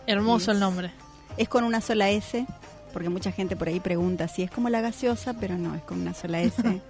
Hermoso 0.06 0.52
el 0.52 0.60
nombre. 0.60 0.90
Es 1.38 1.48
con 1.48 1.64
una 1.64 1.80
sola 1.80 2.10
S, 2.10 2.44
porque 2.92 3.08
mucha 3.08 3.32
gente 3.32 3.56
por 3.56 3.68
ahí 3.68 3.80
pregunta 3.80 4.28
si 4.28 4.42
es 4.42 4.50
como 4.50 4.68
la 4.68 4.82
gaseosa, 4.82 5.34
pero 5.34 5.56
no, 5.56 5.74
es 5.74 5.82
con 5.82 6.00
una 6.00 6.12
sola 6.12 6.42
S. 6.42 6.62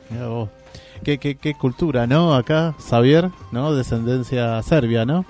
¿Qué, 1.05 1.19
qué, 1.19 1.37
qué 1.37 1.55
cultura, 1.55 2.07
¿no? 2.07 2.35
Acá, 2.35 2.75
Xavier, 2.79 3.31
¿no? 3.53 3.75
Descendencia 3.75 4.61
serbia, 4.63 5.05
¿no? 5.05 5.25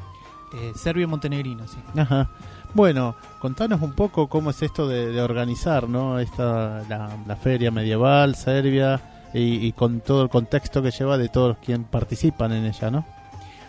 Eh, 0.55 0.73
serbio 0.75 1.09
montenegrino, 1.09 1.67
sí. 1.67 1.79
Ajá. 1.97 2.31
Bueno, 2.75 3.17
contanos 3.39 3.83
un 3.83 3.93
poco 3.93 4.29
cómo 4.29 4.51
es 4.51 4.63
esto 4.63 4.89
de, 4.89 5.21
organizar, 5.21 5.89
¿no? 5.89 6.19
Esta, 6.19 6.83
la, 6.89 7.37
feria 7.37 7.71
medieval, 7.71 8.35
Serbia, 8.35 9.01
y, 9.35 9.73
con 9.73 10.01
todo 10.01 10.23
el 10.23 10.31
contexto 10.31 10.83
que 10.83 10.91
lleva 10.91 11.19
de 11.19 11.29
todos 11.29 11.59
quienes 11.59 11.87
participan 11.89 12.53
en 12.53 12.65
ella, 12.67 12.91
¿no? 12.91 13.05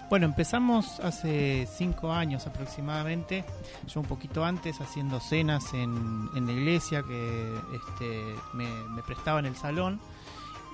Bueno, 0.09 0.25
empezamos 0.25 1.00
hace 1.00 1.68
cinco 1.75 2.12
años 2.12 2.46
aproximadamente, 2.46 3.44
yo 3.88 4.00
un 4.00 4.06
poquito 4.06 4.46
antes, 4.46 4.80
haciendo 4.80 5.20
cenas 5.20 5.74
en, 5.74 6.30
en 6.35 6.46
la 6.46 6.52
iglesia 6.53 7.03
que 7.03 7.56
este, 7.74 8.35
me, 8.53 8.68
me 8.90 9.02
prestaban 9.02 9.46
el 9.46 9.56
salón 9.56 10.00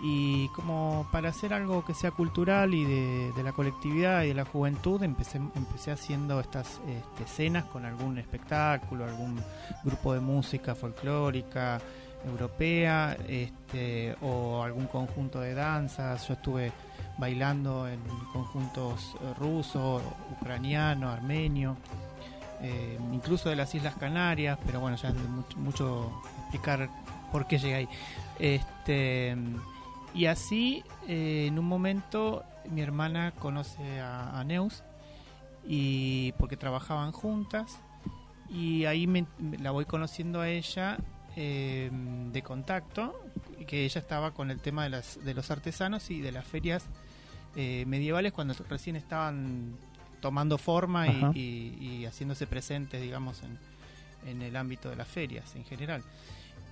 y 0.01 0.47
como 0.49 1.07
para 1.11 1.29
hacer 1.29 1.53
algo 1.53 1.83
que 1.83 1.93
sea 1.93 2.11
cultural 2.11 2.73
y 2.73 2.85
de, 2.85 3.43
la 3.43 3.51
colectividad 3.51 4.23
y 4.23 4.29
de 4.29 4.33
la 4.33 4.45
juventud 4.45 5.01
empecé, 5.03 5.37
empecé 5.37 5.91
haciendo 5.91 6.39
estas 6.39 6.79
este, 6.87 7.23
escenas 7.23 7.65
con 7.65 7.85
algún 7.85 8.17
espectáculo, 8.17 9.05
algún 9.05 9.41
grupo 9.83 10.13
de 10.13 10.21
música 10.21 10.75
folclórica 10.75 11.79
europea 12.25 13.17
este, 13.27 14.15
o 14.21 14.63
algún 14.63 14.87
conjunto 14.87 15.41
de 15.41 15.53
danzas. 15.53 16.27
Yo 16.27 16.33
estuve 16.33 16.71
bailando 17.17 17.87
en 17.87 17.99
conjuntos 18.31 19.15
ruso, 19.37 20.01
ucraniano, 20.31 21.09
armenio, 21.09 21.77
eh, 22.61 22.97
incluso 23.13 23.49
de 23.49 23.55
las 23.55 23.73
Islas 23.75 23.95
Canarias, 23.95 24.57
pero 24.65 24.79
bueno, 24.79 24.97
ya 24.97 25.09
es 25.09 25.15
mucho, 25.15 25.57
mucho 25.57 26.21
explicar 26.41 26.89
por 27.31 27.47
qué 27.47 27.57
llegué 27.57 27.75
ahí. 27.75 27.89
Este, 28.37 29.35
y 30.13 30.25
así, 30.25 30.83
eh, 31.07 31.45
en 31.47 31.59
un 31.59 31.65
momento, 31.65 32.43
mi 32.69 32.81
hermana 32.81 33.33
conoce 33.37 33.99
a, 34.01 34.43
Neus, 34.45 34.83
y 35.65 36.31
porque 36.33 36.57
trabajaban 36.57 37.11
juntas, 37.11 37.79
y 38.49 38.85
ahí 38.85 39.07
me, 39.07 39.25
la 39.59 39.71
voy 39.71 39.85
conociendo 39.85 40.41
a 40.41 40.49
ella 40.49 40.97
eh, 41.35 41.91
de 42.31 42.41
contacto, 42.41 43.19
que 43.67 43.85
ella 43.85 44.01
estaba 44.01 44.31
con 44.31 44.49
el 44.49 44.59
tema 44.59 44.83
de, 44.83 44.89
las, 44.89 45.23
de 45.23 45.33
los 45.33 45.51
artesanos 45.51 46.09
y 46.09 46.21
de 46.21 46.31
las 46.31 46.45
ferias 46.45 46.85
eh, 47.55 47.83
medievales 47.85 48.33
cuando 48.33 48.55
recién 48.67 48.95
estaban 48.95 49.77
tomando 50.21 50.57
forma 50.57 51.07
y, 51.07 51.77
y, 51.79 52.05
haciéndose 52.05 52.47
presentes, 52.47 53.01
digamos, 53.01 53.41
en, 53.43 53.57
en 54.29 54.41
el 54.41 54.55
ámbito 54.55 54.89
de 54.89 54.95
las 54.95 55.07
ferias 55.07 55.55
en 55.55 55.63
general. 55.65 56.03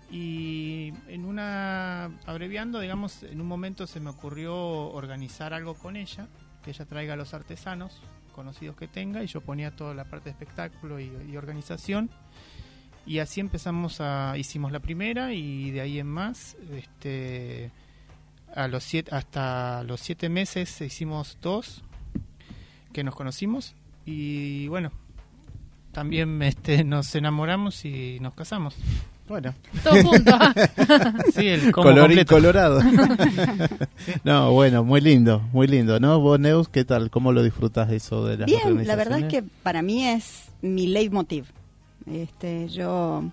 Y 0.10 0.94
en 1.08 1.26
una, 1.26 2.06
abreviando, 2.26 2.80
digamos, 2.80 3.24
en 3.24 3.42
un 3.42 3.48
momento 3.48 3.88
se 3.88 4.00
me 4.00 4.10
ocurrió 4.10 4.56
organizar 4.56 5.54
algo 5.54 5.74
con 5.76 5.96
ella, 5.96 6.28
que 6.64 6.72
ella 6.72 6.86
traiga 6.86 7.14
a 7.14 7.18
los 7.18 7.34
artesanos 7.34 8.02
conocidos 8.34 8.76
que 8.76 8.88
tenga, 8.88 9.24
y 9.24 9.28
yo 9.28 9.42
ponía 9.42 9.76
toda 9.76 9.94
la 9.94 10.06
parte 10.06 10.26
de 10.26 10.32
espectáculo 10.32 11.00
y, 11.00 11.36
organización. 11.36 12.10
Y 13.06 13.20
así 13.20 13.40
empezamos 13.40 14.00
a, 14.00 14.38
hicimos 14.38 14.72
la 14.72 14.80
primera 14.80 15.34
y 15.34 15.72
de 15.72 15.82
ahí 15.82 16.00
en 16.00 16.08
más, 16.08 16.56
este, 16.72 17.72
a 18.54 18.68
los 18.68 18.84
siete, 18.84 19.14
hasta 19.14 19.84
los 19.84 20.02
siete 20.02 20.30
meses 20.30 20.82
hicimos 20.82 21.38
dos 21.42 21.84
que 22.92 23.04
nos 23.04 23.16
conocimos 23.16 23.76
y 24.06 24.68
bueno, 24.68 24.92
también 25.92 26.42
este, 26.42 26.84
nos 26.84 27.14
enamoramos 27.16 27.86
y 27.86 28.20
nos 28.22 28.34
casamos. 28.36 28.76
Bueno, 29.28 29.54
Todo 29.84 30.04
junto. 30.04 30.32
Sí, 31.36 31.48
el 31.48 31.72
combo 31.72 31.90
colorín 31.90 32.18
completo. 32.18 32.36
colorado. 32.36 32.82
no, 34.24 34.52
bueno, 34.54 34.84
muy 34.84 35.02
lindo, 35.02 35.42
muy 35.52 35.68
lindo, 35.68 36.00
¿no? 36.00 36.20
Vos, 36.22 36.40
Neus, 36.40 36.70
¿qué 36.70 36.86
tal? 36.86 37.10
¿Cómo 37.10 37.34
lo 37.34 37.44
disfrutas 37.44 37.92
eso 37.92 38.26
de 38.26 38.38
las 38.38 38.46
Bien, 38.46 38.88
la 38.88 38.96
verdad 38.96 39.20
es 39.20 39.26
que 39.26 39.44
para 39.64 39.82
mí 39.82 40.08
es 40.08 40.46
mi 40.62 40.88
leitmotiv. 40.88 41.46
Este, 42.10 42.70
yo 42.70 43.26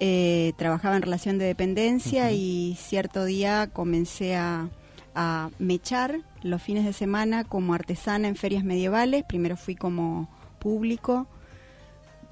eh, 0.00 0.52
trabajaba 0.58 0.96
en 0.96 1.02
relación 1.02 1.38
de 1.38 1.44
dependencia 1.44 2.32
y 2.32 2.76
cierto 2.80 3.24
día 3.24 3.68
comencé 3.72 4.34
a, 4.34 4.68
a 5.14 5.50
mechar 5.60 6.18
los 6.42 6.60
fines 6.60 6.84
de 6.84 6.92
semana 6.92 7.44
como 7.44 7.74
artesana 7.74 8.26
en 8.26 8.34
ferias 8.34 8.64
medievales. 8.64 9.24
Primero 9.24 9.56
fui 9.56 9.76
como 9.76 10.28
público 10.58 11.28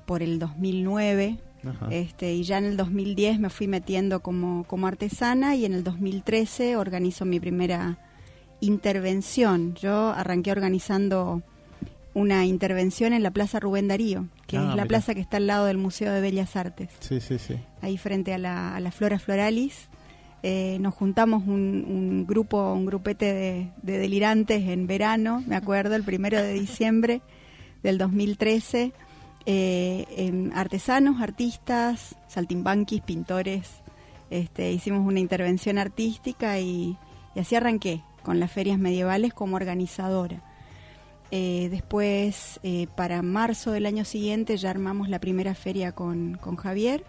por 0.07 0.25
el 0.25 0.41
2009 0.41 1.39
Ajá. 1.67 1.89
este, 1.91 2.33
y 2.35 2.43
ya 2.45 2.59
en 2.59 2.65
el 2.65 2.77
2010 2.77 3.39
me 3.41 3.51
fui 3.51 3.67
metiendo 3.69 4.21
como, 4.21 4.65
como 4.65 4.87
artesana 4.87 5.55
y 5.57 5.65
en 5.65 5.75
el 5.75 5.85
2013 5.85 6.77
organizo 6.77 7.25
mi 7.25 7.41
primera 7.41 7.99
intervención. 8.61 9.75
Yo 9.75 10.09
arranqué 10.11 10.51
organizando 10.53 11.43
una 12.15 12.47
intervención 12.47 13.13
en 13.13 13.23
la 13.23 13.31
Plaza 13.31 13.61
Rubén 13.61 13.89
Darío, 13.89 14.29
que 14.47 14.57
Ah, 14.57 14.69
es 14.71 14.77
la 14.77 14.87
plaza 14.87 15.15
que 15.15 15.21
está 15.21 15.37
al 15.39 15.47
lado 15.47 15.67
del 15.67 15.79
Museo 15.79 16.13
de 16.13 16.21
Bellas 16.21 16.55
Artes, 16.57 16.89
Sí, 17.01 17.21
sí, 17.21 17.39
sí. 17.39 17.57
ahí 17.83 17.99
frente 17.99 18.33
a 18.35 18.39
la, 18.39 18.75
a 18.77 18.81
la 18.81 18.91
Flora 18.93 19.19
Floralis. 19.19 19.89
Eh, 20.45 20.77
nos 20.81 20.95
juntamos 20.95 21.43
un, 21.47 21.85
un 21.89 22.27
grupo, 22.27 22.73
un 22.75 22.85
grupete 22.87 23.33
de, 23.33 23.71
de 23.83 23.99
delirantes 23.99 24.63
en 24.69 24.87
verano, 24.87 25.43
me 25.47 25.57
acuerdo, 25.57 25.95
el 25.97 26.05
primero 26.05 26.37
de 26.41 26.53
diciembre 26.53 27.21
del 27.83 27.97
2013, 27.99 28.93
eh, 29.47 30.51
artesanos, 30.55 31.21
artistas, 31.21 32.17
saltimbanquis, 32.29 33.03
pintores. 33.03 33.83
Este, 34.31 34.73
hicimos 34.73 35.07
una 35.07 35.21
intervención 35.21 35.79
artística 35.79 36.59
y, 36.59 36.97
y 37.35 37.41
así 37.41 37.55
arranqué 37.55 38.03
con 38.23 38.41
las 38.41 38.51
ferias 38.51 38.79
medievales 38.79 39.33
como 39.35 39.57
organizadora. 39.57 40.43
Eh, 41.31 41.69
después, 41.71 42.61
eh, 42.63 42.87
para 42.97 43.23
marzo 43.23 43.73
del 43.73 43.87
año 43.87 44.05
siguiente, 44.05 44.57
ya 44.57 44.71
armamos 44.71 45.09
la 45.09 45.19
primera 45.19 45.55
feria 45.55 45.93
con, 45.93 46.37
con 46.41 46.57
Javier. 46.57 47.05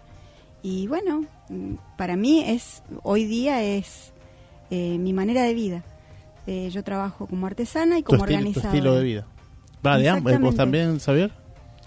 Y 0.62 0.86
bueno, 0.88 1.24
mm, 1.48 1.74
para 1.96 2.16
mí 2.16 2.42
es 2.44 2.82
hoy 3.02 3.24
día 3.24 3.62
es 3.62 4.12
eh, 4.70 4.98
mi 4.98 5.12
manera 5.12 5.42
de 5.42 5.54
vida. 5.54 5.84
Yo 6.46 6.84
trabajo 6.84 7.26
como 7.26 7.44
artesana 7.48 7.98
y 7.98 8.04
como 8.04 8.18
estilo, 8.18 8.26
tu 8.26 8.38
organizadora. 8.38 8.76
estilo 8.76 8.94
de 8.94 9.04
vida. 9.04 9.26
Va, 9.84 9.98
de 9.98 10.08
ambos. 10.08 10.32
¿Vos 10.32 10.52
Exactamente. 10.52 10.56
también, 10.56 10.98
Xavier? 11.00 11.32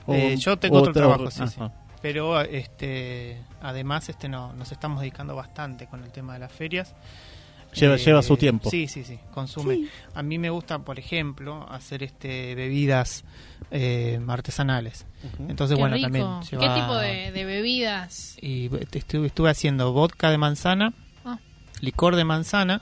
¿O- 0.09 0.13
Eh, 0.13 0.35
yo 0.37 0.57
tengo 0.57 0.77
otro 0.79 0.93
trabajo, 0.93 1.29
sí, 1.31 1.43
sí. 1.47 1.59
Pero 2.01 2.39
este, 2.41 3.41
además 3.61 4.07
este 4.09 4.29
no, 4.29 4.53
nos 4.53 4.71
estamos 4.71 5.01
dedicando 5.01 5.35
bastante 5.35 5.87
con 5.87 6.03
el 6.03 6.11
tema 6.11 6.33
de 6.33 6.39
las 6.39 6.51
ferias. 6.51 6.95
Lleva, 7.73 7.95
Eh, 7.95 7.97
lleva 7.99 8.21
su 8.23 8.35
tiempo. 8.37 8.69
Sí, 8.69 8.87
sí, 8.87 9.03
sí, 9.03 9.19
consume. 9.31 9.75
Sí. 9.75 9.89
A 10.15 10.23
mí 10.23 10.39
me 10.39 10.49
gusta, 10.49 10.79
por 10.79 10.97
ejemplo, 10.97 11.67
hacer 11.69 12.01
este 12.03 12.55
bebidas 12.55 13.25
eh, 13.69 14.19
artesanales. 14.27 15.05
Entonces, 15.47 15.75
Qué 15.75 15.81
bueno, 15.81 15.95
rico. 15.97 16.05
también 16.05 16.25
¿Qué 16.49 16.57
tipo 16.81 16.95
de, 16.95 17.31
de 17.31 17.45
bebidas? 17.45 18.37
Y 18.41 18.71
estuve, 18.93 19.27
estuve 19.27 19.49
haciendo 19.51 19.91
vodka 19.93 20.31
de 20.31 20.37
manzana, 20.39 20.93
Ah. 21.25 21.37
licor 21.81 22.15
de 22.15 22.23
manzana. 22.23 22.81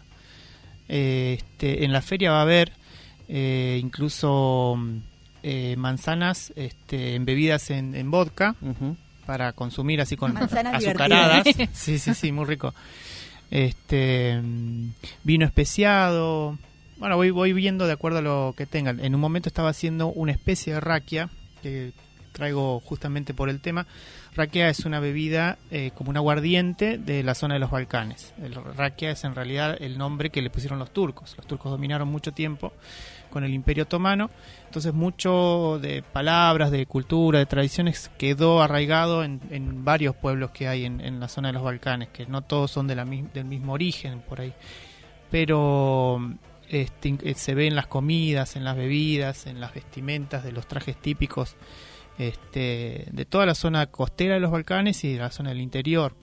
Eh, 0.87 1.35
este, 1.39 1.83
en 1.83 1.91
la 1.91 2.01
feria 2.01 2.31
va 2.31 2.39
a 2.39 2.43
haber 2.43 2.71
eh, 3.27 3.77
incluso 3.81 4.79
eh, 5.49 5.77
manzanas 5.77 6.51
este, 6.57 7.15
embebidas 7.15 7.69
en, 7.69 7.95
en 7.95 8.11
vodka 8.11 8.57
para 9.25 9.53
consumir 9.53 10.01
así 10.01 10.17
con 10.17 10.33
Manzanas 10.33 10.83
azucaradas. 10.83 11.47
Sí, 11.71 11.99
sí, 11.99 12.13
sí, 12.13 12.33
muy 12.33 12.43
rico. 12.43 12.73
Este 13.49 14.41
vino 15.23 15.45
especiado. 15.45 16.57
Bueno, 16.97 17.15
voy, 17.15 17.31
voy 17.31 17.53
viendo 17.53 17.87
de 17.87 17.93
acuerdo 17.93 18.17
a 18.17 18.21
lo 18.21 18.55
que 18.57 18.65
tengan. 18.65 18.99
En 18.99 19.15
un 19.15 19.21
momento 19.21 19.47
estaba 19.47 19.69
haciendo 19.69 20.07
una 20.07 20.33
especie 20.33 20.73
de 20.73 20.81
raquia 20.81 21.29
que 21.63 21.93
traigo 22.33 22.81
justamente 22.81 23.33
por 23.33 23.47
el 23.47 23.61
tema. 23.61 23.87
Raquia 24.35 24.67
es 24.67 24.81
una 24.81 24.99
bebida 24.99 25.59
eh, 25.71 25.91
como 25.95 26.09
un 26.09 26.17
aguardiente 26.17 26.97
de 26.97 27.23
la 27.23 27.35
zona 27.35 27.53
de 27.53 27.61
los 27.61 27.71
Balcanes. 27.71 28.33
El 28.43 28.53
raquia 28.53 29.11
es 29.11 29.23
en 29.23 29.33
realidad 29.33 29.77
el 29.79 29.97
nombre 29.97 30.29
que 30.29 30.41
le 30.41 30.49
pusieron 30.49 30.77
los 30.77 30.91
turcos. 30.91 31.37
Los 31.37 31.47
turcos 31.47 31.71
dominaron 31.71 32.09
mucho 32.09 32.33
tiempo 32.33 32.73
con 33.37 33.43
el 33.43 33.53
Imperio 33.53 33.83
Otomano. 33.83 34.31
Entonces 34.65 34.95
mucho 34.95 35.77
de 35.79 36.01
palabras, 36.01 36.71
de 36.71 36.87
cultura, 36.87 37.37
de 37.37 37.45
tradiciones 37.45 38.09
quedó 38.17 38.63
arraigado 38.63 39.23
en, 39.23 39.39
en 39.51 39.85
varios 39.85 40.15
pueblos 40.15 40.49
que 40.49 40.67
hay 40.67 40.85
en, 40.85 41.01
en 41.01 41.19
la 41.19 41.27
zona 41.27 41.49
de 41.49 41.53
los 41.53 41.61
Balcanes, 41.61 42.09
que 42.09 42.25
no 42.25 42.41
todos 42.41 42.71
son 42.71 42.87
de 42.87 42.95
la, 42.95 43.05
del 43.05 43.45
mismo 43.45 43.73
origen 43.73 44.21
por 44.21 44.41
ahí. 44.41 44.53
Pero 45.29 46.19
este, 46.67 47.35
se 47.35 47.53
ve 47.53 47.67
en 47.67 47.75
las 47.75 47.85
comidas, 47.85 48.55
en 48.55 48.63
las 48.63 48.75
bebidas, 48.75 49.45
en 49.45 49.61
las 49.61 49.71
vestimentas, 49.71 50.43
de 50.43 50.51
los 50.51 50.67
trajes 50.67 50.99
típicos 50.99 51.57
este, 52.17 53.05
de 53.11 53.25
toda 53.25 53.45
la 53.45 53.53
zona 53.53 53.85
costera 53.85 54.33
de 54.33 54.39
los 54.39 54.49
Balcanes 54.49 55.03
y 55.03 55.13
de 55.13 55.19
la 55.19 55.29
zona 55.29 55.49
del 55.49 55.61
interior. 55.61 56.15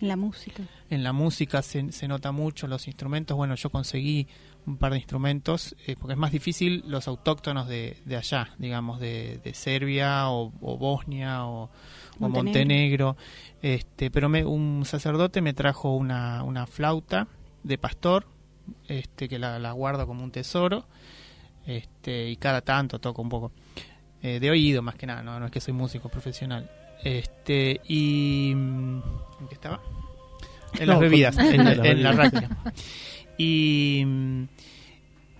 En 0.00 0.06
la 0.06 0.16
música. 0.16 0.62
En 0.90 1.02
la 1.02 1.12
música 1.12 1.60
se, 1.60 1.90
se 1.90 2.06
nota 2.06 2.30
mucho 2.30 2.68
los 2.68 2.86
instrumentos. 2.86 3.36
Bueno, 3.36 3.56
yo 3.56 3.68
conseguí 3.70 4.28
un 4.66 4.76
par 4.76 4.92
de 4.92 4.98
instrumentos 4.98 5.74
eh, 5.86 5.96
porque 5.98 6.12
es 6.12 6.18
más 6.18 6.30
difícil 6.32 6.84
los 6.86 7.08
autóctonos 7.08 7.66
de, 7.68 7.96
de 8.04 8.16
allá, 8.16 8.50
digamos, 8.58 9.00
de, 9.00 9.38
de 9.42 9.54
Serbia 9.54 10.28
o, 10.30 10.52
o 10.60 10.76
Bosnia 10.78 11.44
o, 11.46 11.70
o 12.20 12.28
Montenegro. 12.28 13.16
Este, 13.60 14.10
pero 14.10 14.28
me, 14.28 14.44
un 14.44 14.84
sacerdote 14.84 15.40
me 15.40 15.52
trajo 15.52 15.94
una, 15.96 16.42
una 16.44 16.66
flauta 16.66 17.26
de 17.64 17.78
pastor 17.78 18.26
este, 18.86 19.28
que 19.28 19.38
la, 19.38 19.58
la 19.58 19.72
guardo 19.72 20.06
como 20.06 20.22
un 20.22 20.30
tesoro 20.30 20.86
este, 21.66 22.28
y 22.30 22.36
cada 22.36 22.60
tanto 22.60 22.98
toco 23.00 23.22
un 23.22 23.28
poco. 23.28 23.52
Eh, 24.22 24.38
de 24.38 24.50
oído 24.50 24.82
más 24.82 24.94
que 24.94 25.06
nada, 25.06 25.22
no, 25.24 25.40
no 25.40 25.46
es 25.46 25.50
que 25.52 25.60
soy 25.60 25.74
músico 25.74 26.08
profesional. 26.08 26.70
Este, 27.02 27.80
y... 27.88 28.52
mm, 28.54 29.00
¿En 29.40 29.48
qué 29.48 29.54
estaba? 29.54 29.80
En 30.78 30.86
No, 30.86 30.92
las 30.92 31.00
bebidas, 31.00 31.34
con- 31.36 31.46
en, 31.46 31.60
en 31.66 31.76
las 31.76 31.86
en 31.86 32.02
la. 32.02 32.72
Y 33.38 34.04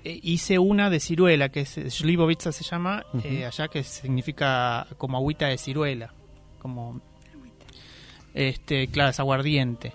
eh, 0.05 0.19
hice 0.23 0.59
una 0.59 0.91
de 0.91 1.01
ciruela, 1.01 1.51
que 1.51 1.61
es 1.61 1.79
Slivovica 1.89 2.51
se 2.51 2.65
llama, 2.65 3.05
eh, 3.23 3.45
allá 3.45 3.69
que 3.69 3.85
significa 3.85 4.87
como 4.99 5.17
agüita 5.17 5.47
de 5.47 5.59
ciruela, 5.59 6.13
como 6.59 7.01
este, 8.35 8.89
claro, 8.89 9.11
es 9.11 9.21
aguardiente. 9.21 9.93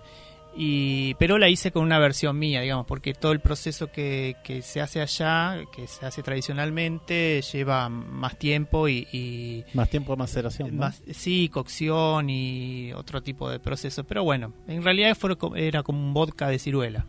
Y, 0.59 1.13
pero 1.15 1.37
la 1.37 1.49
hice 1.49 1.71
con 1.71 1.83
una 1.83 1.99
versión 1.99 2.39
mía, 2.39 2.61
digamos, 2.61 2.87
porque 2.87 3.13
todo 3.13 3.31
el 3.31 3.41
proceso 3.41 3.91
que, 3.91 4.37
que 4.43 4.63
se 4.63 4.81
hace 4.81 5.01
allá, 5.01 5.59
que 5.71 5.85
se 5.85 6.03
hace 6.03 6.23
tradicionalmente, 6.23 7.43
lleva 7.53 7.89
más 7.89 8.39
tiempo 8.39 8.87
y, 8.87 9.07
y 9.11 9.65
Más 9.75 9.87
tiempo 9.87 10.13
de 10.13 10.17
maceración. 10.17 10.71
¿no? 10.71 10.81
más, 10.81 11.03
sí, 11.11 11.49
cocción 11.49 12.31
y 12.31 12.91
otro 12.93 13.21
tipo 13.21 13.51
de 13.51 13.59
proceso. 13.59 14.03
Pero 14.05 14.23
bueno, 14.23 14.53
en 14.67 14.83
realidad 14.83 15.15
fue 15.15 15.37
era 15.57 15.83
como 15.83 15.99
un 15.99 16.13
vodka 16.13 16.47
de 16.47 16.57
ciruela. 16.57 17.05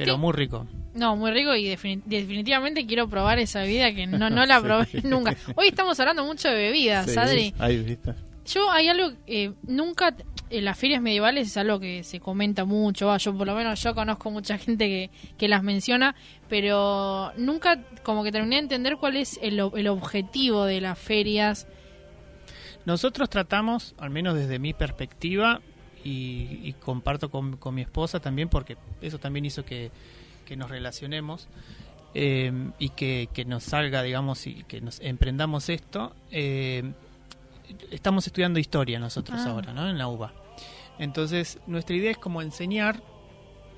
Pero 0.00 0.14
Sí. 0.14 0.18
muy 0.20 0.32
rico. 0.32 0.66
No, 0.94 1.14
muy 1.14 1.30
rico 1.30 1.54
y 1.54 1.66
defini- 1.66 2.02
definitivamente 2.06 2.86
quiero 2.86 3.06
probar 3.08 3.38
esa 3.38 3.60
bebida 3.60 3.94
que 3.94 4.06
no, 4.06 4.30
no 4.30 4.46
la 4.46 4.58
Sí. 4.60 4.64
probé 4.64 4.88
nunca. 5.04 5.36
Hoy 5.56 5.68
estamos 5.68 6.00
hablando 6.00 6.24
mucho 6.24 6.48
de 6.48 6.54
bebidas, 6.54 7.10
Sí, 7.10 7.18
Adri. 7.18 7.54
Ahí. 7.58 7.98
Yo 8.46 8.70
hay 8.70 8.88
algo 8.88 9.12
eh, 9.26 9.52
nunca 9.62 10.16
en 10.48 10.64
las 10.64 10.78
ferias 10.78 11.02
medievales 11.02 11.48
es 11.48 11.56
algo 11.58 11.78
que 11.78 12.02
se 12.02 12.18
comenta 12.18 12.64
mucho, 12.64 13.06
va, 13.08 13.18
yo 13.18 13.36
por 13.36 13.46
lo 13.46 13.54
menos 13.54 13.80
yo 13.82 13.94
conozco 13.94 14.30
mucha 14.30 14.56
gente 14.58 14.86
que, 14.88 15.10
que 15.36 15.46
las 15.48 15.62
menciona, 15.62 16.16
pero 16.48 17.30
nunca 17.36 17.84
como 18.02 18.24
que 18.24 18.32
terminé 18.32 18.56
de 18.56 18.62
entender 18.62 18.96
cuál 18.96 19.16
es 19.16 19.38
el 19.42 19.60
objetivo 19.60 20.64
de 20.64 20.80
las 20.80 20.98
ferias. 20.98 21.68
Nosotros 22.86 23.28
tratamos, 23.28 23.94
al 23.98 24.10
menos 24.10 24.34
desde 24.34 24.58
mi 24.58 24.72
perspectiva, 24.72 25.60
y, 26.04 26.60
y 26.62 26.72
comparto 26.74 27.30
con, 27.30 27.56
con 27.56 27.74
mi 27.74 27.82
esposa 27.82 28.20
también, 28.20 28.48
porque 28.48 28.76
eso 29.00 29.18
también 29.18 29.44
hizo 29.44 29.64
que, 29.64 29.90
que 30.46 30.56
nos 30.56 30.70
relacionemos 30.70 31.48
eh, 32.14 32.52
y 32.78 32.88
que, 32.90 33.28
que 33.32 33.44
nos 33.44 33.64
salga, 33.64 34.02
digamos, 34.02 34.46
y 34.46 34.64
que 34.64 34.80
nos 34.80 35.00
emprendamos 35.00 35.68
esto. 35.68 36.14
eh, 36.30 36.92
estamos 37.90 38.26
estudiando 38.26 38.58
historia 38.58 38.98
nosotros 38.98 39.38
Ah. 39.44 39.50
ahora, 39.50 39.72
¿no? 39.72 39.88
En 39.88 39.96
la 39.98 40.08
UBA. 40.08 40.32
Entonces, 40.98 41.58
nuestra 41.66 41.94
idea 41.96 42.10
es 42.10 42.18
como 42.18 42.42
enseñar 42.42 43.00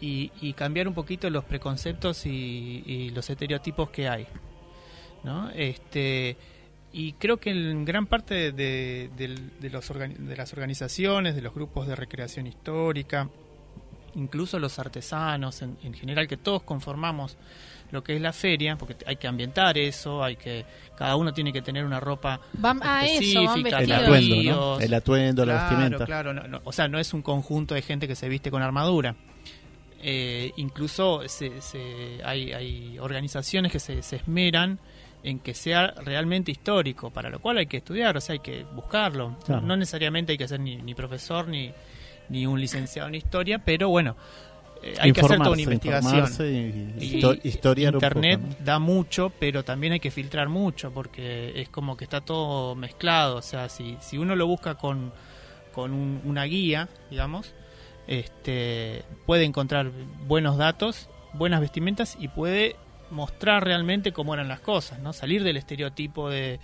y, 0.00 0.32
y 0.40 0.54
cambiar 0.54 0.88
un 0.88 0.94
poquito 0.94 1.28
los 1.30 1.44
preconceptos 1.44 2.26
y, 2.26 2.82
y 2.86 3.10
los 3.10 3.28
estereotipos 3.30 3.90
que 3.90 4.08
hay, 4.08 4.26
¿no? 5.22 5.50
Este, 5.50 6.36
y 6.92 7.12
creo 7.14 7.38
que 7.38 7.50
en 7.50 7.84
gran 7.84 8.06
parte 8.06 8.52
de, 8.52 9.10
de- 9.16 9.70
los 9.70 9.88
de 9.88 10.36
las 10.36 10.52
organizaciones, 10.52 11.34
de 11.34 11.42
los 11.42 11.54
grupos 11.54 11.86
de 11.86 11.96
recreación 11.96 12.46
histórica, 12.46 13.28
incluso 14.14 14.58
los 14.58 14.78
artesanos 14.78 15.62
en, 15.62 15.78
en 15.82 15.94
general, 15.94 16.28
que 16.28 16.36
todos 16.36 16.62
conformamos 16.62 17.36
lo 17.90 18.02
que 18.02 18.14
es 18.16 18.22
la 18.22 18.32
feria, 18.32 18.76
porque 18.76 18.96
hay 19.06 19.16
que 19.16 19.26
ambientar 19.26 19.76
eso, 19.76 20.22
hay 20.24 20.36
que 20.36 20.64
cada 20.96 21.16
uno 21.16 21.32
tiene 21.34 21.52
que 21.52 21.60
tener 21.62 21.84
una 21.84 22.00
ropa 22.00 22.40
Van 22.54 22.80
a 22.82 23.04
eso, 23.04 23.42
van 23.44 23.58
específica, 23.66 23.78
El 23.80 23.92
atuendo, 23.92 24.42
¿no? 24.42 24.80
El 24.80 24.94
atuendo, 24.94 25.44
la 25.46 25.52
Claro, 25.52 25.68
vestimenta. 25.76 26.04
Claro, 26.06 26.34
no, 26.34 26.42
no, 26.48 26.60
o 26.64 26.72
sea, 26.72 26.88
no 26.88 26.98
es 26.98 27.12
un 27.12 27.20
conjunto 27.22 27.74
de 27.74 27.82
gente 27.82 28.08
que 28.08 28.14
se 28.14 28.28
viste 28.28 28.50
con 28.50 28.62
armadura. 28.62 29.14
Eh, 30.02 30.52
incluso 30.56 31.22
se, 31.28 31.60
se- 31.60 32.18
hay, 32.24 32.52
hay 32.52 32.98
organizaciones 32.98 33.70
que 33.70 33.78
se, 33.78 34.02
se 34.02 34.16
esmeran 34.16 34.78
en 35.24 35.38
que 35.38 35.54
sea 35.54 35.88
realmente 36.04 36.50
histórico, 36.50 37.10
para 37.10 37.30
lo 37.30 37.38
cual 37.40 37.58
hay 37.58 37.66
que 37.66 37.76
estudiar, 37.78 38.16
o 38.16 38.20
sea, 38.20 38.32
hay 38.34 38.40
que 38.40 38.64
buscarlo. 38.64 39.36
Claro. 39.44 39.62
No 39.62 39.76
necesariamente 39.76 40.32
hay 40.32 40.38
que 40.38 40.48
ser 40.48 40.60
ni, 40.60 40.76
ni 40.76 40.94
profesor 40.94 41.46
ni, 41.48 41.72
ni 42.28 42.46
un 42.46 42.60
licenciado 42.60 43.08
en 43.08 43.14
historia, 43.14 43.58
pero 43.64 43.88
bueno, 43.88 44.16
eh, 44.82 44.94
hay 44.98 45.12
que 45.12 45.20
hacer 45.20 45.38
toda 45.38 45.50
una 45.50 45.60
investigación. 45.62 46.12
informarse 46.26 46.50
y, 46.50 46.94
Y 47.04 47.20
histo- 47.20 47.38
historiar 47.44 47.94
un 47.94 48.00
poco, 48.00 48.06
Internet 48.18 48.40
¿no? 48.58 48.64
da 48.64 48.78
mucho, 48.80 49.30
pero 49.38 49.62
también 49.64 49.92
hay 49.92 50.00
que 50.00 50.10
filtrar 50.10 50.48
mucho 50.48 50.90
porque 50.92 51.52
es 51.60 51.68
como 51.68 51.96
que 51.96 52.02
está 52.02 52.20
todo 52.20 52.74
mezclado. 52.74 53.36
O 53.36 53.42
sea, 53.42 53.68
si, 53.68 53.96
si 54.00 54.18
uno 54.18 54.34
lo 54.34 54.48
busca 54.48 54.74
con, 54.74 55.12
con 55.72 55.92
un- 55.92 56.20
una 56.24 56.42
guía, 56.44 56.88
digamos, 57.10 57.54
este, 58.08 59.04
puede 59.26 59.44
encontrar 59.44 59.90
buenos 60.26 60.56
datos, 60.58 61.08
buenas 61.32 61.60
vestimentas 61.60 62.16
y 62.18 62.26
puede 62.28 62.74
mostrar 63.12 63.64
realmente 63.64 64.12
cómo 64.12 64.34
eran 64.34 64.48
las 64.48 64.60
cosas, 64.60 64.98
¿no? 64.98 65.12
Salir 65.12 65.44
del 65.44 65.56
estereotipo 65.56 66.28
de, 66.30 66.58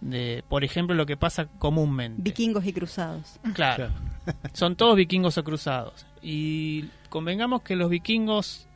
de 0.00 0.42
por 0.48 0.64
ejemplo, 0.64 0.94
lo 0.96 1.06
que 1.06 1.16
pasa 1.16 1.46
comúnmente. 1.58 2.20
Vikingos 2.22 2.64
y 2.66 2.72
cruzados. 2.72 3.38
Claro. 3.54 3.88
Son 4.54 4.74
todos 4.76 4.96
vikingos 4.96 5.38
o 5.38 5.44
cruzados. 5.44 6.06
Y 6.22 6.86
convengamos 7.08 7.62
que 7.62 7.76
los 7.76 7.88
vikingos 7.90 8.66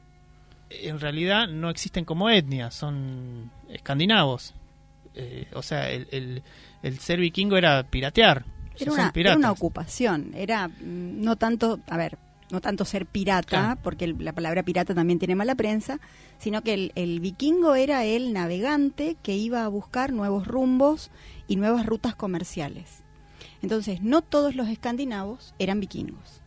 en 0.71 0.99
realidad 1.00 1.49
no 1.49 1.71
existen 1.71 2.04
como 2.04 2.28
etnia, 2.31 2.71
son 2.71 3.50
escandinavos. 3.69 4.54
Eh, 5.14 5.47
o 5.54 5.62
sea, 5.62 5.90
el, 5.90 6.09
el- 6.11 6.43
el 6.83 6.99
ser 6.99 7.19
vikingo 7.21 7.57
era 7.57 7.83
piratear. 7.85 8.45
O 8.75 8.93
sea, 8.93 9.12
Era 9.14 9.37
una 9.37 9.52
ocupación, 9.52 10.33
era 10.35 10.66
mm, 10.69 11.23
no 11.23 11.37
tanto, 11.37 11.78
a 11.88 11.97
ver, 11.97 12.19
no 12.51 12.61
tanto 12.61 12.85
ser 12.85 13.07
pirata, 13.07 13.79
porque 13.83 14.05
el- 14.05 14.17
la 14.25 14.33
palabra 14.33 14.63
pirata 14.63 14.95
también 14.95 15.19
tiene 15.19 15.35
mala 15.35 15.55
prensa, 15.55 15.99
sino 16.39 16.63
que 16.63 16.75
el, 16.75 16.93
el 16.95 17.21
vikingo 17.21 17.75
era 17.75 18.05
el 18.05 18.33
navegante 18.33 19.17
que 19.23 19.37
iba 19.37 19.65
a 19.65 19.69
buscar 19.69 20.13
nuevos 20.13 20.47
rumbos 20.47 21.11
y 21.49 21.57
nuevas 21.57 21.87
rutas 21.87 22.15
comerciales. 22.15 23.03
Entonces, 23.63 24.03
no 24.03 24.21
todos 24.23 24.55
los 24.55 24.69
escandinavos 24.69 25.55
eran 25.59 25.81
vikingos. 25.81 26.43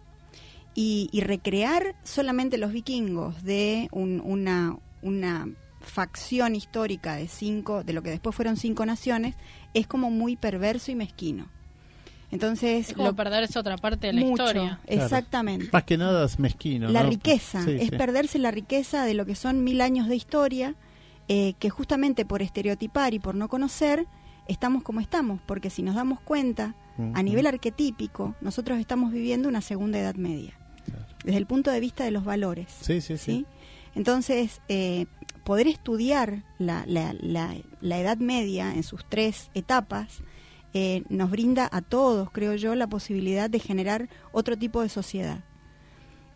Y, 0.75 1.09
y 1.11 1.21
recrear 1.21 1.95
solamente 2.03 2.57
los 2.59 2.71
vikingos 2.71 3.43
de 3.43 3.87
un- 3.91 4.21
una, 4.23 4.77
una 5.01 5.49
facción 5.81 6.55
histórica 6.55 7.15
de 7.15 7.27
cinco, 7.27 7.83
de 7.83 7.93
lo 7.93 8.03
que 8.03 8.11
después 8.11 8.35
fueron 8.35 8.57
cinco 8.57 8.85
naciones, 8.85 9.35
es 9.73 9.87
como 9.87 10.11
muy 10.11 10.35
perverso 10.35 10.91
y 10.91 10.95
mezquino. 10.95 11.49
Entonces, 12.31 12.89
Es 12.89 12.93
como 12.95 13.09
lo- 13.09 13.15
perderse 13.15 13.57
otra 13.57 13.77
parte 13.77 14.07
de 14.07 14.13
la 14.13 14.21
mucho, 14.21 14.43
historia. 14.43 14.79
Claro. 14.85 15.03
exactamente. 15.05 15.69
Más 15.71 15.83
que 15.83 15.97
nada 15.97 16.25
es 16.25 16.39
mezquino. 16.39 16.89
La 16.89 17.03
¿no? 17.03 17.09
riqueza, 17.09 17.63
Sí, 17.63 17.71
es 17.79 17.89
sí. 17.89 17.91
perderse 17.91 18.37
la 18.37 18.51
riqueza 18.51 19.05
de 19.05 19.13
lo 19.13 19.25
que 19.25 19.35
son 19.35 19.63
mil 19.63 19.79
años 19.81 20.07
de 20.09 20.15
historia, 20.17 20.75
eh, 21.29 21.53
que 21.59 21.69
justamente 21.69 22.25
por 22.25 22.41
estereotipar 22.41 23.13
y 23.13 23.19
por 23.19 23.35
no 23.35 23.47
conocer, 23.47 24.05
estamos 24.47 24.83
como 24.83 24.99
estamos, 24.99 25.39
porque 25.45 25.69
si 25.69 25.83
nos 25.83 25.95
damos 25.95 26.19
cuenta, 26.19 26.75
a 27.13 27.21
nivel 27.21 27.45
arquetípico, 27.45 28.33
nosotros 28.41 28.79
estamos 28.79 29.11
viviendo 29.11 29.47
una 29.47 29.61
segunda 29.61 29.99
edad 29.99 30.15
media, 30.15 30.53
desde 31.23 31.37
el 31.37 31.45
punto 31.45 31.69
de 31.69 31.79
vista 31.79 32.03
de 32.03 32.09
los 32.11 32.25
valores. 32.25 32.67
Sí, 32.81 33.01
sí, 33.01 33.17
sí. 33.17 33.23
¿sí? 33.25 33.45
Entonces, 33.93 34.61
eh, 34.67 35.05
poder 35.43 35.67
estudiar 35.67 36.43
la, 36.59 36.83
la- 36.87 37.13
la- 37.19 37.55
la 37.81 37.99
Edad 37.99 38.17
Media 38.17 38.73
en 38.73 38.81
sus 38.83 39.05
tres 39.07 39.49
etapas 39.53 40.19
eh, 40.73 41.03
nos 41.09 41.31
brinda 41.31 41.67
a 41.71 41.81
todos, 41.81 42.29
creo 42.31 42.55
yo, 42.55 42.75
la 42.75 42.87
posibilidad 42.87 43.49
de 43.49 43.59
generar 43.59 44.09
otro 44.31 44.57
tipo 44.57 44.81
de 44.81 44.89
sociedad. 44.89 45.39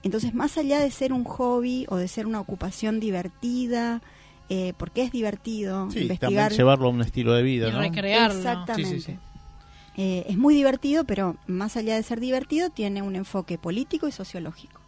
Entonces, 0.04 0.34
más 0.34 0.58
allá 0.58 0.80
de 0.80 0.90
ser 0.90 1.14
un 1.14 1.24
hobby 1.24 1.86
o 1.90 1.98
de 1.98 2.08
ser 2.08 2.26
una 2.26 2.40
ocupación 2.40 3.00
divertida, 3.00 4.02
eh, 4.50 4.74
porque 4.78 5.04
es 5.04 5.12
divertido 5.12 5.90
Sí, 5.92 6.00
investigar, 6.02 6.34
también 6.34 6.58
llevarlo 6.58 6.88
a 6.88 6.92
un 6.92 7.02
estilo 7.02 7.34
de 7.34 7.44
vida, 7.44 7.70
Y 7.70 7.72
¿no? 7.72 7.80
recrearlo. 7.80 8.36
Exactamente. 8.38 8.90
Sí, 8.90 9.00
sí, 9.02 9.12
sí. 9.14 9.20
Eh, 9.98 10.26
es 10.28 10.38
muy 10.38 10.56
divertido, 10.56 11.04
pero 11.04 11.36
más 11.48 11.78
allá 11.78 11.96
de 11.96 12.04
ser 12.04 12.20
divertido, 12.20 12.70
tiene 12.70 13.02
un 13.02 13.16
enfoque 13.16 13.58
político 13.58 14.08
y 14.08 14.12
sociológico. 14.12 14.81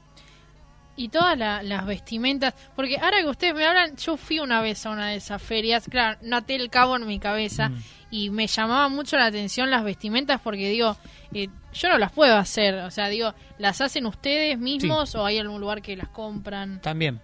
Y 0.96 1.10
todas 1.10 1.36
la- 1.38 1.64
las 1.64 1.86
vestimentas, 1.88 2.54
porque 2.76 2.98
ahora 2.98 3.20
que 3.22 3.28
ustedes 3.28 3.56
me 3.56 3.66
hablan, 3.66 3.96
yo 3.98 4.16
fui 4.16 4.40
una 4.40 4.62
vez 4.62 4.86
a 4.86 4.92
una 4.92 5.10
de 5.10 5.16
esas 5.16 5.42
ferias, 5.42 5.86
claro, 5.90 6.20
no 6.22 6.38
até 6.38 6.56
el 6.56 6.70
cabo 6.70 6.96
en 6.96 7.08
mi 7.08 7.18
cabeza 7.20 7.70
Mm. 7.70 7.78
y 8.12 8.30
me 8.30 8.46
llamaba 8.46 8.90
mucho 8.90 9.18
la 9.18 9.26
atención 9.26 9.72
las 9.72 9.84
vestimentas 9.84 10.40
porque 10.42 10.70
digo, 10.70 10.96
eh, 11.34 11.48
yo 11.74 11.90
no 11.90 11.98
las 11.98 12.12
puedo 12.12 12.36
hacer, 12.38 12.76
o 12.76 12.92
sea, 12.92 13.08
digo, 13.10 13.34
¿las 13.58 13.82
hacen 13.82 14.06
ustedes 14.06 14.60
mismos 14.60 15.16
o 15.16 15.26
hay 15.26 15.40
algún 15.40 15.60
lugar 15.60 15.82
que 15.82 15.96
las 15.98 16.10
compran? 16.10 16.80
También. 16.82 17.20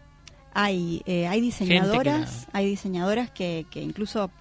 Hay, 0.51 1.03
eh, 1.05 1.27
hay 1.27 1.39
diseñadoras, 1.41 2.47
hay 2.53 2.65
diseñadoras 2.65 3.29
que, 3.29 3.67
que 3.69 3.81
incluso 3.83 4.31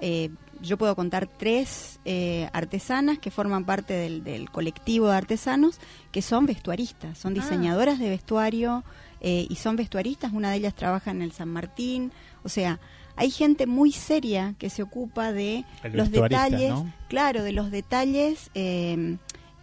eh, 0.00 0.30
yo 0.62 0.76
puedo 0.76 0.94
contar 0.96 1.26
tres 1.26 2.00
eh, 2.04 2.48
artesanas 2.52 3.18
que 3.18 3.30
forman 3.30 3.64
parte 3.64 3.94
del, 3.94 4.24
del 4.24 4.50
colectivo 4.50 5.08
de 5.08 5.16
artesanos 5.16 5.78
que 6.12 6.22
son 6.22 6.46
vestuaristas, 6.46 7.18
son 7.18 7.32
Ah. 7.32 7.42
diseñadoras 7.42 7.98
de 7.98 8.08
vestuario 8.08 8.84
eh, 9.20 9.46
y 9.48 9.56
son 9.56 9.76
vestuaristas. 9.76 10.32
Una 10.32 10.50
de 10.50 10.56
ellas 10.58 10.74
trabaja 10.74 11.10
en 11.10 11.22
el 11.22 11.32
San 11.32 11.48
Martín, 11.48 12.12
o 12.44 12.48
sea, 12.48 12.78
hay 13.16 13.30
gente 13.32 13.66
muy 13.66 13.90
seria 13.92 14.54
que 14.58 14.70
se 14.70 14.82
ocupa 14.82 15.32
de 15.32 15.64
El 15.82 15.96
los 15.96 16.10
detalles, 16.10 16.70
¿no? 16.70 16.92
claro, 17.08 17.42
de 17.42 17.52
los 17.52 17.70
detalles. 17.70 18.50
eh, 18.54 19.16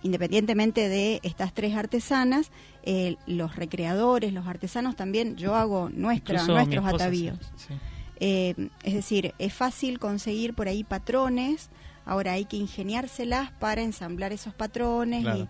independientemente 0.04 0.88
de 0.88 1.20
estas 1.24 1.52
tres 1.54 1.76
artesanas, 1.76 2.52
eh, 2.84 3.16
los 3.26 3.56
recreadores, 3.56 4.34
los 4.34 4.46
artesanos 4.46 4.96
también, 4.96 5.36
yo 5.36 5.56
hago 5.56 5.90
nuestra, 5.90 6.36
Incluso 6.42 6.54
nuestros 6.54 6.86
atavíos. 6.86 7.40
sí, 7.56 7.66
sí. 7.70 7.74
Eh, 8.20 8.70
es 8.84 8.94
decir, 8.94 9.34
es 9.40 9.54
fácil 9.54 10.00
conseguir 10.00 10.54
por 10.54 10.68
ahí 10.68 10.84
patrones, 10.84 11.70
ahora 12.06 12.34
hay 12.34 12.46
que 12.46 12.58
ingeniárselas 12.58 13.52
para 13.52 13.82
ensamblar 13.82 14.32
esos 14.34 14.54
patrones, 14.54 15.24
Claro. 15.24 15.40
y- 15.40 15.48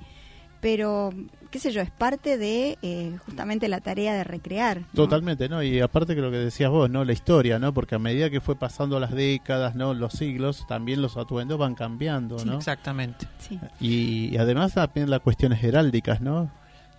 pero 0.61 1.13
qué 1.51 1.59
sé 1.59 1.71
yo, 1.71 1.79
es 1.81 1.91
parte 1.91 2.39
de 2.39 2.77
eh, 2.81 3.17
justamente 3.25 3.67
la 3.67 3.81
tarea 3.81 4.15
de 4.15 4.23
recrear. 4.23 4.79
¿no? 4.79 4.87
Totalmente, 4.95 5.47
¿no? 5.47 5.61
Y 5.61 5.79
aparte 5.79 6.15
que 6.15 6.21
lo 6.21 6.31
que 6.31 6.37
decías 6.37 6.71
vos, 6.71 6.89
¿no? 6.89 7.05
La 7.05 7.13
historia, 7.13 7.59
¿no? 7.59 7.71
Porque 7.71 7.93
a 7.95 7.99
medida 7.99 8.31
que 8.31 8.41
fue 8.41 8.55
pasando 8.55 8.99
las 8.99 9.11
décadas, 9.11 9.75
¿no? 9.75 9.93
Los 9.93 10.13
siglos, 10.13 10.65
también 10.67 11.03
los 11.03 11.17
atuendos 11.17 11.59
van 11.59 11.75
cambiando, 11.75 12.39
Sí, 12.39 12.47
¿no? 12.47 12.55
Exactamente. 12.57 13.27
Sí. 13.37 13.59
Y, 13.79 14.29
y 14.33 14.37
además 14.37 14.73
también 14.73 15.09
las 15.11 15.19
cuestiones 15.19 15.63
heráldicas, 15.63 16.19
¿no? 16.21 16.49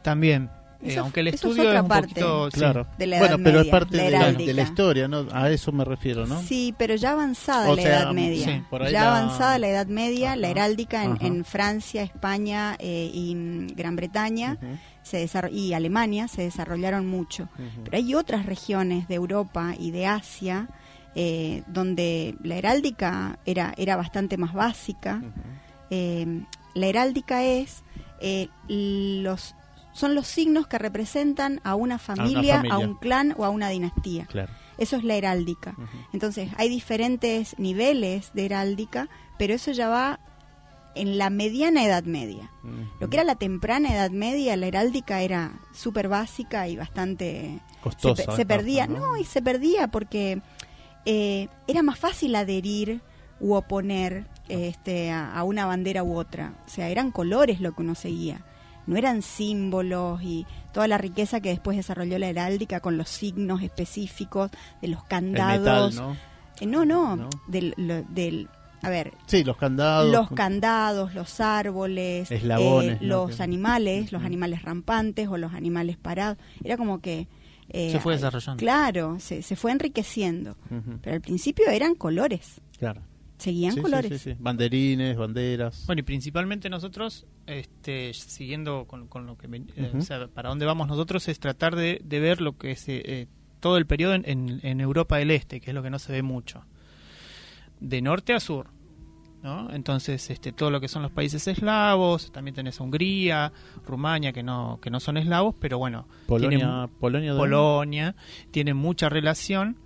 También. 0.03 0.49
Eh, 0.87 0.93
Eso- 0.93 1.01
aunque 1.03 1.21
el 1.21 1.29
eso 1.29 1.37
es 1.37 1.43
estudio 1.53 1.69
otra 1.71 1.83
un 1.83 1.89
parte. 1.89 2.09
poquito... 2.09 2.51
sí. 2.51 2.59
Claro. 2.59 2.87
De 2.99 3.07
la 3.07 3.19
bueno, 3.19 3.35
Edad 3.37 3.45
pero 3.45 3.61
es 3.61 3.67
parte 3.69 3.97
la 3.97 4.03
de 4.05 4.11
la, 4.11 4.19
heráldica. 4.19 4.47
de 4.47 4.55
la 4.55 4.63
historia, 4.63 5.09
¿no? 5.09 5.27
A 5.33 5.51
eso 5.51 5.73
me 5.73 5.85
refiero, 5.85 6.27
¿no? 6.27 6.41
Sí, 6.43 6.75
pero 6.79 6.95
ya 6.95 7.13
avanzada 7.13 7.71
O 7.71 7.77
la 7.77 7.83
sea, 7.83 8.01
Edad 8.03 8.13
Media. 8.13 8.45
sí, 8.47 8.63
por 8.71 8.83
ahí 8.83 8.93
ya 8.93 9.05
la- 9.05 9.17
avanzada 9.19 9.59
la 9.59 9.69
Edad 9.69 9.87
Media, 9.87 10.37
la 10.37 10.49
heráldica 10.49 11.05
en, 11.05 11.45
Francia, 11.45 12.03
España 12.03 12.77
eh, 12.79 13.11
y 13.13 13.35
mm, 13.35 13.67
Gran 13.77 13.97
Bretaña 13.97 14.57
se 15.03 15.29
y 15.53 15.73
Alemania 15.73 16.27
se 16.29 16.43
desarrollaron 16.43 17.07
mucho. 17.07 17.49
Pero 17.85 17.97
hay 17.97 18.15
otras 18.15 18.47
regiones 18.47 19.07
de 19.09 19.15
Europa 19.15 19.75
y 19.79 19.91
de 19.93 20.07
Asia 20.07 20.69
eh, 21.15 21.63
donde 21.69 22.35
la 22.43 22.57
heráldica 22.57 23.39
era, 23.47 23.73
era 23.77 23.97
bastante 23.97 24.37
más 24.37 24.53
básica. 24.53 25.23
Eh, 25.91 26.43
la 26.75 26.87
heráldica 26.87 27.43
es 27.45 27.83
eh, 28.21 28.49
los 28.69 29.55
son 29.97 30.15
los 30.15 30.27
signos 30.27 30.67
que 30.67 30.79
representan 30.79 31.61
a 31.65 31.75
una 31.75 31.99
familia, 31.99 32.57
a, 32.57 32.69
familia. 32.69 32.79
un 32.79 32.95
clan 32.97 33.35
o 33.39 33.47
a 33.47 33.49
una 33.49 33.71
dinastía. 33.71 34.27
Claro. 34.27 34.53
Eso 34.77 34.97
es 34.97 35.05
la 35.05 35.15
heráldica. 35.15 35.75
Entonces, 36.13 36.51
hay 36.59 36.69
diferentes 36.69 37.59
niveles 37.59 38.31
de 38.35 38.45
heráldica, 38.45 39.09
pero 39.39 39.55
eso 39.55 39.73
ya 39.73 39.89
va 39.89 40.21
en 40.95 41.17
la 41.17 41.31
mediana 41.31 41.83
Edad 41.83 42.05
Media. 42.05 42.51
Lo 43.01 43.09
que 43.09 43.17
era 43.17 43.25
la 43.25 43.37
temprana 43.37 43.95
Edad 43.95 44.11
Media, 44.11 44.55
la 44.57 44.67
heráldica 44.67 45.23
era 45.23 45.53
súper 45.73 46.09
básica 46.09 46.69
y 46.69 46.77
bastante... 46.77 47.61
Costosa. 47.81 48.37
se 48.37 48.43
¿no? 48.43 48.49
perdía, 48.49 48.87
no, 48.87 49.17
y 49.17 49.25
se 49.25 49.41
perdía 49.41 49.89
porque 49.89 50.43
eh, 51.07 51.49
era 51.69 51.83
más 51.83 51.99
fácil 51.99 52.35
adherir 52.35 53.01
u 53.41 53.55
oponer 53.55 54.27
este, 54.49 55.11
a, 55.11 55.33
a 55.33 55.45
una 55.45 55.65
bandera 55.65 56.03
u 56.03 56.19
otra. 56.19 56.53
O 56.67 56.69
sea, 56.69 56.91
eran 56.91 57.13
colores 57.13 57.61
lo 57.61 57.73
que 57.75 57.81
uno 57.81 57.95
seguía. 57.95 58.45
No 58.87 58.97
eran 58.97 59.23
símbolos 59.23 60.23
y 60.23 60.47
toda 60.73 60.87
la 60.89 60.99
riqueza 60.99 61.41
que 61.41 61.49
después 61.51 61.77
desarrolló 61.77 62.19
la 62.19 62.29
heráldica 62.29 62.81
con 62.81 62.97
los 62.97 63.09
signos 63.09 63.63
específicos 63.63 64.51
de 64.83 64.89
los 64.89 65.01
El 65.03 65.09
candados. 65.09 65.95
metal, 65.95 66.09
¿no? 66.09 66.17
Eh, 66.61 66.67
no, 66.67 66.85
no, 66.85 67.17
No. 67.17 67.31
Del, 67.49 67.75
lo- 67.77 68.03
del- 68.05 68.49
a 68.83 68.91
ver, 68.91 69.13
Sí, 69.27 69.43
los 69.43 69.57
candados. 69.57 70.13
los 70.13 70.31
candados, 70.31 71.15
los 71.15 71.41
árboles, 71.41 72.31
Eslabones, 72.31 73.01
eh, 73.01 73.05
los 73.05 73.41
animales, 73.41 74.13
los 74.13 74.23
animales 74.23 74.63
rampantes 74.63 75.29
o 75.29 75.37
los 75.39 75.55
animales 75.55 75.97
parados. 75.97 76.39
Era 76.63 76.77
como 76.77 77.01
que... 77.01 77.27
eh, 77.71 77.91
Se 77.91 77.99
fue 77.99 78.13
desarrollando. 78.15 78.61
Claro, 78.61 79.17
se, 79.19 79.43
se 79.43 79.57
fue 79.57 79.73
enriqueciendo. 79.73 80.57
Pero 81.03 81.17
al 81.17 81.21
principio 81.21 81.69
eran 81.69 81.95
colores, 81.97 82.61
Claro. 82.79 83.01
Seguían 83.39 83.73
Sí, 83.75 83.81
colores. 83.81 84.21
sí, 84.23 84.31
sí. 84.33 84.37
Banderines, 84.39 85.17
banderas. 85.17 85.85
Bueno, 85.87 86.01
y 86.01 86.03
principalmente 86.03 86.69
nosotros, 86.71 87.27
este, 87.47 88.13
siguiendo 88.15 88.87
con, 88.87 89.09
con 89.09 89.27
lo 89.27 89.37
que, 89.37 89.47
eh, 89.77 89.93
o 89.97 90.01
sea, 90.03 90.27
para 90.29 90.49
dónde 90.49 90.65
vamos 90.67 90.89
nosotros 90.89 91.29
es 91.29 91.39
tratar 91.39 91.77
de, 91.77 92.01
de 92.05 92.21
ver 92.21 92.41
lo 92.41 92.57
que 92.57 92.73
es 92.73 92.89
eh, 92.89 93.03
eh, 93.05 93.27
todo 93.61 93.77
el 93.79 93.87
periodo 93.87 94.15
en, 94.15 94.23
en- 94.27 94.61
en 94.63 94.81
Europa 94.81 95.17
del 95.19 95.31
Este, 95.31 95.61
que 95.61 95.71
es 95.71 95.75
lo 95.75 95.83
que 95.83 95.91
no 95.91 95.99
se 95.99 96.13
ve 96.13 96.23
mucho, 96.23 96.65
de 97.81 98.01
norte 98.03 98.33
a 98.33 98.41
sur, 98.41 98.69
¿no? 99.43 99.71
Entonces, 99.73 100.31
este, 100.31 100.53
todo 100.53 100.71
lo 100.71 100.81
que 100.81 100.89
son 100.89 101.03
los 101.03 101.13
países 101.13 101.47
eslavos, 101.47 102.33
también 102.33 102.55
tenés 102.55 102.81
Hungría, 102.81 103.53
Rumania, 103.87 104.33
que 104.33 104.43
no, 104.43 104.79
que 104.81 104.91
no 104.91 104.99
son 105.01 105.17
eslavos, 105.19 105.55
pero 105.61 105.79
bueno, 105.79 106.07
Polonia, 106.27 106.59
tienen- 106.59 106.89
Polonia, 106.99 107.37
Polonia, 107.37 108.15
tienen 108.51 108.77
mucha 108.77 109.09
relación, 109.09 109.77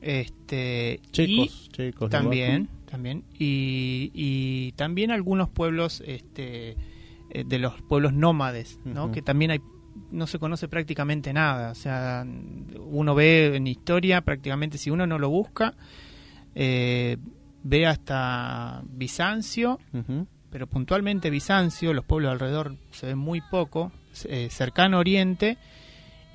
este, 0.00 1.00
y- 1.02 1.10
checos, 1.10 1.68
checos, 1.72 2.10
también, 2.10 2.68
también. 2.92 3.24
Y, 3.38 4.10
y 4.12 4.72
también 4.72 5.10
algunos 5.10 5.48
pueblos 5.48 6.02
este, 6.06 6.76
eh, 7.30 7.44
de 7.46 7.58
los 7.58 7.80
pueblos 7.80 8.12
nómades, 8.12 8.78
¿no? 8.84 9.10
Que 9.10 9.22
también 9.22 9.50
hay, 9.50 9.60
no 10.10 10.26
se 10.26 10.38
conoce 10.38 10.68
prácticamente 10.68 11.32
nada. 11.32 11.70
O 11.70 11.74
sea, 11.74 12.26
uno 12.78 13.14
ve 13.14 13.56
en 13.56 13.66
historia 13.66 14.20
prácticamente, 14.20 14.76
si 14.76 14.90
uno 14.90 15.06
no 15.06 15.18
lo 15.18 15.30
busca, 15.30 15.72
eh, 16.54 17.16
ve 17.62 17.86
hasta 17.86 18.82
Bizancio, 18.84 19.78
pero 20.50 20.66
puntualmente 20.66 21.30
Bizancio, 21.30 21.94
los 21.94 22.04
pueblos 22.04 22.30
alrededor 22.32 22.76
se 22.90 23.06
ven 23.06 23.16
muy 23.16 23.40
poco, 23.40 23.90
eh, 24.24 24.48
cercano 24.50 24.98
Oriente, 24.98 25.56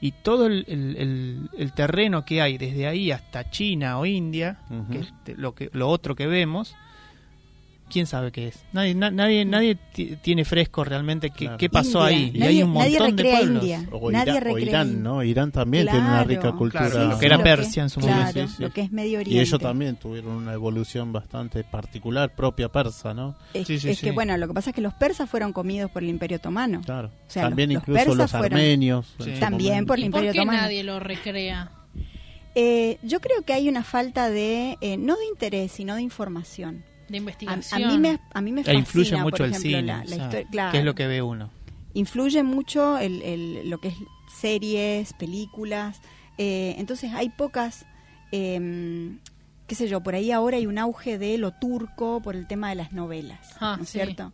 y 0.02 0.12
todo 0.12 0.46
el, 0.48 0.66
el- 0.68 0.96
el- 0.98 1.50
el 1.58 1.74
terreno 1.74 2.24
que 2.26 2.42
hay 2.42 2.58
desde 2.58 2.88
ahí 2.88 3.12
hasta 3.12 3.50
China 3.50 3.98
o 4.00 4.06
India, 4.06 4.60
que 4.92 5.00
es 5.00 5.14
lo, 5.38 5.56
que, 5.56 5.70
lo 5.74 5.90
otro 5.90 6.16
que 6.16 6.28
vemos, 6.28 6.76
quién 7.90 8.06
sabe 8.06 8.32
qué 8.32 8.50
es. 8.50 8.64
Nadie, 8.74 8.94
na- 8.96 9.12
nadie, 9.12 9.46
nadie 9.46 9.76
ti- 9.94 10.18
tiene 10.22 10.44
fresco 10.46 10.84
realmente 10.84 11.30
qué, 11.30 11.46
Claro. 11.46 11.58
qué 11.58 11.70
pasó 11.70 12.10
India. 12.10 12.18
ahí. 12.18 12.32
y 12.34 12.40
Nadie- 12.40 12.48
hay 12.58 12.64
un 12.64 12.74
nadie 12.74 13.00
montón 13.00 13.16
de 13.16 13.24
pueblos. 13.24 13.64
India. 13.64 13.86
O, 13.92 14.12
Nadie 14.12 14.32
Irán, 14.38 14.48
o 14.54 14.58
Irán. 14.60 15.04
¿no? 15.04 15.24
Irán 15.24 15.52
también 15.52 15.86
tiene 15.86 16.00
una 16.02 16.24
rica 16.24 16.52
cultura. 16.52 16.90
Claro, 16.90 17.08
lo 17.10 17.20
que 17.20 17.26
era 17.26 17.38
lo 17.38 17.44
Persia 17.44 17.84
en 17.84 17.90
su 17.90 18.00
claro, 18.00 18.16
momento. 18.18 18.40
Sí, 18.42 18.48
sí, 18.48 18.54
sí. 18.58 18.64
lo 18.64 18.70
que 18.72 18.82
es 18.82 18.92
Medio 18.92 19.20
Oriente. 19.20 19.36
Y 19.38 19.40
ellos 19.40 19.60
también 19.60 19.96
tuvieron 19.96 20.32
una 20.32 20.54
evolución 20.54 21.12
bastante 21.14 21.64
particular, 21.64 22.34
propia 22.36 22.70
persa, 22.70 23.14
¿no? 23.14 23.36
Es, 23.54 23.68
Sí, 23.68 23.80
sí, 23.80 23.90
es 23.90 24.02
que 24.02 24.12
bueno, 24.12 24.36
lo 24.38 24.48
que 24.48 24.54
pasa 24.54 24.70
es 24.72 24.76
que 24.76 24.82
los 24.82 24.94
persas 24.94 25.30
fueron 25.30 25.54
comidos 25.54 25.90
por 25.92 26.04
el 26.04 26.10
Imperio 26.10 26.38
Otomano. 26.38 26.82
Claro. 26.82 27.08
O 27.08 27.32
sea, 27.32 27.44
también 27.44 27.74
los- 27.74 27.82
incluso 27.84 28.16
los 28.16 28.34
armenios. 28.34 29.16
También 29.40 29.72
momento. 29.86 29.88
por 29.88 29.98
el 30.00 30.06
¿Y 30.06 30.10
por 30.10 30.20
Imperio 30.20 30.34
qué 30.34 30.40
Otomano. 30.40 30.62
nadie 30.62 30.84
lo 30.84 31.00
recrea? 31.00 31.72
Eh, 32.56 32.98
yo 33.04 33.20
creo 33.20 33.44
que 33.44 33.54
hay 33.54 33.70
una 33.70 33.84
falta 33.84 34.30
de, 34.32 34.78
eh, 34.82 34.98
no 34.98 35.16
de 35.16 35.26
interés, 35.28 35.72
sino 35.72 35.96
de 35.96 36.02
información. 36.02 36.84
De 37.10 37.16
A, 37.16 37.20
investigación. 37.20 37.84
a 37.84 37.88
mí 37.88 37.98
me, 37.98 38.20
a 38.34 38.42
mí 38.42 38.52
me 38.52 38.62
E 38.62 38.64
fascina, 38.64 38.80
influye 38.80 39.12
por 39.12 39.22
mucho 39.24 39.46
el 39.46 39.56
cine, 39.56 39.82
la, 39.84 39.98
la 39.98 40.04
o 40.04 40.08
sea, 40.08 40.18
historia- 40.26 40.48
claro. 40.52 40.72
que 40.74 40.80
es 40.80 40.86
lo 40.86 40.96
que 40.96 41.08
ve 41.08 41.22
uno. 41.22 41.50
influye 41.94 42.44
mucho 42.44 42.98
el, 42.98 43.22
el- 43.22 43.70
lo 43.70 43.80
que 43.80 43.88
es 43.90 43.96
series, 44.40 45.14
películas. 45.14 46.02
eh, 46.38 46.76
entonces 46.78 47.14
hay 47.14 47.30
pocas, 47.30 47.86
eh, 48.32 49.12
qué 49.68 49.76
sé 49.76 49.88
yo, 49.88 50.02
por 50.02 50.16
ahí 50.16 50.32
ahora 50.32 50.58
hay 50.58 50.68
un 50.68 50.78
auge 50.78 51.18
de 51.18 51.38
lo 51.38 51.52
turco 51.52 52.22
por 52.22 52.36
el 52.36 52.46
tema 52.46 52.70
de 52.70 52.76
las 52.76 52.92
novelas, 52.92 53.56
Ah, 53.60 53.76
¿no 53.78 53.84
es 53.84 53.90
sí. 53.90 53.98
cierto? 54.00 54.32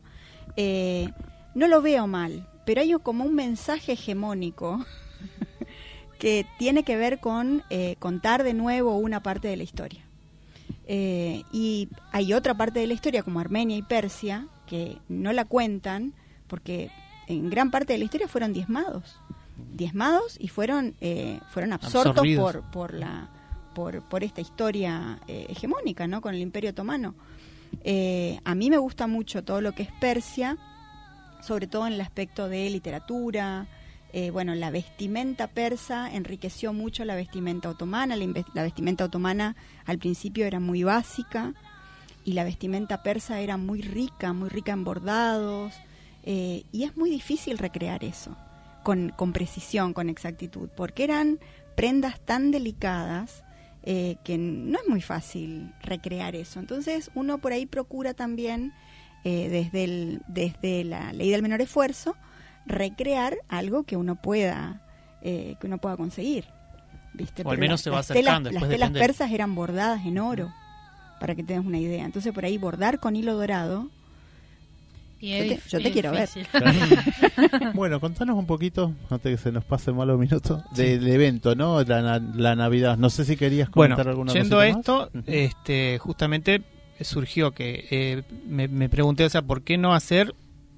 Eh, 0.57 1.09
no 1.55 1.67
lo 1.67 1.81
veo 1.81 2.07
mal, 2.07 2.47
pero 2.65 2.81
hay 2.81 2.91
como 3.03 3.23
un 3.23 3.35
mensaje 3.35 3.93
hegemónico 3.93 4.83
que 6.19 6.45
tiene 6.57 6.83
que 6.83 6.95
ver 6.97 7.19
con 7.19 7.63
eh, 7.69 7.95
contar 7.99 8.43
de 8.43 8.53
nuevo 8.53 8.97
una 8.97 9.21
parte 9.21 9.47
de 9.47 9.57
la 9.57 9.63
historia. 9.63 10.03
Eh, 10.85 11.43
y 11.51 11.89
hay 12.11 12.33
otra 12.33 12.55
parte 12.55 12.79
de 12.79 12.87
la 12.87 12.93
historia, 12.93 13.23
como 13.23 13.39
Armenia 13.39 13.77
y 13.77 13.81
Persia, 13.81 14.47
que 14.65 14.97
no 15.07 15.31
la 15.33 15.45
cuentan 15.45 16.13
porque 16.47 16.91
en 17.27 17.49
gran 17.49 17.71
parte 17.71 17.93
de 17.93 17.99
la 17.99 18.05
historia 18.05 18.27
fueron 18.27 18.53
diezmados. 18.53 19.19
Diezmados 19.73 20.37
y 20.39 20.47
fueron, 20.47 20.95
eh, 21.01 21.39
fueron 21.49 21.73
absortos 21.73 22.11
Absorbidos. 22.11 22.53
por, 22.53 22.71
por, 22.71 22.93
la, 22.93 23.29
por, 23.73 24.01
por 24.03 24.23
esta 24.23 24.41
historia 24.41 25.19
eh, 25.27 25.47
hegemónica, 25.49 26.07
¿no? 26.07 26.21
Con 26.21 26.35
el 26.35 26.41
Imperio 26.41 26.71
Otomano. 26.71 27.15
Eh, 27.83 28.39
a 28.43 28.55
mí 28.55 28.69
me 28.69 28.77
gusta 28.77 29.07
mucho 29.07 29.43
todo 29.43 29.61
lo 29.61 29.71
que 29.73 29.83
es 29.83 29.91
Persia, 29.99 30.57
sobre 31.41 31.67
todo 31.67 31.87
en 31.87 31.93
el 31.93 32.01
aspecto 32.01 32.47
de 32.49 32.69
literatura. 32.69 33.67
Eh, 34.15 34.29
bueno, 34.29 34.53
la 34.53 34.69
vestimenta 34.69 35.47
persa 35.47 36.13
enriqueció 36.13 36.71
mucho 36.71 37.03
la 37.03 37.15
vestimenta 37.15 37.67
otomana. 37.67 38.15
La, 38.15 38.61
vestimenta 38.61 39.05
otomana 39.05 39.55
al 39.87 39.97
principio 39.97 40.45
era 40.45 40.59
muy 40.59 40.83
básica 40.83 41.55
y 42.23 42.33
la 42.33 42.43
vestimenta 42.43 43.01
persa 43.01 43.39
era 43.39 43.57
muy 43.57 43.81
rica, 43.81 44.31
muy 44.33 44.49
rica 44.49 44.71
en 44.71 44.83
bordados. 44.83 45.73
eh, 46.25 46.63
y 46.71 46.83
es 46.83 46.95
muy 46.95 47.09
difícil 47.09 47.57
recrear 47.57 48.03
eso 48.03 48.37
con, 48.83 49.09
con 49.09 49.33
precisión, 49.33 49.93
con 49.93 50.09
exactitud, 50.09 50.69
porque 50.77 51.03
eran 51.03 51.39
prendas 51.75 52.19
tan 52.21 52.51
delicadas 52.51 53.43
eh, 53.81 54.17
que 54.23 54.37
no 54.37 54.79
es 54.79 54.87
muy 54.87 55.01
fácil 55.01 55.73
recrear 55.81 56.35
eso. 56.35 56.59
Entonces 56.59 57.09
uno 57.15 57.39
por 57.39 57.51
ahí 57.51 57.65
procura 57.65 58.13
también, 58.13 58.73
desde, 59.23 59.85
el, 59.85 60.21
desde 60.27 60.83
la 60.83 61.13
ley 61.13 61.31
del 61.31 61.41
menor 61.41 61.61
esfuerzo, 61.61 62.17
recrear 62.65 63.37
algo 63.49 63.83
que 63.83 63.97
uno 63.97 64.15
pueda, 64.15 64.81
eh, 65.21 65.55
que 65.59 65.67
uno 65.67 65.77
pueda 65.77 65.97
conseguir. 65.97 66.45
¿viste? 67.15 67.43
O 67.45 67.51
al 67.51 67.57
menos 67.59 67.73
las- 67.75 67.81
se 67.81 67.89
va 67.91 67.97
las 67.97 68.09
acercando, 68.11 68.49
telas- 68.49 68.61
las 68.61 68.69
telas 68.69 68.89
depende. 68.89 68.99
persas 69.07 69.31
eran 69.31 69.53
bordadas 69.55 70.05
en 70.05 70.17
oro, 70.17 70.51
para 71.19 71.35
que 71.35 71.43
tengas 71.43 71.65
una 71.65 71.77
idea. 71.77 72.05
Entonces 72.05 72.33
por 72.33 72.43
ahí 72.45 72.57
bordar 72.57 72.99
con 72.99 73.15
hilo 73.15 73.35
dorado 73.35 73.87
Y 75.19 75.29
Yo 75.29 75.55
te- 75.79 75.79
yo 75.83 75.91
quiero 75.93 76.11
ver. 76.11 76.27
bueno, 77.75 77.99
contanos 78.01 78.35
un 78.37 78.45
poquito, 78.45 78.93
antes 79.09 79.31
que 79.37 79.41
se 79.41 79.51
nos 79.51 79.63
pasen 79.63 79.95
malos 79.95 80.19
minutos, 80.19 80.61
del 80.75 81.07
evento, 81.07 81.55
¿no? 81.55 81.81
La, 81.83 82.01
na- 82.01 82.19
la 82.35 82.55
Navidad. 82.55 82.97
No 82.97 83.09
sé 83.09 83.23
si 83.25 83.37
querías 83.37 83.69
Bueno, 83.71 83.95
comentar 83.95 84.09
alguna 84.11 84.33
yendo 84.33 84.59
a 84.59 84.67
esto, 84.67 85.09
más. 85.13 85.23
Este, 85.27 85.97
justamente 85.99 86.61
surgió 86.99 87.51
que 87.51 87.85
eh, 87.91 88.23
me, 88.47 88.67
me 88.67 88.89
pregunté, 88.89 89.23
o 89.25 89.29
sea, 89.29 89.41
¿por 89.41 89.61
qué 89.61 89.77
no 89.77 89.93
hacer 89.93 90.33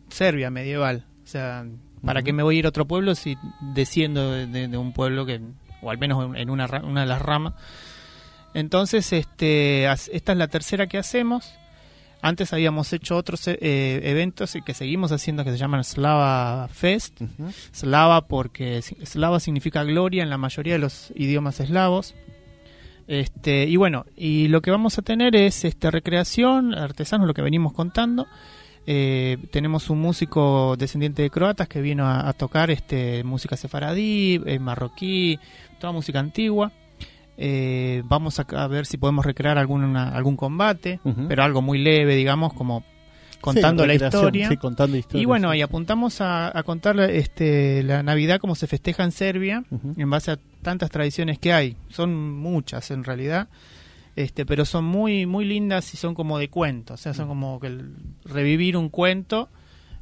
Serbia 0.10 0.50
medieval? 0.52 1.06
O 1.26 1.28
sea, 1.28 1.66
¿para 2.06 2.20
Ujú. 2.22 2.26
qué 2.26 2.34
me 2.34 2.44
voy 2.44 2.56
a 2.56 2.60
ir 2.60 2.66
a 2.68 2.70
otro 2.70 2.86
pueblo 2.88 3.16
si 3.16 3.36
desciendo 3.74 4.32
de, 4.32 4.46
de- 4.48 4.68
de 4.70 4.78
un 4.78 4.94
pueblo 4.94 5.26
que, 5.26 5.42
o 5.82 5.90
al 5.92 5.98
menos 5.98 6.36
en 6.38 6.50
una, 6.50 6.66
una 6.84 7.02
de 7.02 7.08
las 7.08 7.22
ramas? 7.22 7.54
Entonces, 8.54 9.12
este, 9.12 9.86
esta 9.92 10.32
es 10.32 10.38
la 10.38 10.48
tercera 10.48 10.88
que 10.88 10.98
hacemos. 10.98 11.54
Antes 12.22 12.54
habíamos 12.54 12.92
hecho 12.94 13.18
otros 13.18 13.48
eh, 13.48 13.58
eventos 14.04 14.56
que 14.66 14.74
seguimos 14.74 15.12
haciendo 15.12 15.44
que 15.44 15.52
se 15.52 15.58
llaman 15.58 15.84
Slava 15.84 16.68
Fest. 16.70 17.22
Ujú. 17.22 17.52
Slava 17.72 18.28
porque 18.28 18.82
Slava 18.82 19.40
significa 19.40 19.84
gloria 19.84 20.24
en 20.24 20.30
la 20.30 20.38
mayoría 20.38 20.74
de 20.74 20.80
los 20.80 21.12
idiomas 21.16 21.60
eslavos. 21.60 22.16
Este, 23.08 23.66
y 23.66 23.76
bueno, 23.76 24.06
y 24.16 24.48
lo 24.48 24.62
que 24.62 24.72
vamos 24.72 24.98
a 24.98 25.02
tener 25.04 25.36
es 25.36 25.66
este 25.66 25.92
recreación, 25.92 26.74
artesanos, 26.74 27.28
lo 27.28 27.34
que 27.36 27.44
venimos 27.44 27.74
contando. 27.74 28.26
Eh, 28.88 29.38
tenemos 29.52 29.90
un 29.90 30.00
músico 30.00 30.76
descendiente 30.78 31.22
de 31.24 31.30
croatas 31.30 31.68
que 31.68 31.82
vino 31.82 32.06
a, 32.06 32.28
a 32.30 32.34
tocar 32.34 32.70
este 32.70 33.24
música 33.24 33.58
sefaradí, 33.58 34.42
eh, 34.46 34.60
marroquí, 34.60 35.40
toda 35.80 35.92
música 35.94 36.20
antigua. 36.20 36.72
Eh, 37.38 38.02
vamos 38.06 38.40
a, 38.40 38.44
a 38.44 38.68
ver 38.68 38.86
si 38.86 38.98
podemos 38.98 39.26
recrear 39.26 39.58
alguna, 39.58 40.10
algún 40.10 40.38
combate, 40.38 41.00
pero 41.28 41.44
algo 41.44 41.62
muy 41.62 41.80
leve, 41.80 42.16
digamos, 42.16 42.54
como 42.54 42.84
contando 43.42 43.84
Sí, 43.84 43.88
la 43.88 43.96
historia. 43.96 44.50
Sí, 44.50 44.58
contando 44.58 44.98
historia. 44.98 45.22
Y 45.22 45.26
bueno, 45.26 45.52
sí. 45.52 45.58
y 45.58 45.62
apuntamos 45.62 46.22
a, 46.22 46.58
a 46.58 46.64
contar 46.64 47.00
este, 47.00 47.84
la 47.84 48.04
Navidad 48.04 48.40
como 48.40 48.56
se 48.56 48.68
festeja 48.68 49.04
en 49.04 49.12
Serbia, 49.12 49.64
en 49.98 50.10
base 50.10 50.32
a 50.32 50.40
tantas 50.62 50.90
tradiciones 50.90 51.38
que 51.38 51.54
hay. 51.54 51.76
Son 51.90 52.16
muchas 52.38 52.90
en 52.92 53.04
realidad, 53.04 53.50
este, 54.16 54.46
pero 54.46 54.66
son 54.66 54.86
muy 54.86 55.26
muy 55.26 55.46
lindas 55.46 55.94
y 55.94 55.98
son 55.98 56.16
como 56.16 56.38
de 56.40 56.50
cuento. 56.50 56.94
O 56.94 56.98
sea, 56.98 57.14
son 57.14 57.28
como 57.28 57.60
que 57.60 57.68
el- 57.68 57.94
revivir 58.26 58.78
un 58.78 58.90
cuento. 58.90 59.50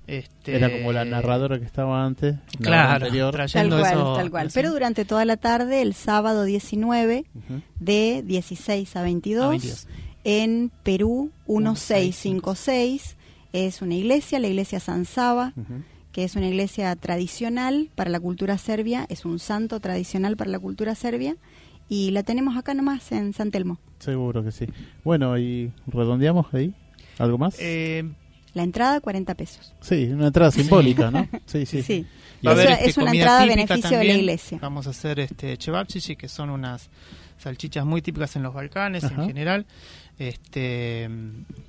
Este, 0.06 0.58
Era 0.58 0.70
como 0.70 0.92
la 0.92 1.06
narradora 1.06 1.58
que 1.60 1.66
estaba 1.66 2.04
antes. 2.06 2.36
la 2.36 2.60
Claro, 2.60 3.06
anterior. 3.06 3.34
Tal 3.36 3.50
trayendo 3.50 3.80
cual, 3.80 3.94
eso 3.94 4.14
tal 4.16 4.32
cual. 4.32 4.50
Pero 4.54 4.72
durante 4.74 5.06
toda 5.06 5.24
la 5.24 5.38
tarde, 5.38 5.82
el 5.82 5.94
sábado 5.94 6.44
19, 6.44 7.24
Ujú. 7.34 7.62
de 7.80 8.22
16 8.26 8.96
a 8.98 9.02
22, 9.02 9.46
A 9.46 9.50
22. 9.50 9.88
en 10.26 10.72
Perú 10.84 11.32
1656. 11.48 13.16
Es 13.54 13.82
una 13.82 13.96
iglesia, 13.96 14.40
la 14.40 14.48
iglesia 14.48 14.80
San 14.80 15.06
Saba, 15.06 15.54
que 16.12 16.24
es 16.24 16.36
una 16.36 16.48
iglesia 16.48 16.96
tradicional 16.96 17.90
para 17.96 18.10
la 18.10 18.20
cultura 18.20 18.58
serbia, 18.58 19.06
es 19.10 19.26
un 19.26 19.40
santo 19.40 19.80
tradicional 19.80 20.36
para 20.38 20.50
la 20.52 20.60
cultura 20.60 20.96
serbia, 20.96 21.36
y 21.90 22.12
la 22.12 22.24
tenemos 22.24 22.58
acá 22.58 22.74
nomás 22.74 23.12
en 23.12 23.34
San 23.34 23.52
Telmo. 23.52 23.78
Seguro 24.00 24.44
que 24.44 24.52
sí. 24.52 24.66
Bueno, 25.04 25.38
y 25.38 25.72
redondeamos 25.88 26.54
ahí. 26.54 26.74
¿Algo 27.20 27.38
más? 27.38 27.56
Eh, 27.60 28.04
La 28.54 28.64
entrada, 28.64 29.00
40 29.02 29.36
pesos. 29.36 29.74
sí, 29.82 30.06
una 30.12 30.28
entrada 30.28 30.52
simbólica, 30.52 31.10
¿no? 31.12 31.28
Sí, 31.46 31.66
sí. 31.66 31.82
Sí. 31.84 32.06
Va 32.46 32.52
a 32.52 32.54
haber, 32.56 32.72
es 32.72 32.88
este, 32.90 33.02
una 33.02 33.12
entrada 33.12 33.42
a 33.42 33.46
beneficio 33.46 33.76
de 33.76 33.82
la 33.82 33.90
también. 34.00 34.18
iglesia. 34.20 34.60
Vamos 34.62 34.88
a 34.88 34.90
hacer 34.90 35.20
este 35.20 35.58
chevapchichi, 35.58 36.16
que 36.16 36.28
son 36.28 36.50
unas 36.50 36.90
salchichas 37.38 37.86
muy 37.86 38.02
típicas 38.02 38.36
en 38.36 38.44
los 38.44 38.54
Balcanes 38.54 39.04
Ajá. 39.06 39.22
en 39.22 39.28
general. 39.28 39.66
Este 40.20 41.10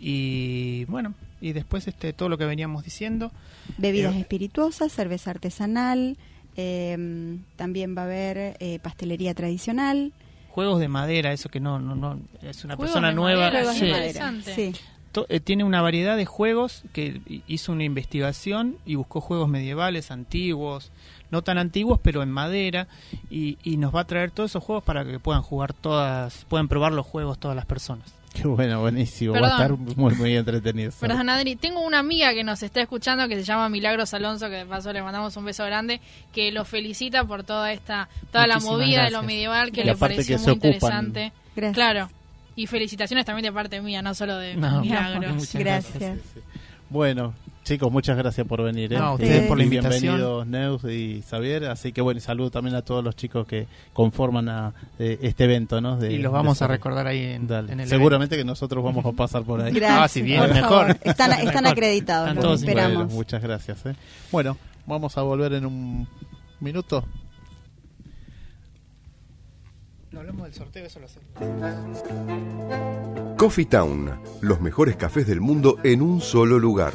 y 0.00 0.84
bueno, 0.86 1.14
y 1.40 1.52
después 1.52 1.86
este 1.88 2.12
todo 2.12 2.28
lo 2.28 2.38
que 2.38 2.44
veníamos 2.44 2.84
diciendo. 2.84 3.30
Bebidas 3.78 4.14
Eh, 4.14 4.20
espirituosas, 4.20 4.92
cerveza 4.92 5.30
artesanal, 5.30 6.16
eh, 6.56 7.38
también 7.56 7.96
va 7.96 8.02
a 8.02 8.04
haber 8.04 8.56
eh, 8.60 8.78
pastelería 8.82 9.34
tradicional. 9.34 10.12
Juegos 10.50 10.78
de 10.80 10.88
madera, 10.88 11.32
eso 11.32 11.48
que 11.48 11.58
no, 11.60 11.78
no, 11.80 11.94
no 11.96 12.20
es 12.42 12.64
una 12.64 12.76
Juegos 12.76 12.92
persona 12.92 13.08
de 13.08 13.14
nueva. 13.14 13.40
madera, 13.50 13.60
Juegos 13.64 13.74
sí. 13.76 13.80
de 13.80 13.86
Sí. 13.86 13.92
madera. 13.92 14.28
Interesante. 14.32 14.54
Sí. 14.54 14.80
To- 15.12 15.26
eh, 15.28 15.38
tiene 15.40 15.62
una 15.64 15.80
variedad 15.80 16.16
de 16.16 16.26
juegos 16.26 16.82
que 16.92 17.20
hi- 17.26 17.42
hizo 17.46 17.70
una 17.72 17.84
investigación 17.84 18.76
y 18.84 18.96
buscó 18.96 19.20
juegos 19.20 19.48
medievales, 19.48 20.10
antiguos, 20.10 20.90
no 21.30 21.42
tan 21.42 21.56
antiguos, 21.58 22.00
pero 22.02 22.22
en 22.22 22.30
madera, 22.30 22.88
y, 23.30 23.58
y 23.62 23.76
nos 23.76 23.94
va 23.94 24.00
a 24.00 24.04
traer 24.06 24.30
todos 24.32 24.50
esos 24.50 24.62
juegos 24.64 24.82
para 24.84 25.04
que 25.04 25.18
puedan 25.20 25.42
jugar 25.42 25.72
todas, 25.72 26.44
puedan 26.48 26.66
probar 26.68 26.92
los 26.92 27.06
juegos 27.06 27.38
todas 27.38 27.56
las 27.56 27.66
personas. 27.66 28.12
Qué 28.34 28.42
bueno, 28.48 28.80
buenísimo. 28.80 29.32
Va 29.34 29.46
a 29.46 29.50
estar 29.52 29.72
muy, 29.78 30.14
muy 30.14 30.36
entretenido. 30.36 30.92
Perdón, 31.00 31.28
Adri, 31.30 31.56
tengo 31.56 31.80
una 31.80 32.00
amiga 32.00 32.34
que 32.34 32.44
nos 32.44 32.62
está 32.62 32.82
escuchando 32.82 33.26
que 33.28 33.36
se 33.36 33.44
llama 33.44 33.68
Milagros 33.68 34.12
Alonso, 34.12 34.46
que 34.50 34.56
de 34.56 34.66
paso 34.66 34.92
le 34.92 35.02
mandamos 35.02 35.36
un 35.36 35.44
beso 35.44 35.64
grande, 35.64 36.00
que 36.32 36.50
lo 36.52 36.64
felicita 36.64 37.24
por 37.24 37.44
toda 37.44 37.72
esta, 37.72 38.08
toda 38.32 38.46
la 38.46 38.58
movida 38.58 39.04
de 39.04 39.10
lo 39.10 39.18
gracias. 39.20 39.24
medieval, 39.24 39.72
que 39.72 39.80
Y 39.82 39.84
le 39.84 39.96
pareció 39.96 40.36
que 40.36 40.42
muy 40.42 40.52
interesante. 40.54 41.32
Gracias. 41.56 41.74
Claro. 41.74 42.10
Y 42.56 42.66
felicitaciones 42.66 43.24
también 43.24 43.44
de 43.44 43.52
parte 43.52 43.80
mía, 43.80 44.02
no 44.02 44.14
solo 44.14 44.36
de 44.38 44.54
No, 44.56 44.80
Milagros. 44.80 45.34
muchas 45.34 45.54
Gracias. 45.54 46.18
Bueno, 46.90 47.34
chicos, 47.64 47.90
muchas 47.90 48.16
gracias 48.16 48.46
por 48.46 48.62
venir. 48.62 48.92
¿eh? 48.92 48.98
No, 48.98 49.04
a 49.04 49.14
ustedes 49.14 49.46
por 49.48 49.56
la 49.58 49.64
invitación. 49.64 50.00
Bienvenidos 50.16 50.46
Neus 50.46 50.84
y 50.84 51.22
Xavier. 51.28 51.64
Así 51.66 51.92
que 51.92 52.00
bueno, 52.00 52.18
y 52.18 52.20
saludo 52.20 52.50
también 52.50 52.76
a 52.76 52.82
todos 52.82 53.02
los 53.02 53.16
chicos 53.16 53.46
que 53.46 53.66
conforman 53.92 54.48
a, 54.48 54.72
eh, 54.98 55.18
este 55.22 55.44
evento, 55.44 55.80
¿no? 55.80 55.96
De- 55.96 56.12
y 56.12 56.18
los 56.18 56.32
vamos 56.32 56.62
a 56.62 56.66
recordar 56.68 57.06
ahí 57.06 57.22
en, 57.24 57.46
Dale. 57.48 57.72
en 57.72 57.80
el 57.80 57.88
Seguramente 57.88 58.36
que 58.36 58.44
nosotros 58.44 58.84
vamos 58.84 59.04
a 59.04 59.12
pasar 59.12 59.42
por 59.42 59.60
ahí. 59.60 59.72
Gracias. 59.72 60.00
Ah, 60.02 60.08
si 60.08 60.22
bien, 60.22 60.40
por 60.40 60.54
mejor. 60.54 60.68
favor. 60.70 60.96
Están, 61.02 61.32
están 61.32 61.66
acreditados, 61.66 62.28
Están 62.28 62.36
los 62.36 62.44
todos 62.44 62.60
esperamos. 62.60 62.94
Bueno, 63.04 63.14
muchas 63.14 63.42
gracias. 63.42 63.86
¿eh? 63.86 63.94
Bueno, 64.30 64.56
vamos 64.86 65.16
a 65.18 65.22
volver 65.22 65.54
en 65.54 65.66
un 65.66 66.06
minuto. 66.60 67.04
No 70.12 70.20
hablamos 70.20 70.44
del 70.44 70.54
sorteo, 70.54 70.86
eso 70.86 71.00
lo 71.00 71.06
hacemos. 71.06 71.26
Coffee 73.36 73.64
Town, 73.64 74.12
los 74.42 74.60
mejores 74.60 74.94
cafés 74.94 75.26
del 75.26 75.40
mundo 75.40 75.78
en 75.82 76.02
un 76.02 76.20
solo 76.20 76.60
lugar. 76.60 76.94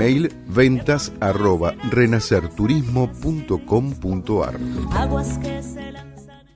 Email 0.00 0.32
ventas 0.48 1.12
arroba 1.20 1.74
renacerturismo.com.ar 1.90 4.58
Aguas 4.92 5.36
que 5.36 5.62
se 5.62 5.92
lanzan. 5.92 6.46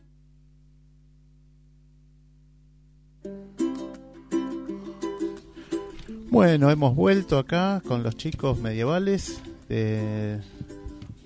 Bueno, 6.31 6.71
hemos 6.71 6.97
vuelto 6.97 7.37
acá 7.37 7.83
con 7.87 8.03
los 8.03 8.17
chicos 8.17 8.59
medievales, 8.59 9.43
de 9.69 10.41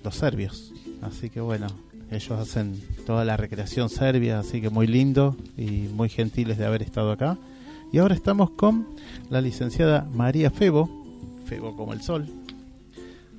los 0.03 0.13
serbios. 0.13 0.73
Así 1.01 1.29
que 1.29 1.39
bueno, 1.39 1.67
ellos 2.11 2.37
hacen 2.37 2.83
toda 3.05 3.23
la 3.23 3.37
recreación 3.37 3.87
serbia, 3.87 4.39
así 4.39 4.59
que 4.59 4.69
muy 4.69 4.87
lindo 4.87 5.37
y 5.55 5.87
muy 5.93 6.09
gentiles 6.09 6.57
de 6.57 6.65
haber 6.65 6.81
estado 6.81 7.13
acá. 7.13 7.37
Y 7.93 7.99
ahora 7.99 8.13
estamos 8.13 8.49
con 8.49 8.87
la 9.29 9.39
licenciada 9.39 10.05
María 10.13 10.51
Febo, 10.51 10.98
Febo 11.49 11.75
como 11.75 11.93
el 11.93 12.01
sol. 12.01 12.27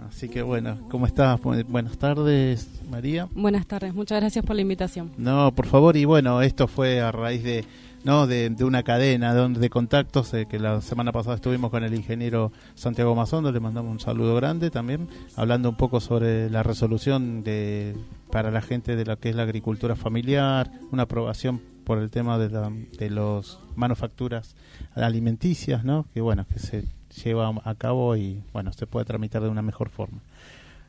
Así 0.08 0.28
que 0.28 0.42
bueno, 0.42 0.76
¿cómo 0.90 1.06
estás? 1.06 1.40
Bu- 1.40 1.64
Buenas 1.68 1.96
tardes, 1.96 2.68
María. 2.90 3.28
Buenas 3.34 3.66
tardes, 3.66 3.94
muchas 3.94 4.18
gracias 4.20 4.44
por 4.44 4.56
la 4.56 4.62
invitación. 4.62 5.12
No, 5.16 5.52
por 5.54 5.66
favor, 5.66 5.96
y 5.96 6.04
bueno, 6.06 6.42
esto 6.42 6.66
fue 6.66 7.00
a 7.00 7.12
raíz 7.12 7.44
de 7.44 7.64
no 8.02 8.26
de, 8.26 8.48
de 8.50 8.64
una 8.64 8.82
cadena 8.82 9.34
de, 9.34 9.48
de 9.60 9.70
contactos 9.70 10.32
eh, 10.34 10.46
que 10.50 10.58
la 10.58 10.80
semana 10.80 11.12
pasada 11.12 11.36
estuvimos 11.36 11.70
con 11.70 11.84
el 11.84 11.94
ingeniero 11.94 12.50
Santiago 12.74 13.14
Mazondo, 13.14 13.52
le 13.52 13.60
mandamos 13.60 13.92
un 13.92 14.00
saludo 14.00 14.34
grande 14.34 14.70
también, 14.70 15.06
hablando 15.36 15.68
un 15.68 15.76
poco 15.76 16.00
sobre 16.00 16.48
la 16.50 16.62
resolución 16.62 17.44
de 17.44 17.94
para 18.32 18.50
la 18.50 18.62
gente 18.62 18.96
de 18.96 19.04
lo 19.04 19.18
que 19.18 19.28
es 19.28 19.36
la 19.36 19.42
agricultura 19.42 19.94
familiar, 19.96 20.70
una 20.90 21.02
aprobación 21.04 21.60
por 21.84 21.98
el 21.98 22.10
tema 22.10 22.38
de, 22.38 22.48
la, 22.48 22.72
de 22.98 23.10
los 23.10 23.60
manufacturas 23.76 24.56
alimenticias, 24.94 25.84
¿no? 25.84 26.06
Que 26.14 26.20
bueno, 26.22 26.46
que 26.50 26.58
se 26.58 26.84
lleva 27.24 27.52
a 27.64 27.74
cabo 27.74 28.16
y 28.16 28.42
bueno, 28.52 28.72
se 28.72 28.86
puede 28.86 29.06
tramitar 29.06 29.42
de 29.42 29.48
una 29.48 29.62
mejor 29.62 29.90
forma. 29.90 30.20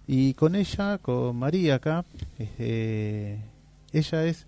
Y 0.08 0.34
con 0.34 0.56
ella, 0.56 0.98
con 0.98 1.36
María 1.36 1.76
acá, 1.76 2.06
eh, 2.40 3.40
ella 3.94 4.26
es 4.26 4.46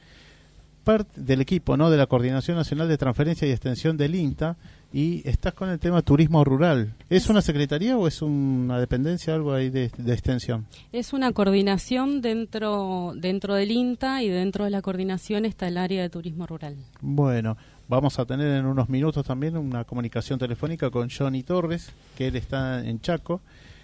parte 0.84 1.22
del 1.22 1.42
equipo, 1.42 1.78
¿no? 1.78 1.90
De 1.90 1.98
la 1.98 2.08
Coordinación 2.08 2.58
Nacional 2.58 2.88
de 2.88 2.98
Transferencia 2.98 3.48
y 3.48 3.52
Extensión 3.52 3.96
del 3.96 4.16
INTA 4.16 4.58
y 4.92 5.28
estás 5.28 5.54
con 5.54 5.70
el 5.70 5.80
tema 5.80 6.02
turismo 6.02 6.44
rural. 6.44 6.94
¿Es 7.10 7.30
una 7.30 7.42
secretaría 7.42 7.98
o 7.98 8.08
es 8.08 8.22
una 8.22 8.80
dependencia, 8.80 9.34
algo 9.34 9.54
ahí 9.54 9.70
de, 9.70 9.90
de 9.98 10.14
extensión? 10.14 10.68
Es 10.92 11.14
una 11.14 11.32
coordinación 11.32 12.22
dentro, 12.22 13.14
dentro 13.16 13.56
del 13.56 13.72
INTA 13.72 14.22
y 14.22 14.30
dentro 14.30 14.66
de 14.66 14.70
la 14.70 14.82
coordinación 14.82 15.46
está 15.46 15.68
el 15.68 15.78
área 15.78 16.02
de 16.02 16.10
turismo 16.10 16.46
rural. 16.46 16.76
Bueno, 17.02 17.58
vamos 17.88 18.18
a 18.20 18.26
tener 18.26 18.48
en 18.58 18.66
unos 18.66 18.90
minutos 18.90 19.26
también 19.26 19.58
una 19.58 19.84
comunicación 19.84 20.40
telefónica 20.40 20.90
con 20.90 21.10
Johnny 21.10 21.44
Torres, 21.44 21.92
que 22.18 22.28
él 22.28 22.36
está 22.36 22.84
en 22.86 23.00
Chaco. 23.02 23.42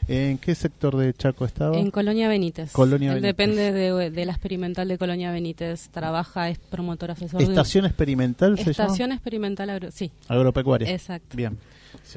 ¿En 0.07 0.37
qué 0.39 0.55
sector 0.55 0.95
de 0.97 1.13
Chaco 1.13 1.45
estaba? 1.45 1.77
En 1.77 1.91
Colonia 1.91 2.27
Benítez. 2.29 2.71
Colonia 2.71 3.09
Benítez. 3.13 3.27
Depende 3.29 3.71
de, 3.71 4.09
de 4.09 4.25
la 4.25 4.31
experimental 4.31 4.87
de 4.87 4.97
Colonia 4.97 5.31
Benítez. 5.31 5.89
Trabaja, 5.89 6.49
es 6.49 6.57
promotor 6.57 7.11
asesor. 7.11 7.39
de- 7.39 7.43
Estación 7.45 7.85
experimental 7.85 8.57
se 8.57 8.71
Estación 8.71 9.11
experimental, 9.11 9.69
agro- 9.69 9.91
sí, 9.91 10.07
llama. 10.27 10.39
Agropecuaria. 10.39 10.89
exacto. 10.89 11.35
Bien. 11.37 11.57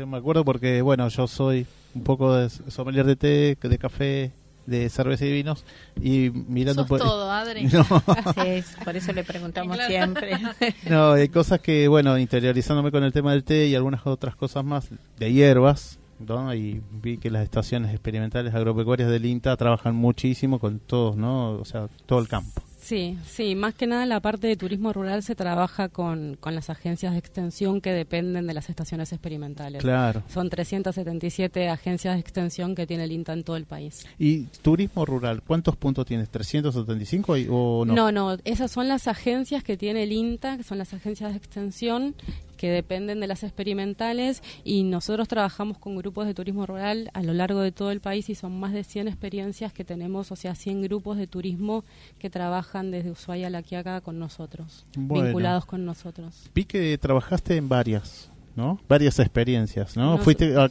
Me 0.07 0.17
acuerdo 0.17 0.45
porque, 0.45 0.81
bueno, 0.81 1.07
yo 1.09 1.27
soy 1.27 1.67
un 1.95 2.03
poco 2.03 2.35
de 2.35 2.49
sommelier 2.49 3.05
de 3.05 3.17
té, 3.17 3.59
de 3.61 3.79
café, 3.79 4.31
de 4.67 4.89
cerveza 4.89 5.25
y 5.27 5.33
vinos 5.33 5.65
y 6.01 6.31
mirando 6.31 6.83
Sos 6.83 6.89
por 6.89 7.01
todo, 7.01 7.31
Adri. 7.31 7.67
No, 7.73 7.85
Así 8.07 8.41
es, 8.49 8.77
por 8.85 8.97
eso 8.97 9.13
le 9.13 9.25
preguntamos 9.25 9.77
Claro. 9.77 9.91
siempre. 9.91 10.33
no, 10.89 11.13
hay 11.13 11.29
cosas 11.29 11.61
que, 11.61 11.89
bueno, 11.89 12.19
interiorizándome 12.19 12.91
con 12.91 13.03
el 13.05 13.13
tema 13.13 13.33
del 13.33 13.45
té 13.45 13.67
y 13.67 13.75
algunas 13.75 14.07
otras 14.07 14.37
cosas 14.37 14.65
más 14.65 14.89
de 15.19 15.33
hierbas, 15.33 15.99
¿no? 16.19 16.55
Y 16.55 16.81
vi 16.91 17.19
que 17.19 17.31
las 17.31 17.43
estaciones 17.43 17.91
experimentales 17.93 18.55
agropecuarias 18.55 19.11
del 19.11 19.25
INTA 19.27 19.57
trabajan 19.57 19.95
muchísimo 19.97 20.59
con 20.59 20.79
todos, 20.79 21.17
¿no? 21.17 21.53
O 21.53 21.65
sea, 21.65 21.89
todo 22.07 22.19
el 22.21 22.29
campo. 22.29 22.63
Sí, 22.83 23.17
sí, 23.25 23.55
más 23.55 23.75
que 23.75 23.87
nada 23.87 24.05
la 24.07 24.19
parte 24.19 24.49
de 24.49 24.57
turismo 24.57 24.93
rural 24.93 25.23
se 25.23 25.37
trabaja 25.37 25.89
con, 25.89 26.37
con 26.41 26.57
las 26.57 26.69
agencias 26.69 27.13
de 27.13 27.19
extensión 27.21 27.81
que 27.81 27.93
dependen 27.93 28.49
de 28.49 28.55
las 28.55 28.69
estaciones 28.69 29.13
experimentales. 29.13 29.81
Claro. 29.81 30.25
Son 30.29 30.51
377 30.51 31.69
agencias 31.69 32.15
de 32.15 32.21
extensión 32.21 32.75
que 32.75 32.85
tiene 32.87 33.05
el 33.05 33.13
INTA 33.13 33.35
en 33.35 33.45
todo 33.45 33.55
el 33.57 33.67
país. 33.67 34.05
¿Y 34.19 34.47
turismo 34.63 35.05
rural? 35.07 35.43
¿Cuántos 35.47 35.77
puntos 35.77 36.07
tienes? 36.07 36.29
¿375 36.33 37.37
y- 37.41 37.47
o 37.49 37.85
no? 37.85 37.95
No, 37.95 38.11
no, 38.11 38.37
esas 38.45 38.73
son 38.73 38.89
las 38.89 39.07
agencias 39.07 39.63
que 39.63 39.77
tiene 39.77 40.03
el 40.03 40.11
INTA, 40.11 40.57
que 40.57 40.65
son 40.65 40.79
las 40.79 40.93
agencias 40.93 41.31
de 41.31 41.37
extensión 41.39 42.17
que 42.63 42.71
dependen 42.71 43.19
de 43.19 43.27
las 43.27 43.43
experimentales 43.43 44.41
y 44.63 44.85
nosotros 44.85 45.27
trabajamos 45.27 45.79
con 45.79 45.97
grupos 45.97 46.29
de 46.29 46.33
turismo 46.35 46.65
rural 46.65 47.11
a 47.13 47.21
lo 47.25 47.35
largo 47.35 47.59
de 47.59 47.73
todo 47.73 47.91
el 47.91 47.99
país 47.99 48.31
y 48.31 48.37
son 48.37 48.61
más 48.61 48.73
de 48.73 48.85
100 48.85 49.09
experiencias 49.09 49.73
que 49.73 49.83
tenemos, 49.85 50.31
o 50.31 50.37
sea, 50.37 50.55
100 50.55 50.81
grupos 50.83 51.19
de 51.19 51.27
turismo 51.27 51.83
que 52.21 52.31
trabajan 52.31 52.93
desde 52.93 53.11
Ushuaia 53.11 53.49
a 53.49 53.51
La 53.51 53.65
Quiaca 53.65 54.01
con 54.01 54.21
nosotros, 54.21 54.85
Bueno. 54.97 55.25
vinculados 55.25 55.65
con 55.65 55.85
nosotros. 55.85 56.37
Vi 56.55 56.65
que 56.65 56.97
trabajaste 56.99 57.57
en 57.57 57.69
varias, 57.69 58.31
¿no? 58.55 58.79
Varias 58.89 59.19
experiencias, 59.19 59.97
¿no? 59.97 60.13
Nos- 60.15 60.21
Fuiste 60.25 60.55
a- 60.57 60.71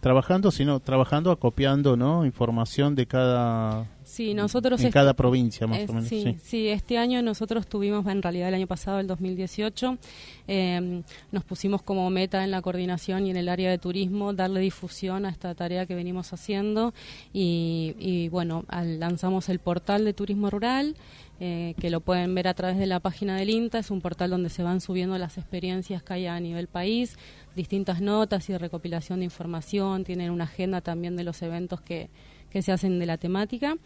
trabajando, 0.00 0.50
sino 0.50 0.80
trabajando, 0.80 1.30
acopiando, 1.30 1.96
¿no? 1.96 2.24
Información 2.24 2.94
de 2.94 3.06
cada 3.06 3.86
Sí, 4.04 4.34
nosotros 4.34 4.80
en 4.80 4.86
est- 4.88 4.92
cada 4.94 5.14
provincia, 5.14 5.66
más 5.68 5.78
Eh, 5.78 5.86
o 5.88 5.92
menos. 5.92 6.08
sí, 6.08 6.22
sí. 6.24 6.36
sí, 6.42 6.68
este 6.68 6.98
año 6.98 7.22
nosotros 7.22 7.66
tuvimos, 7.68 8.04
en 8.06 8.22
realidad 8.22 8.48
el 8.48 8.54
año 8.54 8.66
pasado, 8.66 8.98
el 8.98 9.06
2018, 9.06 9.98
eh, 10.48 11.02
nos 11.30 11.44
pusimos 11.44 11.82
como 11.82 12.10
meta 12.10 12.42
en 12.42 12.50
la 12.50 12.60
coordinación 12.60 13.26
y 13.26 13.30
en 13.30 13.36
el 13.36 13.48
área 13.48 13.70
de 13.70 13.78
turismo 13.78 14.32
darle 14.32 14.60
difusión 14.60 15.26
a 15.26 15.28
esta 15.30 15.54
tarea 15.54 15.86
que 15.86 15.94
venimos 15.94 16.32
haciendo 16.32 16.92
y, 17.32 17.94
y, 18.00 18.28
bueno, 18.30 18.64
al- 18.68 18.98
lanzamos 18.98 19.48
el 19.48 19.60
portal 19.60 20.04
de 20.04 20.12
turismo 20.12 20.50
rural. 20.50 20.96
Eh, 21.40 21.74
que 21.80 21.90
lo 21.90 22.00
pueden 22.00 22.34
ver 22.34 22.48
a 22.48 22.54
través 22.54 22.78
de 22.78 22.86
la 22.86 23.00
página 23.00 23.36
del 23.36 23.50
INTA, 23.50 23.78
es 23.78 23.90
un 23.90 24.00
portal 24.00 24.30
donde 24.30 24.50
se 24.50 24.62
van 24.62 24.80
subiendo 24.80 25.16
las 25.16 25.38
experiencias 25.38 26.02
que 26.02 26.12
hay 26.12 26.26
a 26.26 26.38
nivel 26.38 26.66
país, 26.66 27.16
distintas 27.56 28.00
notas 28.00 28.48
y 28.50 28.56
recopilación 28.56 29.20
de 29.20 29.24
información, 29.24 30.04
tienen 30.04 30.30
una 30.30 30.44
agenda 30.44 30.82
también 30.82 31.16
de 31.16 31.24
los 31.24 31.40
eventos 31.40 31.80
que, 31.80 32.10
que 32.50 32.62
se 32.62 32.72
hacen 32.72 32.98
de 32.98 33.06
la 33.06 33.16
temática. 33.16 33.76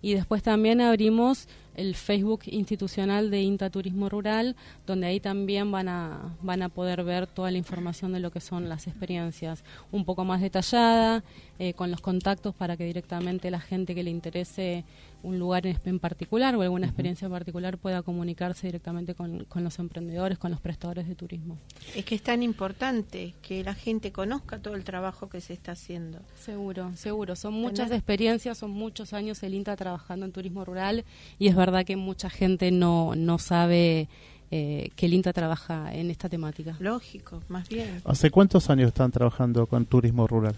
Y 0.00 0.14
después 0.14 0.42
también 0.42 0.80
abrimos 0.80 1.48
el 1.74 1.94
Facebook 1.94 2.42
institucional 2.46 3.30
de 3.30 3.42
INTA 3.42 3.70
Turismo 3.70 4.08
Rural, 4.08 4.56
donde 4.86 5.06
ahí 5.06 5.20
también 5.20 5.70
van 5.70 5.88
a, 5.88 6.36
van 6.42 6.62
a 6.62 6.68
poder 6.68 7.04
ver 7.04 7.26
toda 7.26 7.50
la 7.50 7.58
información 7.58 8.12
de 8.12 8.20
lo 8.20 8.30
que 8.30 8.40
son 8.40 8.68
las 8.68 8.86
experiencias, 8.86 9.64
un 9.90 10.04
poco 10.04 10.24
más 10.24 10.40
detallada, 10.40 11.24
eh, 11.58 11.72
con 11.74 11.90
los 11.90 12.00
contactos 12.00 12.54
para 12.54 12.76
que 12.76 12.84
directamente 12.84 13.50
la 13.50 13.60
gente 13.60 13.94
que 13.94 14.02
le 14.02 14.10
interese 14.10 14.84
un 15.22 15.38
lugar 15.38 15.66
en, 15.66 15.78
en 15.84 15.98
particular 15.98 16.54
o 16.56 16.62
alguna 16.62 16.86
experiencia 16.86 17.26
en 17.26 17.32
particular 17.32 17.78
pueda 17.78 18.02
comunicarse 18.02 18.66
directamente 18.66 19.14
con, 19.14 19.44
con 19.44 19.62
los 19.64 19.78
emprendedores, 19.78 20.38
con 20.38 20.50
los 20.50 20.60
prestadores 20.60 21.06
de 21.08 21.14
turismo. 21.14 21.58
Es 21.94 22.04
que 22.04 22.14
es 22.14 22.22
tan 22.22 22.42
importante 22.42 23.34
que 23.42 23.62
la 23.62 23.74
gente 23.74 24.12
conozca 24.12 24.58
todo 24.58 24.74
el 24.74 24.84
trabajo 24.84 25.28
que 25.28 25.40
se 25.40 25.52
está 25.52 25.72
haciendo. 25.72 26.20
Seguro, 26.34 26.90
seguro. 26.96 27.36
Son 27.36 27.54
muchas 27.54 27.86
Tener- 27.88 27.98
experiencias, 27.98 28.58
son 28.58 28.70
muchos 28.72 29.12
años 29.12 29.42
el 29.42 29.54
INTA 29.54 29.76
trabajando 29.76 30.26
en 30.26 30.32
turismo 30.32 30.64
rural 30.64 31.04
y 31.38 31.48
es 31.48 31.54
verdad 31.56 31.84
que 31.84 31.96
mucha 31.96 32.28
gente 32.30 32.70
no, 32.70 33.14
no 33.14 33.38
sabe 33.38 34.08
eh, 34.50 34.90
que 34.96 35.06
el 35.06 35.14
INTA 35.14 35.32
trabaja 35.32 35.94
en 35.94 36.10
esta 36.10 36.28
temática. 36.28 36.76
Lógico, 36.80 37.42
más 37.48 37.68
bien. 37.68 38.02
¿Hace 38.04 38.30
cuántos 38.30 38.68
años 38.70 38.88
están 38.88 39.10
trabajando 39.10 39.66
con 39.66 39.86
turismo 39.86 40.26
rural? 40.26 40.54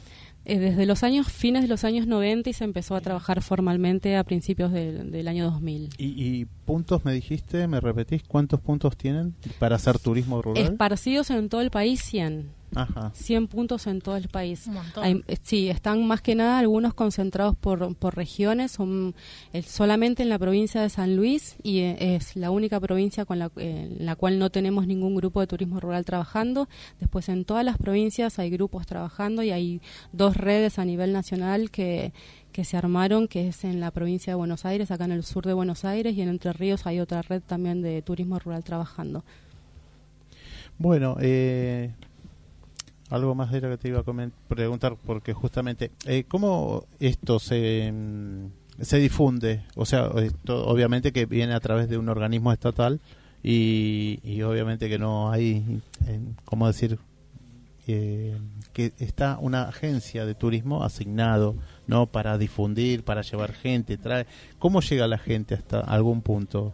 Eh, 0.46 0.58
desde 0.58 0.84
los 0.86 1.02
años 1.02 1.30
fines 1.32 1.62
de 1.62 1.68
los 1.68 1.84
años 1.84 2.06
90 2.06 2.50
y 2.50 2.52
se 2.52 2.64
empezó 2.64 2.94
a 2.96 3.00
trabajar 3.00 3.42
formalmente 3.42 4.16
a 4.16 4.24
principios 4.24 4.72
del, 4.72 5.10
del 5.10 5.28
año 5.28 5.44
2000. 5.44 5.90
¿Y, 5.96 6.04
y 6.04 6.44
puntos 6.66 7.04
me 7.04 7.12
dijiste, 7.12 7.66
me 7.66 7.80
repetís, 7.80 8.22
cuántos 8.22 8.60
puntos 8.60 8.96
tienen 8.96 9.34
para 9.58 9.76
hacer 9.76 9.98
turismo 9.98 10.42
rural? 10.42 10.62
Esparcidos 10.62 11.30
en 11.30 11.48
todo 11.48 11.60
el 11.60 11.70
país 11.70 12.02
100. 12.02 12.50
Ajá. 12.76 13.10
100 13.14 13.46
puntos 13.48 13.86
en 13.86 14.00
todo 14.00 14.16
el 14.16 14.28
país. 14.28 14.66
Un 14.66 14.74
montón. 14.74 15.04
Hay- 15.04 15.22
eh, 15.28 15.36
sí, 15.42 15.68
están 15.68 16.06
más 16.06 16.20
que 16.22 16.34
nada 16.34 16.58
algunos 16.58 16.94
concentrados 16.94 17.56
por, 17.56 17.94
por 17.96 18.16
regiones, 18.16 18.72
son 18.72 19.14
eh, 19.52 19.62
solamente 19.62 20.22
en 20.22 20.28
la 20.28 20.38
provincia 20.38 20.82
de 20.82 20.88
San 20.90 21.16
Luis 21.16 21.56
y 21.62 21.80
eh, 21.80 22.16
es 22.16 22.36
la 22.36 22.50
única 22.50 22.80
provincia 22.80 23.24
con 23.24 23.38
la, 23.38 23.50
eh, 23.56 23.88
en 23.98 24.06
la 24.06 24.16
cual 24.16 24.38
no 24.38 24.50
tenemos 24.50 24.86
ningún 24.86 25.14
grupo 25.14 25.40
de 25.40 25.46
turismo 25.46 25.80
rural 25.80 26.04
trabajando. 26.04 26.68
Después 27.00 27.28
en 27.28 27.44
todas 27.44 27.64
las 27.64 27.78
provincias 27.78 28.38
hay 28.38 28.50
grupos 28.50 28.86
trabajando 28.86 29.42
y 29.42 29.50
hay 29.50 29.80
dos 30.12 30.36
redes 30.36 30.78
a 30.78 30.84
nivel 30.84 31.12
nacional 31.12 31.70
que 31.70 32.12
que 32.52 32.62
se 32.64 32.76
armaron, 32.76 33.26
que 33.26 33.48
es 33.48 33.64
en 33.64 33.80
la 33.80 33.90
provincia 33.90 34.30
de 34.30 34.36
Buenos 34.36 34.64
Aires, 34.64 34.92
acá 34.92 35.06
en 35.06 35.10
el 35.10 35.24
sur 35.24 35.44
de 35.44 35.52
Buenos 35.54 35.84
Aires, 35.84 36.14
y 36.14 36.22
en 36.22 36.28
Entre 36.28 36.52
Ríos 36.52 36.86
hay 36.86 37.00
otra 37.00 37.20
red 37.20 37.42
también 37.44 37.82
de 37.82 38.00
turismo 38.00 38.38
rural 38.38 38.62
trabajando. 38.62 39.24
Bueno, 40.78 41.16
eh, 41.20 41.90
algo 43.14 43.34
más 43.34 43.52
era 43.52 43.70
que 43.70 43.78
te 43.78 43.88
iba 43.88 44.00
a 44.00 44.28
preguntar, 44.48 44.96
porque 45.04 45.32
justamente, 45.32 45.90
eh, 46.06 46.24
¿cómo 46.28 46.84
esto 47.00 47.38
se, 47.38 47.92
mm, 47.92 48.46
se 48.82 48.98
difunde? 48.98 49.62
O 49.76 49.86
sea, 49.86 50.10
esto 50.16 50.66
obviamente 50.66 51.12
que 51.12 51.26
viene 51.26 51.54
a 51.54 51.60
través 51.60 51.88
de 51.88 51.98
un 51.98 52.08
organismo 52.08 52.52
estatal 52.52 53.00
y, 53.42 54.20
y 54.22 54.42
obviamente 54.42 54.88
que 54.88 54.98
no 54.98 55.30
hay, 55.30 55.80
¿cómo 56.44 56.66
decir? 56.66 56.98
Eh, 57.86 58.34
que 58.72 58.94
está 58.98 59.36
una 59.38 59.64
agencia 59.68 60.24
de 60.24 60.34
turismo 60.34 60.84
asignado 60.84 61.54
no 61.86 62.06
para 62.06 62.38
difundir 62.38 63.04
para 63.04 63.20
llevar 63.20 63.52
gente 63.52 63.98
trae 63.98 64.26
cómo 64.58 64.80
llega 64.80 65.06
la 65.06 65.18
gente 65.18 65.54
hasta 65.54 65.80
algún 65.80 66.22
punto 66.22 66.72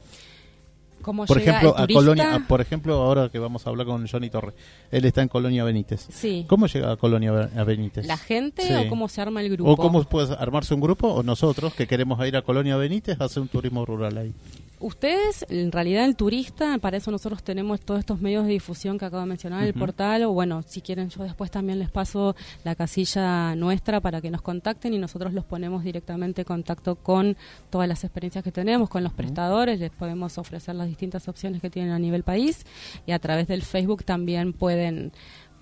¿Cómo 1.02 1.26
por 1.26 1.38
llega 1.38 1.58
ejemplo, 1.58 1.76
el 1.76 1.84
a? 1.84 1.86
Colonia, 1.94 2.44
por 2.48 2.60
ejemplo, 2.60 2.94
ahora 2.94 3.28
que 3.28 3.38
vamos 3.38 3.66
a 3.66 3.70
hablar 3.70 3.86
con 3.86 4.06
Johnny 4.06 4.30
Torres, 4.30 4.54
él 4.90 5.04
está 5.04 5.22
en 5.22 5.28
Colonia 5.28 5.64
Benítez. 5.64 6.06
Sí. 6.10 6.44
¿Cómo 6.48 6.66
llega 6.66 6.92
a 6.92 6.96
Colonia 6.96 7.50
a 7.56 7.64
Benítez? 7.64 8.06
¿La 8.06 8.16
gente 8.16 8.62
Sí. 8.62 8.74
o 8.74 8.88
cómo 8.88 9.08
se 9.08 9.20
arma 9.20 9.40
el 9.42 9.50
grupo? 9.50 9.70
¿O 9.70 9.76
cómo 9.76 10.02
puede 10.04 10.34
armarse 10.34 10.74
un 10.74 10.80
grupo? 10.80 11.08
¿O 11.08 11.22
nosotros 11.22 11.74
que 11.74 11.86
queremos 11.86 12.24
ir 12.26 12.36
a 12.36 12.42
Colonia 12.42 12.76
Benítez 12.76 13.20
a 13.20 13.24
hacer 13.24 13.42
un 13.42 13.48
turismo 13.48 13.84
rural 13.84 14.16
ahí? 14.18 14.32
Ustedes, 14.80 15.44
en 15.50 15.70
realidad, 15.70 16.06
el 16.06 16.16
turista, 16.16 16.78
para 16.78 16.96
eso 16.96 17.10
nosotros 17.10 17.42
tenemos 17.42 17.82
todos 17.82 18.00
estos 18.00 18.22
medios 18.22 18.46
de 18.46 18.52
difusión 18.52 18.98
que 18.98 19.04
acabo 19.04 19.20
de 19.20 19.28
mencionar, 19.28 19.62
el 19.62 19.70
Ujú. 19.72 19.80
portal, 19.80 20.22
o 20.22 20.32
bueno, 20.32 20.62
si 20.62 20.80
quieren 20.80 21.10
yo 21.10 21.22
después 21.22 21.50
también 21.50 21.78
les 21.78 21.90
paso 21.90 22.34
la 22.64 22.74
casilla 22.74 23.54
nuestra 23.56 24.00
para 24.00 24.22
que 24.22 24.30
nos 24.30 24.40
contacten 24.40 24.94
y 24.94 24.98
nosotros 24.98 25.34
los 25.34 25.44
ponemos 25.44 25.84
directamente 25.84 26.40
en 26.40 26.46
contacto 26.46 26.96
con 26.96 27.36
todas 27.68 27.88
las 27.88 28.04
experiencias 28.04 28.42
que 28.42 28.52
tenemos, 28.52 28.88
con 28.88 29.04
los 29.04 29.12
prestadores, 29.12 29.78
les 29.78 29.90
podemos 29.90 30.38
ofrecer 30.38 30.74
las 30.74 30.88
distintas 30.88 31.28
opciones 31.28 31.60
que 31.60 31.68
tienen 31.68 31.92
a 31.92 31.98
nivel 31.98 32.22
país 32.22 32.64
y 33.06 33.12
a 33.12 33.18
través 33.18 33.48
del 33.48 33.60
Facebook 33.60 34.04
también 34.04 34.54
pueden, 34.54 35.12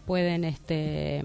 pueden 0.07 0.45
este 0.45 1.25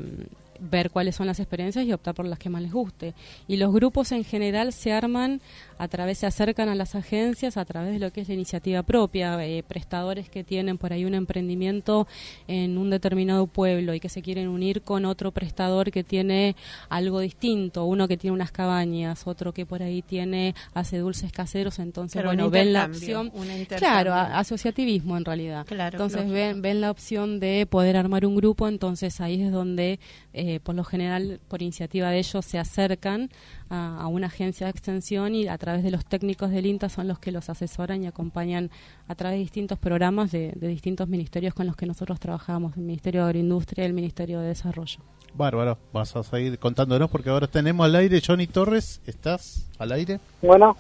ver 0.60 0.92
cuáles 0.92 1.16
son 1.16 1.28
las 1.28 1.40
experiencias 1.40 1.86
y 1.86 1.94
optar 1.94 2.14
por 2.16 2.26
las 2.26 2.40
que 2.40 2.50
más 2.50 2.62
les 2.62 2.72
guste. 2.72 3.14
Y 3.48 3.58
los 3.58 3.74
grupos 3.74 4.12
en 4.12 4.24
general 4.24 4.74
se 4.74 4.94
arman 4.94 5.42
a 5.78 5.88
través, 5.88 6.20
se 6.20 6.26
acercan 6.26 6.70
a 6.70 6.76
las 6.76 6.96
agencias 6.96 7.58
a 7.58 7.66
través 7.66 7.94
de 7.94 8.00
lo 8.00 8.12
que 8.12 8.22
es 8.22 8.28
la 8.28 8.34
iniciativa 8.36 8.84
propia, 8.84 9.44
eh, 9.46 9.64
prestadores 9.64 10.30
que 10.30 10.44
tienen 10.44 10.78
por 10.78 10.94
ahí 10.94 11.04
un 11.06 11.14
emprendimiento 11.14 12.08
en 12.48 12.78
un 12.78 12.90
determinado 12.90 13.48
pueblo 13.48 13.94
y 13.94 14.00
que 14.00 14.10
se 14.10 14.22
quieren 14.22 14.48
unir 14.48 14.82
con 14.82 15.06
otro 15.06 15.32
prestador 15.32 15.92
que 15.92 16.04
tiene 16.04 16.56
algo 16.90 17.20
distinto, 17.20 17.86
uno 17.86 18.08
que 18.08 18.18
tiene 18.18 18.34
unas 18.34 18.52
cabañas, 18.52 19.28
otro 19.28 19.54
que 19.54 19.66
por 19.66 19.84
ahí 19.84 20.02
tiene, 20.02 20.56
hace 20.74 21.00
dulces 21.00 21.32
caseros, 21.32 21.80
entonces 21.80 22.24
bueno, 22.24 22.50
ven 22.50 22.72
la 22.74 22.86
opción, 22.86 23.32
claro, 23.78 24.14
a- 24.14 24.40
asociativismo 24.40 25.18
en 25.18 25.26
realidad. 25.26 25.66
Claro, 25.66 25.96
entonces 25.98 26.20
lógico. 26.22 26.34
ven, 26.36 26.62
ven 26.62 26.82
la 26.82 26.92
opción 26.92 27.40
de 27.40 27.66
poder 27.70 27.98
armar 27.98 28.26
un 28.26 28.36
grupo, 28.36 28.68
entonces 28.68 29.20
ahí 29.20 29.42
es 29.42 29.52
donde 29.52 30.00
eh, 30.34 30.43
por 30.64 30.76
lo 30.76 30.84
general 30.84 31.40
por 31.48 31.62
iniciativa 31.62 32.10
de 32.10 32.20
ellos 32.20 32.46
se 32.46 32.60
acercan 32.60 33.30
a, 33.70 34.02
a 34.02 34.08
una 34.08 34.28
agencia 34.28 34.68
de 34.68 34.72
extensión 34.72 35.36
y 35.36 35.48
a 35.48 35.58
través 35.58 35.84
de 35.84 35.92
los 35.92 36.06
técnicos 36.06 36.52
del 36.52 36.66
INTA 36.66 36.90
son 36.90 37.08
los 37.08 37.20
que 37.20 37.32
los 37.32 37.50
asesoran 37.50 38.04
y 38.04 38.08
acompañan 38.08 38.70
a 39.08 39.16
través 39.16 39.36
de 39.38 39.40
distintos 39.42 39.78
programas 39.80 40.32
de, 40.32 40.52
de 40.56 40.68
distintos 40.68 41.08
ministerios 41.08 41.54
con 41.54 41.68
los 41.68 41.76
que 41.76 41.86
nosotros 41.86 42.20
trabajamos, 42.20 42.76
el 42.78 42.84
Ministerio 42.84 43.22
de 43.22 43.28
Agroindustria 43.28 43.84
y 43.84 43.88
el 43.88 43.94
Ministerio 43.94 44.40
de 44.40 44.48
Desarrollo. 44.48 45.00
Bárbaro, 45.36 45.78
vas 45.92 46.16
a 46.16 46.24
seguir 46.24 46.60
contándonos 46.60 47.10
porque 47.10 47.30
ahora 47.30 47.48
tenemos 47.48 47.86
al 47.86 47.96
aire 47.96 48.22
Johnny 48.26 48.46
Torres. 48.46 49.02
¿Estás 49.08 49.68
al 49.80 49.92
aire? 49.92 50.20
Bueno, 50.42 50.78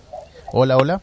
Hola, 0.52 0.78
hola. 0.78 1.02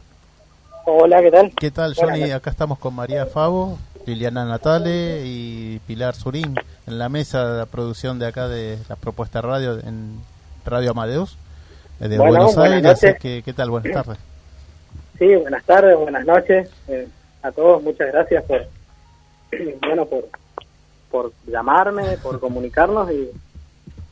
hola, 0.87 1.21
¿qué 1.21 1.31
tal? 1.31 1.53
¿Qué 1.59 1.71
tal, 1.73 1.95
Johnny? 1.97 2.31
Acá 2.31 2.51
estamos 2.51 2.79
con 2.79 2.95
María 2.95 3.27
Favo, 3.27 3.79
Liliana 4.07 4.45
Natale 4.45 5.23
y 5.25 5.81
Pilar 5.87 6.15
Surín 6.15 6.55
en 6.87 6.99
la 6.99 7.09
mesa 7.09 7.47
de 7.51 7.59
la 7.59 7.67
producción 7.67 8.19
de 8.19 8.27
acá 8.27 8.49
de 8.49 8.79
la 8.89 8.97
propuesta 8.97 9.41
radio 9.41 9.79
en 9.79 10.21
Radio 10.65 10.91
Amadeus 10.91 11.37
eh, 12.01 12.09
de 12.09 12.19
Bueno, 12.19 12.33
Buenos 12.33 12.59
Aires. 12.59 12.85
Así 12.85 13.15
que, 13.21 13.43
¿Qué 13.43 13.53
tal? 13.53 13.71
Buenas 13.71 13.93
tardes. 13.93 14.19
Sí, 15.19 15.35
buenas 15.37 15.65
tardes, 15.65 15.97
buenas 15.99 16.25
noches 16.25 16.71
eh, 16.89 17.07
a 17.43 17.53
todos. 17.53 17.83
Muchas 17.83 18.11
gracias 18.13 18.43
por, 18.45 18.67
bueno, 19.87 20.07
por, 20.07 20.29
por 21.11 21.33
llamarme, 21.47 22.17
por 22.23 22.41
comunicarnos 22.41 23.11
y 23.11 23.31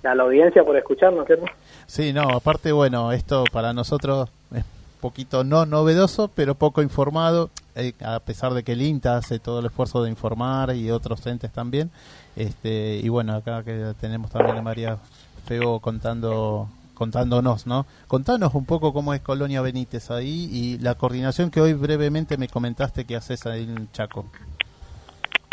a 0.07 0.15
la 0.15 0.23
audiencia 0.23 0.65
por 0.65 0.77
escucharnos, 0.77 1.27
¿cierto? 1.27 1.47
Sí, 1.87 2.13
no, 2.13 2.29
aparte, 2.31 2.73
bueno, 2.73 3.13
esto 3.13 3.45
para 3.53 3.73
nosotros 3.73 4.29
es 4.55 4.65
poquito 5.01 5.45
no 5.45 5.67
novedoso, 5.67 6.29
pero 6.35 6.55
poco 6.55 6.83
informado, 6.83 7.51
eh, 7.79 7.95
a 8.05 8.21
pesar 8.21 8.53
de 8.55 8.63
que 8.63 8.73
el 8.73 8.83
INTA 8.83 9.17
hace 9.17 9.39
todo 9.39 9.61
el 9.61 9.67
esfuerzo 9.67 10.03
de 10.03 10.11
informar 10.11 10.75
y 10.75 10.91
otros 10.91 11.27
entes 11.27 11.53
también. 11.53 11.91
Este, 12.37 13.01
y 13.03 13.09
bueno, 13.09 13.35
acá 13.35 13.63
que 13.63 13.95
tenemos 14.01 14.31
también 14.31 14.59
a 14.59 14.63
María 14.63 14.99
Feo 15.47 15.81
contando 15.81 16.69
contándonos, 16.95 17.69
¿no? 17.69 17.87
Contanos 18.09 18.55
un 18.55 18.67
poco 18.67 18.93
cómo 18.93 19.15
es 19.15 19.21
Colonia 19.21 19.63
Benítez 19.63 20.11
ahí 20.11 20.49
y 20.53 20.79
la 20.79 20.97
coordinación 20.97 21.53
que 21.53 21.61
hoy 21.61 21.73
brevemente 21.73 22.37
me 22.37 22.49
comentaste 22.49 23.05
que 23.05 23.15
haces 23.15 23.47
ahí 23.47 23.63
en 23.63 23.89
Chaco. 23.93 24.25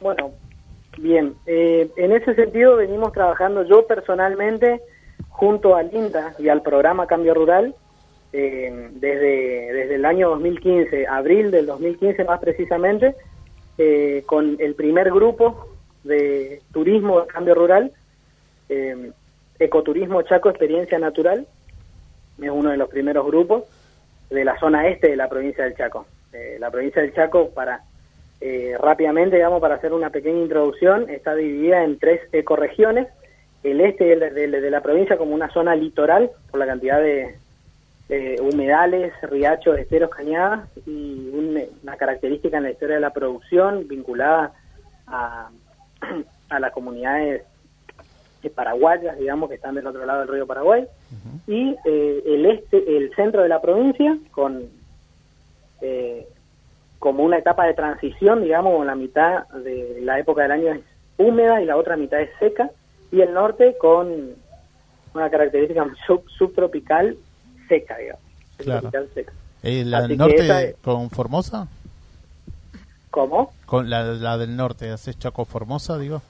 Bueno, 0.02 0.32
bien, 0.98 1.36
eh, 1.46 1.92
en 1.98 2.14
ese 2.14 2.34
sentido 2.34 2.78
venimos 2.78 3.14
trabajando 3.14 3.64
yo 3.64 3.86
personalmente 3.86 4.82
junto 5.30 5.76
al 5.76 5.94
INTA 5.94 6.34
y 6.40 6.50
al 6.50 6.64
programa 6.64 7.06
Cambio 7.06 7.36
Rural 7.36 7.76
eh, 8.38 8.90
desde, 8.92 9.74
desde 9.74 9.96
el 9.96 10.04
año 10.04 10.30
2015, 10.32 11.08
abril 11.08 11.52
del 11.52 11.66
2015 11.68 12.26
más 12.26 12.42
precisamente, 12.42 13.16
eh, 13.78 14.24
con 14.26 14.58
el 14.60 14.76
primer 14.76 15.10
grupo 15.12 15.70
de 16.04 16.62
turismo 16.74 17.22
de 17.22 17.28
cambio 17.28 17.56
rural, 17.56 17.92
eh, 18.68 19.12
Ecoturismo 19.58 20.22
Chaco 20.24 20.50
Experiencia 20.50 21.00
Natural, 21.00 21.48
es 22.42 22.50
uno 22.50 22.72
de 22.72 22.78
los 22.78 22.90
primeros 22.90 23.26
grupos 23.26 23.64
de 24.30 24.44
la 24.44 24.60
zona 24.60 24.88
este 24.90 25.10
de 25.10 25.16
la 25.16 25.30
provincia 25.30 25.64
del 25.64 25.76
Chaco. 25.76 26.06
Eh, 26.34 26.58
la 26.60 26.70
provincia 26.70 27.02
del 27.02 27.14
Chaco, 27.14 27.52
para 27.52 27.84
eh, 28.42 28.76
rápidamente, 28.78 29.38
digamos, 29.38 29.62
para 29.62 29.76
hacer 29.76 29.94
una 29.94 30.10
pequeña 30.10 30.42
introducción, 30.42 31.10
está 31.10 31.36
dividida 31.36 31.84
en 31.86 31.98
tres 32.00 32.22
ecoregiones. 32.34 33.08
El 33.64 33.80
este 33.80 34.16
de, 34.16 34.70
la 34.70 34.82
provincia 34.82 35.18
como 35.18 35.34
una 35.34 35.50
zona 35.50 35.76
litoral, 35.76 36.30
por 36.52 36.60
la 36.60 36.68
cantidad 36.68 37.00
de 37.00 37.38
eh, 38.10 38.36
humedales, 38.40 39.14
riachos, 39.24 39.78
esteros, 39.80 40.10
cañadas, 40.12 40.70
y 40.86 41.30
un- 41.34 41.64
una 41.84 41.98
característica 41.98 42.58
en 42.58 42.64
la 42.64 42.72
historia 42.72 42.96
de 42.96 43.02
la 43.02 43.14
producción 43.14 43.88
vinculada 43.88 44.54
a, 45.08 45.50
a 46.50 46.60
las 46.60 46.72
comunidades 46.72 47.44
eh, 48.44 48.50
paraguayas, 48.52 49.18
digamos, 49.18 49.50
que 49.50 49.56
están 49.56 49.74
del 49.76 49.88
otro 49.88 50.06
lado 50.06 50.20
del 50.20 50.28
río 50.30 50.46
Paraguay, 50.48 50.86
y 51.48 51.76
eh, 51.86 52.24
el 52.26 52.46
este, 52.46 52.98
el 52.98 53.12
centro 53.16 53.42
de 53.42 53.50
la 53.50 53.62
provincia, 53.62 54.18
con 54.32 54.64
eh, 55.82 56.28
como 57.00 57.24
una 57.24 57.38
etapa 57.38 57.66
de 57.66 57.74
transición, 57.74 58.44
digamos, 58.44 58.76
con 58.78 58.88
la 58.88 58.96
mitad 58.96 59.48
de 59.50 60.00
la 60.02 60.20
época 60.20 60.44
del 60.44 60.52
año 60.52 60.74
es 60.74 60.82
húmeda 61.18 61.62
y 61.62 61.66
la 61.66 61.78
otra 61.78 61.98
mitad 61.98 62.22
es 62.22 62.30
seca, 62.40 62.70
y 63.12 63.22
el 63.22 63.34
norte 63.34 63.76
con 63.80 64.34
una 65.14 65.30
característica 65.30 65.86
sub- 66.08 66.28
subtropical 66.38 67.16
seca, 67.68 67.98
digamos. 67.98 68.22
Claro. 68.58 68.82
Subtropical 68.82 69.10
seca. 69.14 69.34
Eh, 69.64 69.84
¿La 69.86 70.08
del 70.08 70.18
norte 70.18 70.70
es- 70.70 70.76
con 70.84 71.10
Formosa? 71.10 71.68
¿Cómo? 73.12 73.54
Con 73.66 73.90
la, 73.90 74.04
la 74.04 74.38
del 74.38 74.56
norte, 74.56 74.90
¿haces 74.92 75.18
Chaco 75.18 75.46
Formosa, 75.46 75.98
digo? 75.98 76.22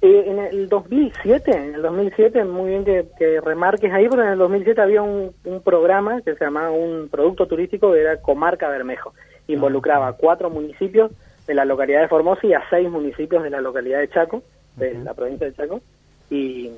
Eh, 0.00 0.24
en 0.26 0.38
el 0.40 0.68
2007, 0.68 1.50
en 1.56 1.74
el 1.76 1.82
2007, 1.82 2.44
muy 2.44 2.70
bien 2.70 2.84
que, 2.84 3.06
que 3.18 3.40
remarques 3.40 3.92
ahí, 3.92 4.08
porque 4.08 4.24
en 4.24 4.32
el 4.32 4.38
2007 4.38 4.80
había 4.80 5.00
un, 5.00 5.32
un 5.44 5.62
programa 5.62 6.20
que 6.22 6.34
se 6.34 6.44
llamaba 6.44 6.72
un 6.72 7.08
producto 7.08 7.46
turístico 7.46 7.92
que 7.92 8.00
era 8.00 8.20
Comarca 8.20 8.68
Bermejo. 8.68 9.14
Involucraba 9.46 10.08
a 10.08 10.12
cuatro 10.14 10.50
municipios 10.50 11.12
de 11.46 11.54
la 11.54 11.64
localidad 11.64 12.00
de 12.00 12.08
Formosa 12.08 12.44
y 12.46 12.52
a 12.52 12.62
seis 12.68 12.90
municipios 12.90 13.44
de 13.44 13.50
la 13.50 13.60
localidad 13.60 14.00
de 14.00 14.08
Chaco, 14.08 14.42
de 14.76 14.94
la 14.94 15.14
provincia 15.14 15.46
de 15.46 15.54
Chaco. 15.54 15.80
Y, 16.30 16.70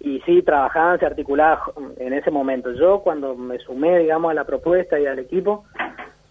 y 0.00 0.20
sí, 0.20 0.42
trabajaban, 0.42 0.98
se 0.98 1.06
articulaban 1.06 1.58
en 1.98 2.12
ese 2.14 2.30
momento. 2.30 2.72
Yo 2.72 3.00
cuando 3.00 3.34
me 3.36 3.58
sumé, 3.58 3.98
digamos, 3.98 4.30
a 4.30 4.34
la 4.34 4.44
propuesta 4.44 4.98
y 4.98 5.06
al 5.06 5.18
equipo, 5.18 5.64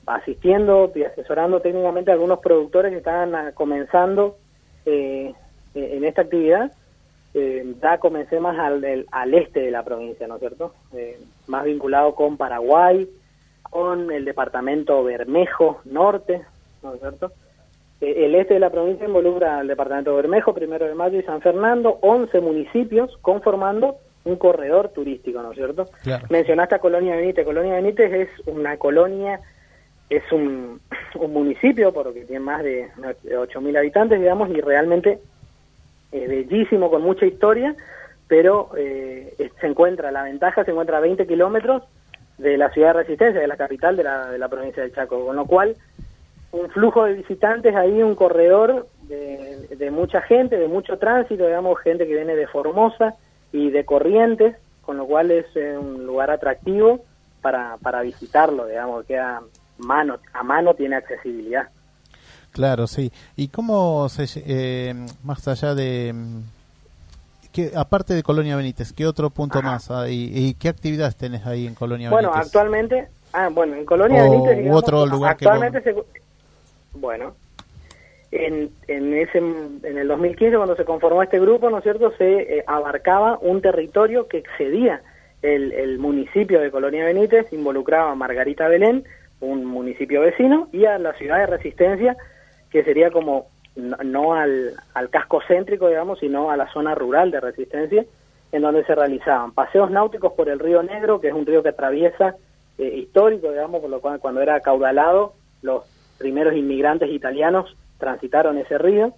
asistiendo 0.06 0.92
y 0.96 1.04
asesorando 1.04 1.62
técnicamente 1.62 2.10
a 2.12 2.16
algunos 2.16 2.40
productores 2.40 2.92
que 2.92 2.98
estaban 2.98 3.36
ah, 3.36 3.52
comenzando 3.54 4.38
eh, 4.86 5.34
eh, 5.76 5.90
en 5.94 6.04
esta 6.04 6.24
actividad, 6.24 6.72
eh, 7.36 7.76
ya 7.82 8.00
comencé 8.00 8.40
más 8.40 8.58
al, 8.58 8.82
del- 8.82 9.06
al 9.12 9.34
este 9.36 9.60
de 9.62 9.72
la 9.72 9.84
provincia, 9.84 10.28
¿no 10.28 10.36
es 10.36 10.40
cierto? 10.40 10.74
Eh, 10.94 11.20
más 11.48 11.64
vinculado 11.64 12.16
con 12.16 12.38
Paraguay, 12.38 13.08
con 13.70 14.12
el 14.12 14.26
departamento 14.26 15.04
Bermejo 15.04 15.80
Norte, 15.86 16.42
¿no 16.82 16.96
es 16.96 17.00
cierto? 17.02 17.32
Eh, 18.02 18.26
el 18.26 18.36
este 18.36 18.56
de 18.56 18.60
la 18.60 18.70
provincia 18.70 19.08
involucra 19.08 19.60
al 19.60 19.68
departamento 19.68 20.12
de 20.12 20.18
Bermejo, 20.18 20.54
Primero 20.54 20.86
de 20.86 20.96
Mayo 20.96 21.20
y 21.20 21.24
San 21.24 21.42
Fernando, 21.42 22.00
11 22.02 22.40
municipios 22.42 23.18
conformando 23.22 23.98
un 24.26 24.36
corredor 24.36 24.90
turístico, 24.90 25.42
¿no 25.42 25.52
es 25.52 25.58
cierto? 25.58 25.86
Claro. 26.04 26.26
Mencionaste 26.30 26.76
a 26.76 26.80
Colonia 26.80 27.16
Benítez. 27.16 27.46
Colonia 27.46 27.76
Benítez 27.76 28.12
es 28.14 28.48
una 28.48 28.78
colonia, 28.78 29.40
es 30.10 30.24
un, 30.32 30.80
un 31.16 31.34
municipio 31.34 31.94
porque 31.94 32.26
tiene 32.26 32.40
más 32.42 32.64
de 32.64 32.90
8.000 32.96 33.78
habitantes, 33.78 34.20
digamos, 34.20 34.50
y 34.50 34.62
realmente 34.62 35.20
es 36.12 36.28
bellísimo, 36.28 36.90
con 36.90 37.02
mucha 37.02 37.26
historia, 37.26 37.76
pero 38.28 38.72
eh, 38.78 39.50
se 39.60 39.68
encuentra, 39.68 40.12
la 40.12 40.24
ventaja 40.24 40.64
se 40.64 40.72
encuentra 40.72 40.98
a 40.98 41.02
20 41.02 41.28
kilómetros 41.28 41.84
de 42.38 42.58
la 42.58 42.70
ciudad 42.72 42.90
de 42.90 43.02
Resistencia, 43.02 43.42
de 43.42 43.48
la 43.48 43.58
capital 43.58 43.96
de 43.96 44.04
la, 44.04 44.32
de 44.32 44.38
la 44.38 44.48
provincia 44.48 44.82
del 44.82 44.94
Chaco, 44.94 45.26
con 45.26 45.36
lo 45.36 45.46
cual 45.46 45.76
un 46.52 46.70
flujo 46.70 47.06
de 47.06 47.14
visitantes 47.14 47.76
ahí, 47.76 48.02
un 48.02 48.16
corredor 48.16 48.88
de, 49.08 49.68
de 49.76 49.92
mucha 49.92 50.22
gente, 50.22 50.58
de 50.58 50.68
mucho 50.68 50.98
tránsito, 50.98 51.46
digamos, 51.46 51.80
gente 51.80 52.08
que 52.08 52.16
viene 52.16 52.36
de 52.36 52.48
Formosa 52.48 53.16
y 53.52 53.70
de 53.70 53.86
Corrientes, 53.86 54.56
con 54.82 54.98
lo 54.98 55.06
cual 55.06 55.32
es 55.32 55.46
eh, 55.56 55.78
un 55.78 56.06
lugar 56.06 56.32
atractivo 56.32 57.02
para, 57.42 57.78
para 57.78 58.02
visitarlo, 58.02 58.66
digamos, 58.66 59.06
queda 59.06 59.42
mano, 59.78 60.18
a 60.34 60.44
mano 60.44 60.74
tiene 60.74 60.96
accesibilidad. 60.96 61.70
Claro, 62.52 62.88
sí. 62.88 63.12
¿Y 63.36 63.50
cómo 63.50 64.10
se, 64.10 64.26
eh, 64.46 64.96
más 65.24 65.48
allá 65.48 65.76
de, 65.76 66.12
mm, 66.14 66.40
qué, 67.54 67.72
aparte 67.76 68.16
de 68.16 68.24
Colonia 68.24 68.56
Benítez, 68.56 68.92
qué 68.92 69.06
otro 69.06 69.30
punto 69.30 69.62
más 69.62 69.92
hay 69.92 70.32
y 70.34 70.54
qué 70.56 70.70
actividades 70.70 71.16
tenés 71.16 71.46
ahí 71.46 71.68
en 71.68 71.76
Colonia 71.76 72.10
Bueno, 72.10 72.30
Benítez? 72.30 72.48
actualmente, 72.48 73.08
ah, 73.34 73.50
bueno, 73.50 73.76
en 73.76 73.86
Colonia 73.86 74.24
O- 74.24 74.24
Benítez, 74.32 74.58
u 74.58 74.60
digamos, 74.62 74.84
otro 74.84 75.06
lugar 75.06 75.38
que 75.38 75.46
actualmente 75.46 75.82
se, 75.84 75.96
bueno, 77.00 77.36
en, 78.32 78.70
en 78.88 79.14
ese 79.14 79.40
en 79.40 79.98
el 79.98 80.08
2015 80.08 80.56
cuando 80.56 80.76
se 80.76 80.86
conformó 80.86 81.24
este 81.24 81.40
grupo, 81.40 81.70
¿no 81.70 81.78
es 81.78 81.84
cierto? 81.84 82.12
Se 82.18 82.58
eh, 82.60 82.64
abarcaba 82.68 83.40
un 83.42 83.62
territorio 83.62 84.28
que 84.28 84.38
excedía 84.38 85.02
el, 85.42 85.72
el 85.72 86.00
municipio 86.00 86.60
de 86.60 86.72
Colonia 86.72 87.06
Benítez, 87.06 87.52
involucraba 87.54 88.12
a 88.12 88.16
Margarita 88.16 88.68
Belén, 88.68 89.04
un 89.40 89.66
municipio 89.66 90.22
vecino, 90.22 90.68
y 90.72 90.86
a 90.86 91.00
la 91.00 91.14
ciudad 91.14 91.38
de 91.38 91.48
Resistencia, 91.48 92.18
que 92.70 92.84
sería 92.84 93.10
como 93.10 93.48
no, 93.76 93.98
no 94.04 94.34
al, 94.36 94.74
al 94.94 95.10
casco 95.10 95.42
céntrico, 95.48 95.88
digamos, 95.88 96.20
sino 96.20 96.52
a 96.52 96.58
la 96.58 96.72
zona 96.72 96.94
rural 96.94 97.32
de 97.32 97.40
Resistencia, 97.40 98.06
en 98.52 98.62
donde 98.62 98.84
se 98.84 98.96
realizaban 98.96 99.54
paseos 99.54 99.92
náuticos 99.92 100.34
por 100.34 100.50
el 100.50 100.60
río 100.60 100.84
Negro, 100.84 101.22
que 101.22 101.30
es 101.30 101.34
un 101.34 101.46
río 101.46 101.64
que 101.64 101.70
atraviesa 101.70 102.36
eh, 102.78 102.96
histórico, 102.98 103.50
digamos, 103.50 103.82
por 103.82 103.90
lo 103.90 104.02
cual 104.02 104.20
cuando 104.20 104.42
era 104.42 104.56
acaudalado, 104.56 105.34
los 105.62 105.84
primeros 106.20 106.56
inmigrantes 106.56 107.10
italianos 107.10 107.76
transitaron 107.98 108.58
ese 108.60 108.78
río. 108.78 109.14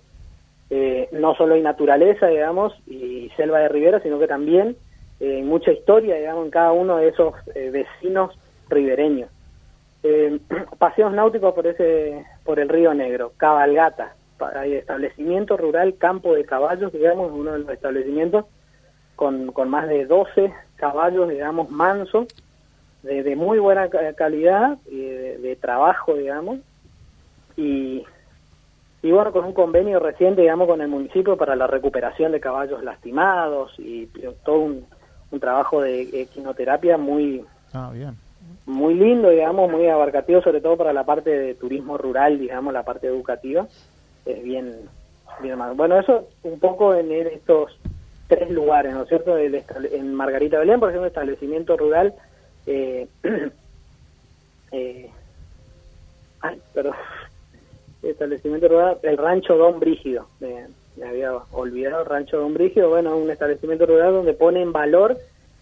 Eh, 0.69 1.09
no 1.11 1.35
solo 1.35 1.55
hay 1.55 1.61
naturaleza, 1.61 2.27
digamos, 2.27 2.73
y 2.87 3.29
selva 3.35 3.59
de 3.59 3.67
ribera, 3.67 3.99
sino 3.99 4.19
que 4.19 4.27
también 4.27 4.77
eh, 5.19 5.43
mucha 5.43 5.71
historia, 5.71 6.15
digamos, 6.15 6.45
en 6.45 6.51
cada 6.51 6.71
uno 6.71 6.97
de 6.97 7.09
esos 7.09 7.33
eh, 7.55 7.69
vecinos 7.71 8.37
ribereños. 8.69 9.29
Eh, 10.03 10.39
paseos 10.79 11.11
náuticos 11.11 11.53
por 11.53 11.67
ese 11.67 12.25
por 12.45 12.59
el 12.59 12.69
río 12.69 12.93
Negro, 12.93 13.33
cabalgata, 13.37 14.15
hay 14.55 14.73
establecimiento 14.75 15.57
rural, 15.57 15.95
campo 15.97 16.33
de 16.33 16.45
caballos, 16.45 16.91
digamos, 16.91 17.31
uno 17.31 17.51
de 17.51 17.59
los 17.59 17.69
establecimientos 17.69 18.45
con, 19.15 19.51
con 19.51 19.69
más 19.69 19.87
de 19.87 20.05
12 20.05 20.51
caballos, 20.77 21.29
digamos, 21.29 21.69
mansos, 21.69 22.27
de, 23.03 23.21
de 23.21 23.35
muy 23.35 23.59
buena 23.59 23.89
ca- 23.89 24.13
calidad 24.13 24.77
de, 24.89 25.37
de 25.37 25.55
trabajo, 25.57 26.15
digamos, 26.15 26.59
y, 27.61 28.05
y 29.03 29.11
bueno, 29.11 29.31
con 29.31 29.45
un 29.45 29.53
convenio 29.53 29.99
reciente, 29.99 30.41
digamos, 30.41 30.67
con 30.67 30.81
el 30.81 30.87
municipio 30.87 31.37
para 31.37 31.55
la 31.55 31.67
recuperación 31.67 32.31
de 32.31 32.39
caballos 32.39 32.83
lastimados 32.83 33.73
y 33.77 34.07
todo 34.43 34.59
un, 34.59 34.85
un 35.31 35.39
trabajo 35.39 35.81
de 35.81 36.21
equinoterapia 36.21 36.97
muy, 36.97 37.43
Ah, 37.73 37.89
bien. 37.93 38.15
muy 38.65 38.93
lindo, 38.95 39.29
digamos, 39.29 39.71
muy 39.71 39.87
abarcativo, 39.87 40.41
sobre 40.41 40.61
todo 40.61 40.77
para 40.77 40.93
la 40.93 41.03
parte 41.05 41.29
de 41.29 41.55
turismo 41.55 41.97
rural, 41.97 42.37
digamos, 42.39 42.73
la 42.73 42.83
parte 42.83 43.07
educativa, 43.07 43.65
es 44.25 44.43
bien, 44.43 44.75
bien. 45.41 45.57
Bueno, 45.75 45.99
eso 45.99 46.27
un 46.43 46.59
poco 46.59 46.93
en 46.93 47.11
estos 47.11 47.77
tres 48.27 48.49
lugares, 48.51 48.93
¿no 48.93 49.03
es 49.03 49.09
cierto? 49.09 49.37
El 49.37 49.63
en 49.91 50.13
Margarita 50.13 50.59
Belén, 50.59 50.79
por 50.79 50.89
ejemplo, 50.89 51.07
establecimiento 51.07 51.75
rural, 51.77 52.13
eh, 52.65 53.07
eh, 54.71 55.09
ay, 56.41 56.61
perdón, 56.73 56.93
establecimiento 58.03 58.67
rural, 58.67 58.97
el 59.03 59.17
rancho 59.17 59.57
Don 59.57 59.79
Brígido, 59.79 60.27
me, 60.39 60.67
me 60.97 61.07
había 61.07 61.33
olvidado 61.51 62.01
el 62.01 62.09
rancho 62.09 62.37
Don 62.37 62.53
Brígido, 62.53 62.89
bueno, 62.89 63.15
un 63.15 63.29
establecimiento 63.29 63.85
rural 63.85 64.13
donde 64.13 64.33
pone 64.33 64.61
en 64.61 64.71
valor 64.71 65.17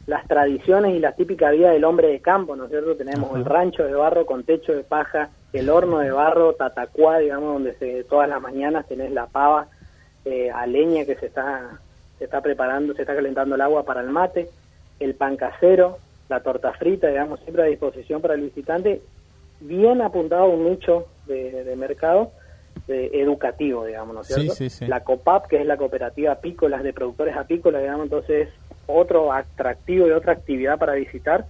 las 0.07 0.27
tradiciones 0.27 0.95
y 0.95 0.99
la 0.99 1.11
típica 1.11 1.51
vida 1.51 1.69
del 1.71 1.83
hombre 1.83 2.07
de 2.07 2.19
campo, 2.19 2.55
¿no 2.55 2.63
es 2.63 2.71
cierto? 2.71 2.95
Tenemos 2.95 3.29
Ajá. 3.29 3.39
el 3.39 3.45
rancho 3.45 3.83
de 3.83 3.93
barro 3.93 4.25
con 4.25 4.43
techo 4.43 4.73
de 4.73 4.83
paja, 4.83 5.29
el 5.53 5.69
horno 5.69 5.99
de 5.99 6.11
barro, 6.11 6.53
tatacuá, 6.53 7.19
digamos, 7.19 7.53
donde 7.53 7.75
se, 7.75 8.03
todas 8.05 8.27
las 8.27 8.41
mañanas 8.41 8.87
tenés 8.87 9.11
la 9.11 9.27
pava 9.27 9.67
eh, 10.25 10.49
a 10.49 10.65
leña 10.65 11.05
que 11.05 11.15
se 11.15 11.27
está, 11.27 11.79
se 12.17 12.25
está 12.25 12.41
preparando, 12.41 12.93
se 12.95 13.01
está 13.01 13.15
calentando 13.15 13.53
el 13.53 13.61
agua 13.61 13.83
para 13.83 14.01
el 14.01 14.09
mate, 14.09 14.49
el 14.99 15.13
pan 15.13 15.37
casero, 15.37 15.99
la 16.27 16.41
torta 16.41 16.73
frita, 16.73 17.07
digamos, 17.07 17.39
siempre 17.41 17.63
a 17.63 17.67
disposición 17.67 18.19
para 18.19 18.33
el 18.33 18.41
visitante, 18.41 19.01
bien 19.59 20.01
apuntado 20.01 20.43
a 20.43 20.47
un 20.47 20.69
nicho 20.69 21.07
de, 21.25 21.63
de 21.63 21.75
mercado 21.75 22.31
de- 22.87 23.21
educativo, 23.21 23.85
digamos, 23.85 24.15
¿no 24.15 24.21
es 24.21 24.27
cierto? 24.27 24.53
sí, 24.53 24.69
sí. 24.69 24.87
La 24.87 25.01
COPAP, 25.01 25.47
que 25.47 25.61
es 25.61 25.65
la 25.65 25.77
cooperativa 25.77 26.31
apícolas 26.31 26.83
de 26.83 26.93
productores 26.93 27.35
apícolas, 27.35 27.81
digamos, 27.81 28.05
entonces 28.05 28.47
es 28.47 28.53
otro 28.87 29.31
atractivo 29.31 30.07
y 30.07 30.11
otra 30.11 30.33
actividad 30.33 30.77
para 30.79 30.93
visitar. 30.93 31.45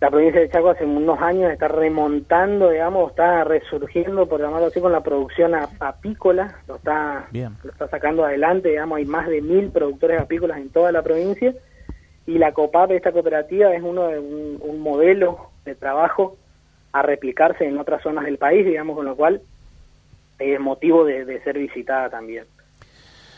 La 0.00 0.10
provincia 0.10 0.40
de 0.40 0.48
Chaco 0.48 0.70
hace 0.70 0.84
unos 0.84 1.20
años 1.20 1.50
está 1.52 1.66
remontando, 1.66 2.70
digamos, 2.70 3.10
está 3.10 3.42
resurgiendo, 3.42 4.26
por 4.26 4.40
llamarlo 4.40 4.68
así, 4.68 4.80
con 4.80 4.92
la 4.92 5.00
producción 5.02 5.54
apícola, 5.80 6.56
lo 6.68 6.76
está, 6.76 7.26
Bien. 7.32 7.56
lo 7.64 7.70
está 7.72 7.88
sacando 7.88 8.24
adelante, 8.24 8.68
digamos, 8.68 8.98
hay 8.98 9.04
más 9.06 9.26
de 9.28 9.42
mil 9.42 9.70
productores 9.70 10.20
apícolas 10.20 10.58
en 10.58 10.70
toda 10.70 10.92
la 10.92 11.02
provincia 11.02 11.52
y 12.26 12.38
la 12.38 12.52
COPAP, 12.52 12.92
esta 12.92 13.10
cooperativa, 13.10 13.74
es 13.74 13.82
uno 13.82 14.06
de 14.06 14.18
un, 14.20 14.58
un 14.60 14.80
modelo 14.80 15.50
de 15.64 15.74
trabajo 15.74 16.36
a 16.98 17.02
replicarse 17.02 17.64
en 17.66 17.78
otras 17.78 18.02
zonas 18.02 18.24
del 18.24 18.38
país, 18.38 18.64
digamos, 18.66 18.96
con 18.96 19.06
lo 19.06 19.16
cual 19.16 19.40
es 20.38 20.60
motivo 20.60 21.04
de, 21.04 21.24
de 21.24 21.40
ser 21.42 21.58
visitada 21.58 22.10
también. 22.10 22.44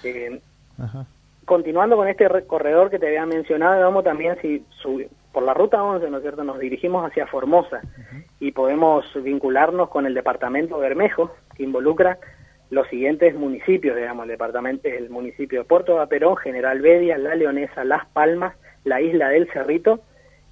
Eh, 0.04 0.40
Ajá. 0.78 1.06
continuando 1.44 1.96
con 1.96 2.08
este 2.08 2.28
re- 2.28 2.46
corredor 2.46 2.90
que 2.90 2.98
te 2.98 3.06
había 3.06 3.26
mencionado, 3.26 3.82
vamos 3.82 4.04
también 4.04 4.36
si 4.40 4.64
sub- 4.82 5.06
por 5.32 5.42
la 5.44 5.54
ruta 5.54 5.82
11, 5.82 6.10
¿no 6.10 6.16
es 6.18 6.22
cierto? 6.22 6.42
Nos 6.44 6.58
dirigimos 6.58 7.06
hacia 7.08 7.26
Formosa 7.26 7.80
y 8.40 8.50
podemos 8.52 9.04
vincularnos 9.22 9.88
con 9.88 10.06
el 10.06 10.14
departamento 10.14 10.78
Bermejo, 10.78 11.34
que 11.56 11.62
involucra 11.62 12.18
los 12.70 12.86
siguientes 12.88 13.34
municipios, 13.34 13.96
digamos, 13.96 14.24
el 14.24 14.30
departamento, 14.30 14.88
el 14.88 15.08
municipio 15.10 15.60
de 15.60 15.64
Puerto 15.64 15.96
Vaperón, 15.96 16.36
General 16.36 16.80
Bedia, 16.80 17.16
La 17.18 17.34
Leonesa, 17.34 17.84
Las 17.84 18.06
Palmas, 18.08 18.54
la 18.84 19.00
isla 19.00 19.28
del 19.28 19.48
Cerrito 19.52 20.00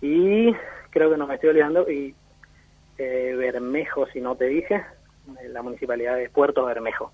y 0.01 0.55
creo 0.91 1.11
que 1.11 1.17
no 1.17 1.27
me 1.27 1.35
estoy 1.37 1.51
olvidando 1.51 1.91
y 1.91 2.15
eh, 2.99 3.35
Bermejo, 3.37 4.07
si 4.09 4.21
no 4.21 4.35
te 4.37 4.47
dije, 4.47 4.75
eh, 4.77 5.49
la 5.49 5.63
municipalidad 5.63 6.17
de 6.17 6.29
Puerto 6.29 6.65
Bermejo. 6.65 7.13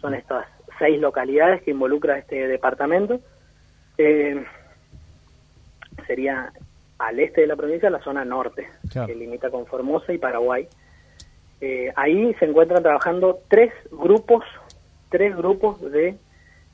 Son 0.00 0.14
estas 0.14 0.46
seis 0.78 0.98
localidades 0.98 1.60
que 1.62 1.70
involucra 1.70 2.16
este 2.18 2.48
departamento. 2.48 3.20
Eh, 3.98 4.42
sería 6.06 6.52
al 6.98 7.20
este 7.20 7.42
de 7.42 7.46
la 7.46 7.56
provincia 7.56 7.90
la 7.90 8.00
zona 8.02 8.24
norte, 8.24 8.68
Claro. 8.90 9.06
que 9.08 9.14
limita 9.14 9.50
con 9.50 9.66
Formosa 9.66 10.12
y 10.12 10.18
Paraguay. 10.18 10.66
Eh, 11.60 11.92
ahí 11.96 12.34
se 12.34 12.46
encuentran 12.46 12.82
trabajando 12.82 13.40
tres 13.48 13.72
grupos, 13.90 14.44
tres 15.10 15.36
grupos 15.36 15.80
de 15.92 16.16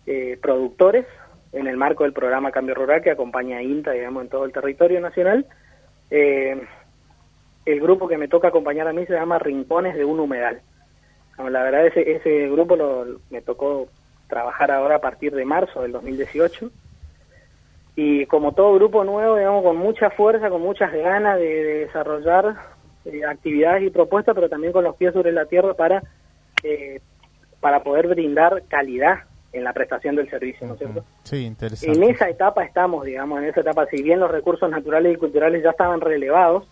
eh, 0.07 0.39
productores 0.41 1.07
en 1.53 1.67
el 1.67 1.77
marco 1.77 2.05
del 2.05 2.13
programa 2.13 2.51
Cambio 2.51 2.75
Rural 2.75 3.03
que 3.03 3.11
acompaña 3.11 3.59
a 3.59 3.63
INTA, 3.63 3.93
digamos, 3.93 4.23
en 4.25 4.29
todo 4.29 4.45
el 4.45 4.53
territorio 4.53 5.01
nacional. 5.01 5.47
Eh, 6.11 6.61
el 7.65 7.81
grupo 7.81 8.09
que 8.09 8.19
me 8.19 8.29
toca 8.29 8.49
acompañar 8.49 8.89
a 8.89 8.93
mí 8.93 9.07
se 9.07 9.15
llama 9.15 9.39
Rincones 9.39 9.97
de 9.97 10.05
un 10.05 10.21
Humedal. 10.21 10.61
La 11.39 11.63
verdad, 11.63 11.87
ese, 11.87 12.13
ese 12.13 12.49
grupo 12.49 12.77
lo, 12.77 13.19
me 13.31 13.41
tocó 13.41 13.89
trabajar 14.29 14.71
ahora 14.71 14.97
a 14.97 15.01
partir 15.01 15.35
de 15.35 15.45
marzo 15.45 15.83
del 15.83 15.93
2018. 15.93 16.71
Y 17.97 18.27
como 18.27 18.53
todo 18.53 18.75
grupo 18.75 19.05
nuevo, 19.05 19.37
digamos, 19.37 19.63
con 19.63 19.77
mucha 19.77 20.11
fuerza, 20.11 20.49
con 20.51 20.63
muchas 20.63 20.93
ganas 20.93 21.39
de, 21.39 21.45
de 21.45 21.75
desarrollar 21.87 22.57
eh, 23.05 23.25
actividades 23.25 23.83
y 23.83 23.91
propuestas, 23.91 24.35
pero 24.35 24.49
también 24.49 24.73
con 24.73 24.85
los 24.85 24.97
pies 24.97 25.13
sobre 25.13 25.33
la 25.33 25.47
tierra 25.47 25.75
para, 25.75 26.03
eh, 26.63 27.01
para 27.61 27.83
poder 27.83 28.07
brindar 28.09 28.63
calidad 28.69 29.25
en 29.53 29.65
la 29.65 29.73
prestación 29.73 30.17
del 30.17 30.31
servicio, 30.31 30.67
¿no 30.67 30.75
es 30.75 30.79
cierto? 30.79 31.05
Sí, 31.25 31.45
interesante. 31.45 31.99
En 31.99 32.11
esa 32.11 32.29
etapa 32.29 32.65
estamos, 32.65 33.05
digamos, 33.05 33.41
en 33.41 33.49
esa 33.49 33.61
etapa, 33.61 33.87
si 33.87 34.03
bien 34.03 34.21
los 34.21 34.31
recursos 34.31 34.71
naturales 34.71 35.15
y 35.15 35.19
culturales 35.19 35.63
ya 35.63 35.71
estaban 35.71 36.01
relevados, 36.01 36.67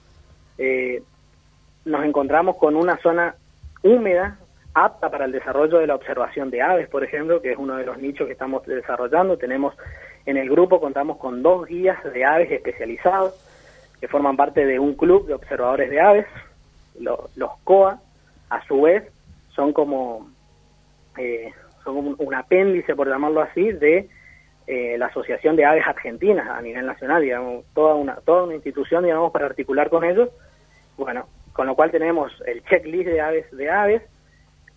eh, 0.60 1.02
nos 1.86 2.04
encontramos 2.04 2.56
con 2.58 2.76
una 2.76 2.96
zona 2.98 3.34
húmeda, 3.82 4.36
apta 4.74 5.10
para 5.10 5.24
el 5.24 5.32
desarrollo 5.32 5.78
de 5.78 5.86
la 5.86 5.94
observación 5.96 6.50
de 6.50 6.62
aves, 6.62 6.88
por 6.88 7.02
ejemplo, 7.02 7.40
que 7.40 7.52
es 7.52 7.58
uno 7.58 7.76
de 7.76 7.84
los 7.86 7.98
nichos 7.98 8.26
que 8.26 8.34
estamos 8.34 8.64
desarrollando. 8.66 9.36
Tenemos 9.38 9.74
en 10.26 10.36
el 10.36 10.48
grupo, 10.50 10.78
contamos 10.80 11.16
con 11.16 11.42
dos 11.42 11.66
guías 11.66 11.98
de 12.12 12.24
aves 12.24 12.52
especializados, 12.52 13.34
que 14.00 14.06
forman 14.08 14.36
parte 14.36 14.64
de 14.66 14.78
un 14.78 14.94
club 14.94 15.26
de 15.26 15.34
observadores 15.34 15.90
de 15.90 16.00
aves. 16.00 16.26
Lo- 17.00 17.30
los 17.36 17.50
COA, 17.64 17.98
a 18.50 18.64
su 18.66 18.82
vez, 18.82 19.10
son 19.54 19.72
como 19.72 20.28
eh, 21.16 21.52
son 21.82 21.96
un, 21.96 22.16
un 22.18 22.34
apéndice, 22.34 22.94
por 22.94 23.08
llamarlo 23.08 23.40
así, 23.40 23.72
de 23.72 24.08
eh, 24.66 24.96
la 24.98 25.06
Asociación 25.06 25.56
de 25.56 25.64
Aves 25.64 25.86
Argentinas 25.86 26.46
a 26.48 26.60
nivel 26.60 26.86
nacional, 26.86 27.22
digamos, 27.22 27.64
toda 27.74 27.94
una, 27.94 28.16
toda 28.16 28.44
una 28.44 28.54
institución, 28.54 29.02
digamos, 29.04 29.32
para 29.32 29.46
articular 29.46 29.88
con 29.90 30.04
ellos. 30.04 30.28
Bueno, 31.00 31.26
con 31.54 31.66
lo 31.66 31.74
cual 31.74 31.90
tenemos 31.90 32.30
el 32.44 32.62
checklist 32.64 33.08
de 33.08 33.22
aves, 33.22 33.46
de 33.52 33.70
aves, 33.70 34.02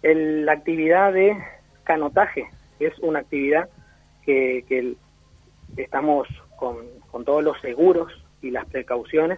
el- 0.01 0.45
la 0.45 0.53
actividad 0.53 1.11
de 1.11 1.35
canotaje, 1.83 2.47
que 2.79 2.87
es 2.87 2.97
una 2.99 3.19
actividad 3.19 3.67
que, 4.25 4.63
que 4.69 4.79
el- 4.79 4.97
estamos 5.75 6.29
con, 6.55 6.77
con 7.11 7.25
todos 7.25 7.43
los 7.43 7.59
seguros 7.59 8.09
y 8.41 8.51
las 8.51 8.65
precauciones 8.67 9.37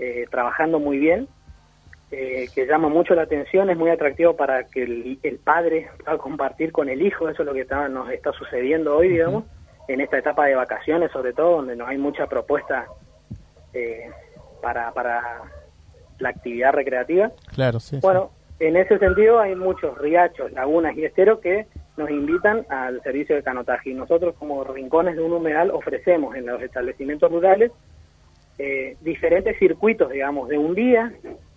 eh, 0.00 0.26
trabajando 0.32 0.80
muy 0.80 0.98
bien, 0.98 1.28
eh, 2.10 2.48
que 2.56 2.66
llama 2.66 2.88
mucho 2.88 3.14
la 3.14 3.22
atención, 3.22 3.70
es 3.70 3.76
muy 3.76 3.90
atractivo 3.90 4.34
para 4.34 4.64
que 4.64 4.82
el, 4.82 5.20
el 5.22 5.38
padre 5.38 5.90
pueda 6.02 6.18
compartir 6.18 6.72
con 6.72 6.88
el 6.88 7.02
hijo, 7.02 7.28
eso 7.28 7.42
es 7.42 7.46
lo 7.46 7.54
que 7.54 7.60
está, 7.60 7.88
nos 7.88 8.10
está 8.10 8.32
sucediendo 8.32 8.96
hoy, 8.96 9.10
digamos, 9.10 9.44
en 9.86 10.00
esta 10.00 10.18
etapa 10.18 10.46
de 10.46 10.56
vacaciones 10.56 11.12
sobre 11.12 11.32
todo, 11.34 11.58
donde 11.58 11.76
no 11.76 11.86
hay 11.86 11.98
mucha 11.98 12.26
propuesta 12.26 12.88
eh, 13.74 14.10
para, 14.60 14.90
para 14.92 15.42
la 16.20 16.30
actividad 16.30 16.72
recreativa. 16.72 17.32
Claro, 17.54 17.80
sí. 17.80 17.96
sí. 17.96 18.00
Bueno, 18.02 18.30
en 18.58 18.76
ese 18.76 18.98
sentido 18.98 19.40
hay 19.40 19.54
muchos 19.54 19.96
riachos, 19.98 20.52
lagunas 20.52 20.96
y 20.96 21.04
esteros 21.04 21.40
que 21.40 21.66
nos 21.96 22.10
invitan 22.10 22.64
al 22.68 23.02
servicio 23.02 23.36
de 23.36 23.42
canotaje 23.42 23.90
y 23.90 23.94
nosotros 23.94 24.34
como 24.38 24.64
rincones 24.64 25.16
de 25.16 25.22
un 25.22 25.32
humedal 25.32 25.70
ofrecemos 25.70 26.36
en 26.36 26.46
los 26.46 26.62
establecimientos 26.62 27.30
rurales 27.30 27.72
eh, 28.58 28.96
diferentes 29.00 29.58
circuitos, 29.58 30.10
digamos, 30.10 30.48
de 30.48 30.58
un 30.58 30.74
día, 30.74 31.10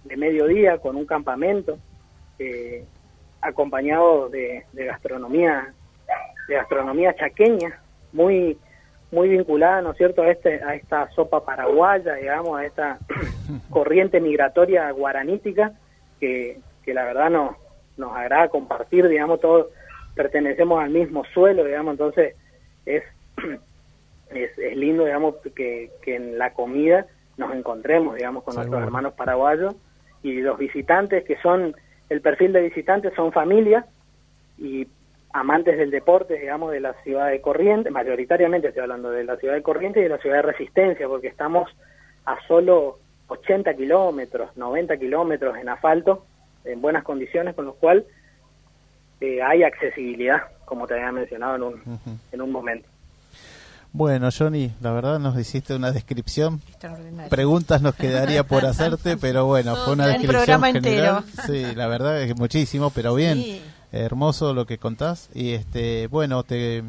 de 0.05 0.15
mediodía, 0.15 0.77
con 0.77 0.95
un 0.95 1.05
campamento, 1.05 1.77
eh, 2.39 2.85
acompañado 3.41 4.29
de, 4.29 4.63
de 4.71 4.85
gastronomía, 4.85 5.67
de 6.47 6.55
gastronomía 6.55 7.13
chaqueña, 7.13 7.77
muy 8.13 8.57
muy 9.13 9.29
vinculada, 9.29 9.81
¿no 9.81 9.91
es 9.91 9.97
cierto?, 9.97 10.23
a 10.23 10.31
este 10.31 10.61
a 10.63 10.75
esta 10.75 11.09
sopa 11.11 11.45
paraguaya, 11.45 12.15
digamos, 12.15 12.59
a 12.59 12.65
esta 12.65 12.97
corriente 13.69 14.19
migratoria 14.19 14.89
guaranítica 14.91 15.73
que, 16.19 16.59
que 16.83 16.93
la 16.93 17.05
verdad 17.05 17.29
nos 17.29 17.55
nos 17.95 18.11
agrada 18.15 18.49
compartir, 18.49 19.07
digamos, 19.07 19.39
todos 19.39 19.67
pertenecemos 20.15 20.83
al 20.83 20.89
mismo 20.89 21.23
suelo, 21.25 21.63
digamos, 21.63 21.93
entonces 21.93 22.35
es 22.85 23.03
es, 24.31 24.57
es 24.57 24.75
lindo, 24.75 25.05
digamos, 25.05 25.35
que, 25.55 25.91
que 26.01 26.15
en 26.15 26.39
la 26.39 26.53
comida 26.53 27.05
nos 27.37 27.53
encontremos, 27.55 28.15
digamos, 28.15 28.43
con 28.43 28.55
nuestros 28.55 28.81
hermanos 28.81 29.13
paraguayos 29.13 29.75
y 30.23 30.41
los 30.41 30.57
visitantes 30.57 31.23
que 31.23 31.37
son, 31.37 31.75
el 32.09 32.21
perfil 32.21 32.53
de 32.53 32.61
visitantes 32.61 33.13
son 33.15 33.31
familias 33.31 33.85
y 34.57 34.87
amantes 35.33 35.77
del 35.77 35.91
deporte, 35.91 36.39
digamos, 36.39 36.71
de 36.71 36.79
la 36.79 36.93
ciudad 37.03 37.29
de 37.29 37.41
Corrientes, 37.41 37.91
mayoritariamente 37.91 38.67
estoy 38.67 38.83
hablando 38.83 39.09
de 39.09 39.23
la 39.23 39.35
ciudad 39.37 39.55
de 39.55 39.63
Corrientes 39.63 40.01
y 40.01 40.03
de 40.03 40.09
la 40.09 40.19
ciudad 40.19 40.37
de 40.37 40.41
Resistencia, 40.43 41.07
porque 41.07 41.27
estamos 41.27 41.69
a 42.25 42.37
solo 42.47 42.99
80 43.27 43.73
kilómetros, 43.75 44.55
90 44.55 44.97
kilómetros 44.97 45.57
en 45.57 45.69
asfalto, 45.69 46.25
en 46.65 46.81
buenas 46.81 47.03
condiciones, 47.03 47.55
con 47.55 47.65
lo 47.65 47.73
cual 47.73 48.05
eh, 49.21 49.41
hay 49.41 49.63
accesibilidad, 49.63 50.43
como 50.65 50.85
te 50.87 50.93
había 50.93 51.11
mencionado 51.11 51.55
en 51.55 51.63
un, 51.63 51.99
en 52.31 52.41
un 52.41 52.51
momento. 52.51 52.87
Bueno, 53.91 54.29
Johnny, 54.35 54.71
la 54.81 54.91
verdad 54.91 55.19
nos 55.19 55.37
hiciste 55.37 55.75
una 55.75 55.91
descripción. 55.91 56.61
Preguntas 57.29 57.81
nos 57.81 57.95
quedaría 57.95 58.43
por 58.47 58.65
hacerte, 58.65 59.17
pero 59.17 59.45
bueno, 59.45 59.75
fue 59.77 59.93
una 59.93 60.05
Un 60.05 60.11
descripción 60.13 60.61
programa 60.61 60.67
general. 60.71 61.23
entero. 61.27 61.43
Sí, 61.45 61.75
la 61.75 61.87
verdad 61.87 62.21
es 62.21 62.27
que 62.27 62.33
muchísimo, 62.33 62.89
pero 62.89 63.13
bien. 63.13 63.35
Sí. 63.35 63.61
Hermoso 63.93 64.53
lo 64.53 64.65
que 64.65 64.77
contás. 64.77 65.29
Y 65.33 65.51
este, 65.51 66.07
bueno, 66.07 66.43
te 66.43 66.83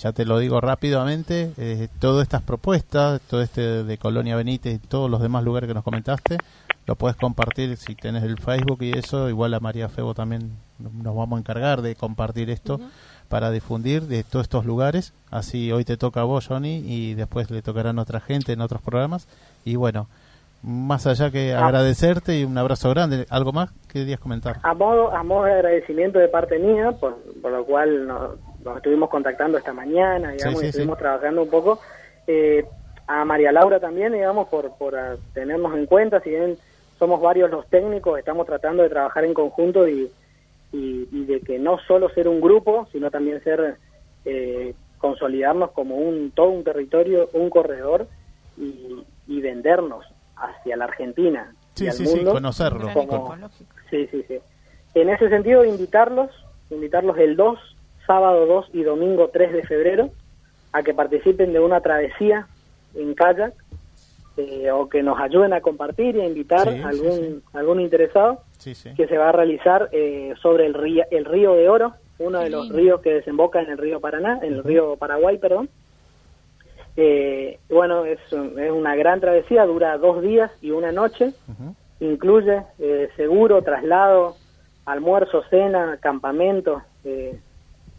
ya 0.00 0.12
te 0.12 0.24
lo 0.24 0.38
digo 0.38 0.62
rápidamente, 0.62 1.52
eh, 1.58 1.88
todas 1.98 2.22
estas 2.22 2.40
propuestas, 2.40 3.20
todo 3.28 3.42
este 3.42 3.84
de 3.84 3.98
Colonia 3.98 4.34
Benítez 4.34 4.76
y 4.76 4.78
todos 4.78 5.10
los 5.10 5.20
demás 5.20 5.44
lugares 5.44 5.68
que 5.68 5.74
nos 5.74 5.84
comentaste, 5.84 6.38
lo 6.86 6.96
puedes 6.96 7.18
compartir 7.18 7.76
si 7.76 7.94
tenés 7.94 8.22
el 8.22 8.38
Facebook 8.38 8.78
y 8.80 8.96
eso, 8.96 9.28
igual 9.28 9.52
a 9.52 9.60
María 9.60 9.90
Febo 9.90 10.14
también 10.14 10.56
nos 10.78 11.14
vamos 11.14 11.36
a 11.36 11.40
encargar 11.40 11.82
de 11.82 11.96
compartir 11.96 12.48
esto 12.48 12.80
para 13.28 13.50
difundir 13.50 14.04
de 14.04 14.24
todos 14.24 14.44
estos 14.44 14.64
lugares. 14.64 15.12
Así 15.30 15.70
hoy 15.70 15.84
te 15.84 15.98
toca 15.98 16.22
a 16.22 16.24
vos, 16.24 16.46
Johnny, 16.46 16.82
y 16.84 17.12
después 17.12 17.50
le 17.50 17.60
tocarán 17.60 17.98
a 17.98 18.02
otra 18.02 18.20
gente 18.20 18.52
en 18.52 18.62
otros 18.62 18.80
programas. 18.80 19.28
Y 19.66 19.76
bueno, 19.76 20.08
más 20.62 21.06
allá 21.06 21.30
que 21.30 21.52
Ah. 21.52 21.66
agradecerte 21.66 22.38
y 22.38 22.44
un 22.44 22.56
abrazo 22.58 22.90
grande, 22.90 23.26
¿algo 23.30 23.52
más 23.52 23.70
que 23.88 24.00
querías 24.00 24.20
comentar? 24.20 24.56
A 24.62 24.74
modo, 24.74 25.10
a 25.14 25.22
modo 25.22 25.44
de 25.44 25.52
agradecimiento 25.52 26.18
de 26.18 26.28
parte 26.28 26.58
mía, 26.58 26.92
por, 26.92 27.16
por 27.40 27.50
lo 27.52 27.64
cual 27.64 28.06
nos, 28.06 28.36
nos 28.64 28.76
estuvimos 28.76 29.08
contactando 29.08 29.56
esta 29.58 29.72
mañana, 29.72 30.32
digamos, 30.32 30.58
Sí, 30.58 30.60
sí, 30.60 30.66
y 30.66 30.68
estuvimos 30.68 30.98
sí. 30.98 31.02
trabajando 31.02 31.42
un 31.42 31.50
poco. 31.50 31.80
Eh, 32.26 32.64
a 33.06 33.24
María 33.24 33.50
Laura 33.52 33.80
también, 33.80 34.12
digamos, 34.12 34.48
por, 34.48 34.76
por 34.76 34.94
ah, 34.96 35.16
tenernos 35.34 35.74
en 35.76 35.86
cuenta, 35.86 36.20
si 36.20 36.30
bien 36.30 36.56
somos 36.98 37.20
varios 37.20 37.50
los 37.50 37.66
técnicos, 37.68 38.18
estamos 38.18 38.46
tratando 38.46 38.82
de 38.82 38.90
trabajar 38.90 39.24
en 39.24 39.32
conjunto 39.34 39.88
y, 39.88 40.10
y, 40.72 41.08
y 41.10 41.24
de 41.24 41.40
que 41.40 41.58
no 41.58 41.78
solo 41.88 42.10
ser 42.10 42.28
un 42.28 42.40
grupo, 42.40 42.86
sino 42.92 43.10
también 43.10 43.42
ser, 43.42 43.76
eh, 44.26 44.74
consolidarnos 44.98 45.70
como 45.70 45.96
un 45.96 46.30
todo 46.32 46.50
un 46.50 46.62
territorio, 46.62 47.30
un 47.32 47.48
corredor 47.48 48.06
y, 48.58 49.02
y 49.26 49.40
vendernos 49.40 50.04
hacia 50.40 50.76
la 50.76 50.84
Argentina 50.84 51.52
Sí, 51.74 51.84
y 51.84 51.88
al 51.88 51.94
sí, 51.94 52.06
sí, 52.06 52.16
mundo 52.16 52.32
conocerlo. 52.32 52.88
como- 52.92 53.24
Con- 53.28 53.50
Sí, 53.90 54.06
sí, 54.10 54.24
sí. 54.28 54.38
En 54.94 55.08
ese 55.08 55.28
sentido, 55.28 55.64
invitarlos, 55.64 56.30
invitarlos 56.70 57.16
el 57.18 57.36
2, 57.36 57.58
sábado 58.06 58.46
2 58.46 58.66
y 58.72 58.82
domingo 58.82 59.28
3 59.32 59.52
de 59.52 59.62
febrero, 59.64 60.10
a 60.72 60.82
que 60.82 60.94
participen 60.94 61.52
de 61.52 61.60
una 61.60 61.80
travesía 61.80 62.46
en 62.94 63.14
kayak, 63.14 63.52
eh, 64.36 64.70
o 64.70 64.88
que 64.88 65.02
nos 65.02 65.18
ayuden 65.20 65.52
a 65.52 65.60
compartir 65.60 66.16
y 66.16 66.20
a 66.20 66.26
invitar 66.26 66.68
Sí, 66.68 66.76
sí, 66.76 66.80
a 66.82 66.88
algún, 66.88 67.12
sí. 67.18 67.42
algún 67.52 67.80
interesado, 67.80 68.42
Sí, 68.58 68.74
sí. 68.74 68.94
que 68.94 69.06
se 69.06 69.18
va 69.18 69.28
a 69.28 69.32
realizar 69.32 69.88
eh, 69.92 70.34
sobre 70.40 70.66
el 70.66 70.74
río, 70.74 71.04
el 71.10 71.24
río 71.24 71.54
de 71.54 71.68
Oro, 71.68 71.94
uno 72.18 72.40
de 72.40 72.50
los 72.50 72.68
ríos 72.70 73.00
que 73.00 73.14
desemboca 73.14 73.60
en 73.62 73.70
el 73.70 73.78
río 73.78 74.00
Paraná, 74.00 74.38
en 74.42 74.54
el 74.54 74.64
río 74.64 74.96
Paraguay, 74.96 75.38
perdón. 75.38 75.68
Eh, 77.02 77.58
bueno, 77.70 78.04
es, 78.04 78.18
un- 78.30 78.58
es 78.58 78.70
una 78.70 78.94
gran 78.94 79.20
travesía, 79.20 79.64
dura 79.64 79.96
dos 79.96 80.20
días 80.20 80.50
y 80.60 80.70
una 80.70 80.92
noche, 80.92 81.32
incluye 81.98 82.62
eh, 82.78 83.08
seguro, 83.16 83.62
traslado, 83.62 84.36
almuerzo, 84.84 85.42
cena, 85.48 85.96
campamento, 86.02 86.82
eh, 87.04 87.40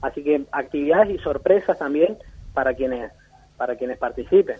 así 0.01 0.23
que 0.23 0.43
actividades 0.51 1.09
y 1.09 1.17
sorpresas 1.17 1.79
también 1.79 2.15
para 2.53 2.75
quienes 2.75 3.11
para 3.57 3.75
quienes 3.75 3.97
participen. 3.97 4.57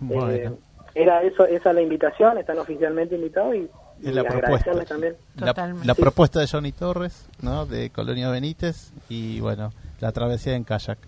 Bueno. 0.00 0.30
Eh, 0.30 0.50
era 0.94 1.22
eso, 1.22 1.44
esa 1.46 1.72
la 1.72 1.82
invitación, 1.82 2.38
están 2.38 2.58
oficialmente 2.58 3.14
invitados 3.16 3.54
y, 3.56 3.68
y 4.02 4.12
la 4.12 4.22
propuesta. 4.22 4.46
agradecerles 4.46 4.88
también. 4.88 5.14
La, 5.36 5.46
Totalmente. 5.48 5.86
la 5.86 5.94
Sí. 5.94 6.02
propuesta 6.02 6.40
de 6.40 6.46
Johnny 6.48 6.72
Torres, 6.72 7.26
¿no? 7.42 7.66
De 7.66 7.90
Colonia 7.90 8.28
Benítez 8.30 8.92
y 9.08 9.40
bueno, 9.40 9.72
la 10.00 10.12
travesía 10.12 10.54
en 10.54 10.62
kayak. 10.64 10.98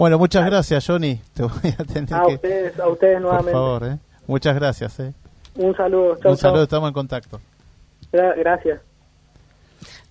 Bueno, 0.00 0.18
muchas 0.18 0.46
gracias, 0.46 0.86
Johnny. 0.86 1.20
Te 1.34 1.42
voy 1.42 1.52
a 1.78 1.84
tener 1.84 2.14
A 2.14 2.26
que. 2.26 2.34
ustedes, 2.36 2.80
a 2.80 2.88
ustedes 2.88 3.12
Por 3.16 3.22
nuevamente. 3.22 3.52
favor, 3.52 3.84
¿eh? 3.84 3.98
Muchas 4.26 4.54
gracias, 4.54 4.98
¿eh? 5.00 5.12
Un 5.56 5.76
saludo. 5.76 6.16
Chau, 6.22 6.32
Un 6.32 6.38
saludo, 6.38 6.56
chau. 6.56 6.62
estamos 6.64 6.88
en 6.88 6.94
contacto. 6.94 7.40
Gra- 8.10 8.34
Gracias. 8.38 8.80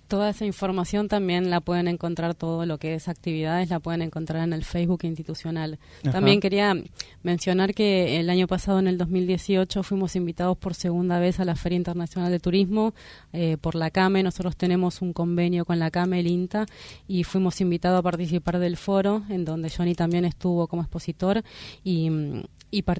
Toda 0.09 0.31
esa 0.31 0.43
información 0.43 1.07
también 1.07 1.51
la 1.51 1.61
pueden 1.61 1.87
encontrar, 1.87 2.33
todo 2.33 2.65
lo 2.65 2.79
que 2.79 2.95
es 2.95 3.07
actividades, 3.07 3.69
la 3.69 3.79
pueden 3.79 4.01
encontrar 4.01 4.43
en 4.43 4.53
el 4.53 4.65
Facebook 4.65 5.01
institucional. 5.03 5.77
Ajá. 6.01 6.13
También 6.13 6.39
quería 6.39 6.75
mencionar 7.21 7.75
que 7.75 8.19
el 8.19 8.31
año 8.31 8.47
pasado, 8.47 8.79
en 8.79 8.87
el 8.87 8.97
2018, 8.97 9.83
fuimos 9.83 10.15
invitados 10.15 10.57
por 10.57 10.73
segunda 10.73 11.19
vez 11.19 11.39
a 11.39 11.45
la 11.45 11.55
Feria 11.55 11.75
Internacional 11.75 12.31
de 12.31 12.39
Turismo 12.39 12.95
eh, 13.33 13.57
por 13.61 13.75
la 13.75 13.91
CAME. 13.91 14.23
Nosotros 14.23 14.57
tenemos 14.57 15.03
un 15.03 15.13
convenio 15.13 15.63
con 15.63 15.77
la 15.77 15.91
CAME, 15.91 16.21
el 16.21 16.27
INTA, 16.27 16.65
y 17.07 17.23
fuimos 17.23 17.61
invitados 17.61 17.99
a 17.99 18.01
participar 18.01 18.57
del 18.57 18.77
foro, 18.77 19.21
en 19.29 19.45
donde 19.45 19.69
Johnny 19.69 19.93
también 19.93 20.25
estuvo 20.25 20.65
como 20.65 20.81
expositor, 20.81 21.43
y, 21.83 22.09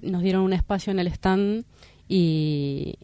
nos 0.01 0.23
dieron 0.23 0.41
un 0.43 0.53
espacio 0.53 0.91
en 0.91 0.99
el 0.99 1.07
stand 1.07 1.65
y 2.11 2.95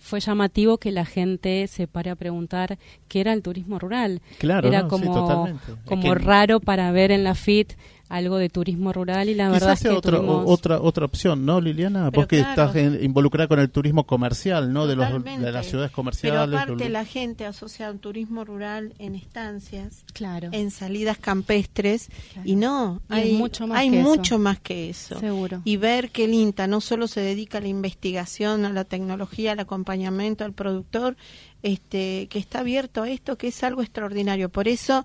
fue 0.00 0.18
llamativo 0.18 0.78
que 0.78 0.90
la 0.90 1.04
gente 1.04 1.66
se 1.68 1.86
pare 1.86 2.10
a 2.10 2.16
preguntar 2.16 2.78
qué 3.06 3.20
era 3.20 3.32
el 3.32 3.42
turismo 3.42 3.78
rural. 3.78 4.20
Claro, 4.38 4.66
era 4.66 4.82
no, 4.82 4.90
sí, 4.90 4.90
como. 4.90 5.46
Es 5.46 5.54
como 5.84 6.02
que- 6.02 6.14
raro 6.16 6.58
para 6.58 6.90
ver 6.90 7.12
en 7.12 7.22
la 7.22 7.36
FIT 7.36 7.74
algo 8.10 8.36
de 8.36 8.50
turismo 8.50 8.92
rural 8.92 9.30
y 9.30 9.34
la 9.34 9.48
verdad 9.48 9.68
Quizás 9.68 9.72
es 9.78 9.80
sea 9.80 9.90
que 9.92 9.96
otra, 9.96 10.18
tuvimos- 10.18 10.44
otra 10.46 10.80
otra 10.82 11.04
opción, 11.06 11.46
¿no, 11.46 11.60
Liliana? 11.60 12.10
Pero 12.10 12.20
Vos 12.22 12.26
que 12.26 12.38
claro. 12.40 12.50
estás 12.50 12.76
en- 12.76 13.02
involucrada 13.02 13.48
con 13.48 13.58
el 13.60 13.70
turismo 13.70 14.04
comercial, 14.04 14.72
¿no? 14.72 14.86
De, 14.86 14.96
los, 14.96 15.08
de 15.24 15.52
las 15.52 15.64
ciudades 15.66 15.90
Pero 15.90 15.96
comerciales. 15.96 16.54
aparte 16.60 16.84
los- 16.84 16.90
la 16.90 17.04
gente 17.06 17.46
asocia 17.46 17.90
un 17.90 17.98
turismo 18.00 18.44
rural 18.44 18.92
en 18.98 19.14
estancias, 19.14 20.04
Claro. 20.12 20.48
en 20.52 20.70
salidas 20.70 21.16
campestres 21.16 22.10
y 22.44 22.56
no, 22.56 23.00
Y 23.08 23.12
es 23.14 23.18
hay 23.24 23.32
mucho 23.32 23.66
más 23.66 23.78
hay 23.78 23.90
que 23.90 24.00
eso. 24.00 24.08
mucho 24.08 24.38
más 24.38 24.60
que 24.60 24.90
eso. 24.90 25.18
Seguro. 25.18 25.62
Y 25.64 25.76
ver 25.78 26.10
que 26.10 26.24
el 26.24 26.34
INTA 26.34 26.66
no 26.66 26.80
solo 26.80 27.06
se 27.08 27.20
dedica 27.20 27.58
a 27.58 27.60
la 27.60 27.68
investigación, 27.68 28.64
a 28.64 28.72
la 28.72 28.84
tecnología, 28.84 29.52
al 29.52 29.60
acompañamiento 29.60 30.44
al 30.44 30.52
productor, 30.52 31.16
este, 31.62 32.26
que 32.28 32.38
está 32.38 32.60
abierto 32.60 33.02
a 33.02 33.10
esto, 33.10 33.36
que 33.38 33.48
es 33.48 33.62
algo 33.62 33.82
extraordinario. 33.82 34.48
Por 34.48 34.66
eso, 34.66 35.04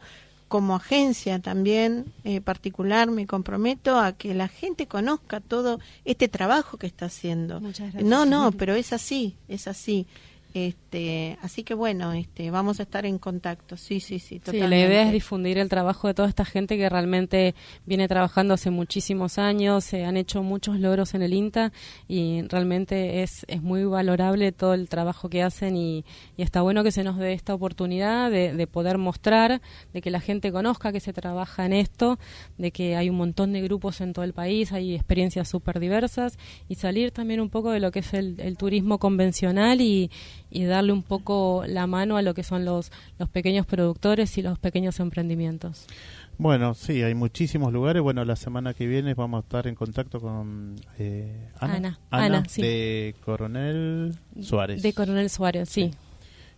como 0.56 0.78
agencia 0.78 1.39
también 1.39 2.14
eh, 2.24 2.39
particular, 2.39 3.12
me 3.12 3.28
comprometo 3.28 3.99
a 3.99 4.14
que 4.14 4.34
la 4.34 4.47
gente 4.47 4.88
conozca 4.88 5.41
todo 5.41 5.82
este 6.06 6.30
trabajo 6.30 6.78
que 6.78 6.88
está 6.88 7.08
haciendo. 7.08 7.60
Muchas 7.60 7.91
gracias. 7.91 8.06
No, 8.06 8.26
no, 8.26 8.53
pero 8.53 8.74
es 8.74 8.93
así, 8.93 9.36
es 9.49 9.68
así. 9.68 10.08
Este, 10.56 11.38
así 11.41 11.64
que 11.64 11.74
bueno, 11.74 12.14
este, 12.14 12.49
vamos 12.49 12.80
a 12.80 12.84
estar 12.84 13.06
en 13.06 13.18
contacto. 13.20 13.76
Sí, 13.76 13.99
sí, 13.99 14.20
sí. 14.20 14.36
Sí, 14.36 14.39
Totalmente. 14.39 14.70
la 14.70 14.86
idea 14.86 15.01
es 15.03 15.12
difundir 15.12 15.58
el 15.58 15.68
trabajo 15.68 16.08
de 16.08 16.14
toda 16.14 16.30
esta 16.30 16.45
gente 16.45 16.78
que 16.78 16.88
realmente 16.88 17.56
viene 17.86 18.08
trabajando 18.08 18.53
hace 18.53 18.70
muchísimos 18.70 19.38
años, 19.38 19.84
se 19.84 20.06
han 20.06 20.16
hecho 20.16 20.43
muchos 20.43 20.80
logros 20.80 21.14
en 21.14 21.24
el 21.24 21.34
INTA 21.34 21.74
y 22.08 22.41
realmente 22.43 23.22
es, 23.22 23.45
es 23.49 23.62
muy 23.62 23.84
valorable 23.84 24.53
todo 24.53 24.76
el 24.76 24.88
trabajo 24.88 25.28
que 25.28 25.43
hacen 25.43 25.76
y, 25.76 26.06
y 26.38 26.43
está 26.43 26.62
bueno 26.62 26.86
que 26.86 26.93
se 26.93 27.03
nos 27.03 27.18
dé 27.18 27.34
esta 27.34 27.53
oportunidad 27.53 28.32
de, 28.32 28.53
de 28.53 28.66
poder 28.66 28.97
mostrar, 28.97 29.62
de 29.91 30.01
que 30.01 30.10
la 30.10 30.22
gente 30.22 30.53
conozca 30.53 30.93
que 30.93 31.01
se 31.01 31.12
trabaja 31.12 31.66
en 31.66 31.74
esto, 31.74 32.18
de 32.58 32.72
que 32.72 32.95
hay 32.95 33.10
un 33.10 33.18
montón 33.18 33.51
de 33.51 33.60
grupos 33.60 33.99
en 33.99 34.14
todo 34.14 34.24
el 34.24 34.32
país, 34.32 34.72
hay 34.72 34.95
experiencias 34.95 35.49
súper 35.49 35.82
diversas 35.82 36.39
y 36.70 36.76
salir 36.76 37.12
también 37.12 37.41
un 37.41 37.49
poco 37.49 37.72
de 37.72 37.82
lo 37.82 37.91
que 37.91 37.99
es 37.99 38.14
el, 38.14 38.39
el 38.39 38.56
turismo 38.56 38.99
convencional 38.99 39.82
y, 39.82 40.10
y 40.51 40.63
darle 40.65 40.93
un 40.93 41.03
poco 41.03 41.63
la 41.67 41.87
mano 41.87 42.17
a 42.17 42.21
lo 42.21 42.33
que 42.33 42.43
son 42.43 42.65
los, 42.65 42.91
los 43.19 43.29
pequeños 43.29 43.65
productores 43.65 44.37
y 44.37 44.41
los 44.41 44.57
pequeños 44.59 44.99
emprendimientos. 44.99 45.85
Bueno, 46.37 46.73
sí, 46.73 47.01
hay 47.01 47.15
muchísimos 47.15 47.71
lugares. 47.71 48.01
Bueno, 48.01 48.25
la 48.25 48.35
semana 48.35 48.73
que 48.73 48.87
viene 48.87 49.13
vamos 49.13 49.37
a 49.37 49.41
estar 49.45 49.67
en 49.67 49.75
contacto 49.75 50.19
con 50.19 50.75
eh, 50.99 51.49
Ana, 51.59 51.75
Ana, 51.75 51.99
Ana, 52.09 52.43
sí. 52.47 52.61
de 52.61 53.15
Coronel 53.23 54.15
Suárez. 54.41 54.81
De 54.81 54.93
Coronel 54.93 55.29
Suárez, 55.29 55.69
sí. 55.69 55.91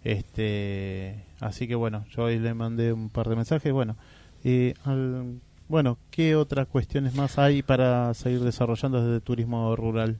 Este, 0.03 1.23
así 1.39 1.67
que 1.67 1.75
bueno, 1.75 2.05
yo 2.15 2.23
hoy 2.23 2.39
le 2.39 2.53
mandé 2.53 2.93
un 2.93 3.09
par 3.09 3.29
de 3.29 3.35
mensajes. 3.35 3.71
Bueno, 3.73 3.95
y 4.43 4.73
al- 4.85 5.39
bueno, 5.67 5.97
¿qué 6.11 6.35
otras 6.35 6.67
cuestiones 6.67 7.13
más 7.13 7.37
hay 7.37 7.61
para 7.61 8.13
seguir 8.13 8.39
desarrollando 8.39 9.01
desde 9.01 9.15
el 9.17 9.21
turismo 9.21 9.75
rural? 9.75 10.17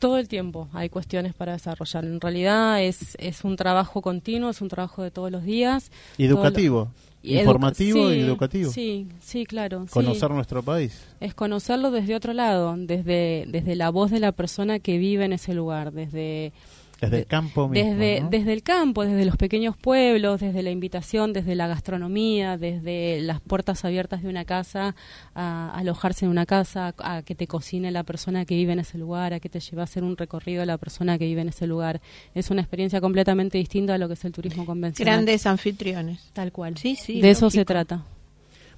Todo 0.00 0.16
el 0.18 0.26
tiempo 0.28 0.68
hay 0.72 0.88
cuestiones 0.88 1.34
para 1.34 1.52
desarrollar. 1.52 2.04
En 2.04 2.20
realidad 2.20 2.82
es, 2.82 3.16
es 3.20 3.44
un 3.44 3.54
trabajo 3.56 4.02
continuo, 4.02 4.50
es 4.50 4.60
un 4.60 4.68
trabajo 4.68 5.02
de 5.02 5.10
todos 5.12 5.30
los 5.30 5.44
días. 5.44 5.92
Educativo, 6.18 6.88
lo- 6.92 7.10
y 7.22 7.38
informativo 7.38 8.08
sí, 8.08 8.16
y 8.16 8.20
educativo. 8.20 8.70
Sí, 8.72 9.06
sí, 9.20 9.44
claro. 9.44 9.82
sí. 9.82 9.92
Conocer 9.92 10.30
nuestro 10.30 10.62
país. 10.62 11.04
Es 11.20 11.34
conocerlo 11.34 11.90
desde 11.90 12.14
otro 12.14 12.32
lado, 12.32 12.74
desde, 12.78 13.44
desde 13.48 13.76
la 13.76 13.90
voz 13.90 14.10
de 14.10 14.20
la 14.20 14.32
persona 14.32 14.78
que 14.78 14.96
vive 14.96 15.26
en 15.26 15.34
ese 15.34 15.52
lugar, 15.52 15.92
desde 15.92 16.52
Desde 17.00 17.18
el 17.20 17.26
campo 17.26 17.68
mismo. 17.68 17.90
desde, 17.90 18.20
¿no? 18.20 18.30
desde 18.30 18.52
el 18.52 18.62
campo, 18.62 19.04
desde 19.04 19.24
los 19.24 19.36
pequeños 19.36 19.76
pueblos, 19.76 20.40
desde 20.40 20.62
la 20.62 20.70
invitación, 20.70 21.32
desde 21.32 21.54
la 21.54 21.66
gastronomía, 21.66 22.58
desde 22.58 23.20
las 23.22 23.40
puertas 23.40 23.84
abiertas 23.84 24.22
de 24.22 24.28
una 24.28 24.44
casa, 24.44 24.94
a, 25.34 25.70
alojarse 25.74 26.26
en 26.26 26.30
una 26.30 26.46
casa, 26.46 26.94
a 26.98 27.22
que 27.22 27.34
te 27.34 27.46
cocine 27.46 27.90
la 27.90 28.04
persona 28.04 28.44
que 28.44 28.54
vive 28.54 28.72
en 28.72 28.80
ese 28.80 28.98
lugar, 28.98 29.32
a 29.32 29.40
que 29.40 29.48
te 29.48 29.60
lleve 29.60 29.80
a 29.80 29.84
hacer 29.84 30.02
un 30.02 30.16
recorrido 30.16 30.64
la 30.64 30.78
persona 30.78 31.18
que 31.18 31.24
vive 31.24 31.40
en 31.40 31.48
ese 31.48 31.66
lugar. 31.66 32.00
Es 32.34 32.50
una 32.50 32.60
experiencia 32.60 33.00
completamente 33.00 33.58
distinta 33.58 33.94
a 33.94 33.98
lo 33.98 34.08
que 34.08 34.14
es 34.14 34.24
el 34.24 34.32
turismo 34.32 34.66
convencional. 34.66 35.14
Grandes 35.14 35.46
anfitriones. 35.46 36.30
Tal 36.32 36.52
cual. 36.52 36.76
Sí, 36.76 36.96
sí. 36.96 37.20
de 37.20 37.30
eso 37.30 37.50
se 37.50 37.64
trata. 37.64 38.04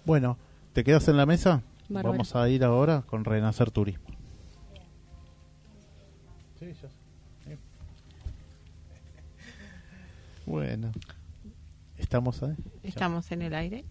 Bueno, 0.05 0.39
¿te 0.73 0.85
quedas 0.85 1.09
en 1.09 1.17
la 1.17 1.27
mesa? 1.27 1.63
Bárbaro. 1.89 2.13
Vamos 2.13 2.35
a 2.35 2.49
ir 2.49 2.65
ahora 2.65 3.03
con 3.07 3.25
Renacer 3.25 3.71
Turismo. 3.71 4.12
Bueno, 10.47 10.93
estamos 11.99 12.43
ahí. 12.43 12.55
Estamos 12.83 13.31
en 13.33 13.43
el 13.43 13.55
aire. 13.55 13.85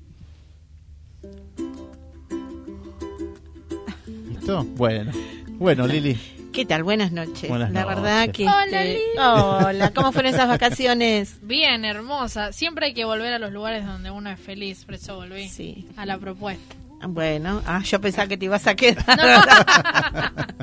¿Listo? 4.30 4.64
Bueno, 4.76 5.12
bueno, 5.58 5.88
Lili, 5.88 6.18
¿Qué 6.52 6.66
tal? 6.66 6.84
Buenas 6.84 7.14
noches. 7.14 7.48
Buenas 7.48 7.72
la 7.72 7.86
verdad 7.86 8.30
que... 8.32 8.44
Hola, 8.44 8.66
este, 8.66 8.84
Lili. 8.86 9.04
Hola, 9.18 9.92
¿cómo 9.96 10.12
fueron 10.12 10.34
esas 10.34 10.50
vacaciones? 10.50 11.38
Bien, 11.48 11.86
hermosa. 11.86 12.52
Siempre 12.52 12.88
hay 12.88 12.94
que 12.94 13.06
volver 13.06 13.32
a 13.34 13.40
los 13.40 13.54
lugares 13.54 13.86
donde 13.86 14.12
uno 14.12 14.30
es 14.30 14.40
feliz, 14.40 14.84
por 14.84 14.96
eso 14.96 15.16
volví 15.16 15.48
Sí. 15.48 15.88
a 15.96 16.06
la 16.06 16.18
propuesta. 16.18 16.76
Bueno, 17.08 17.62
ah, 17.66 17.82
yo 17.84 18.02
pensaba 18.02 18.28
que 18.28 18.38
te 18.38 18.46
ibas 18.46 18.68
a 18.68 18.76
quedar. 18.76 19.06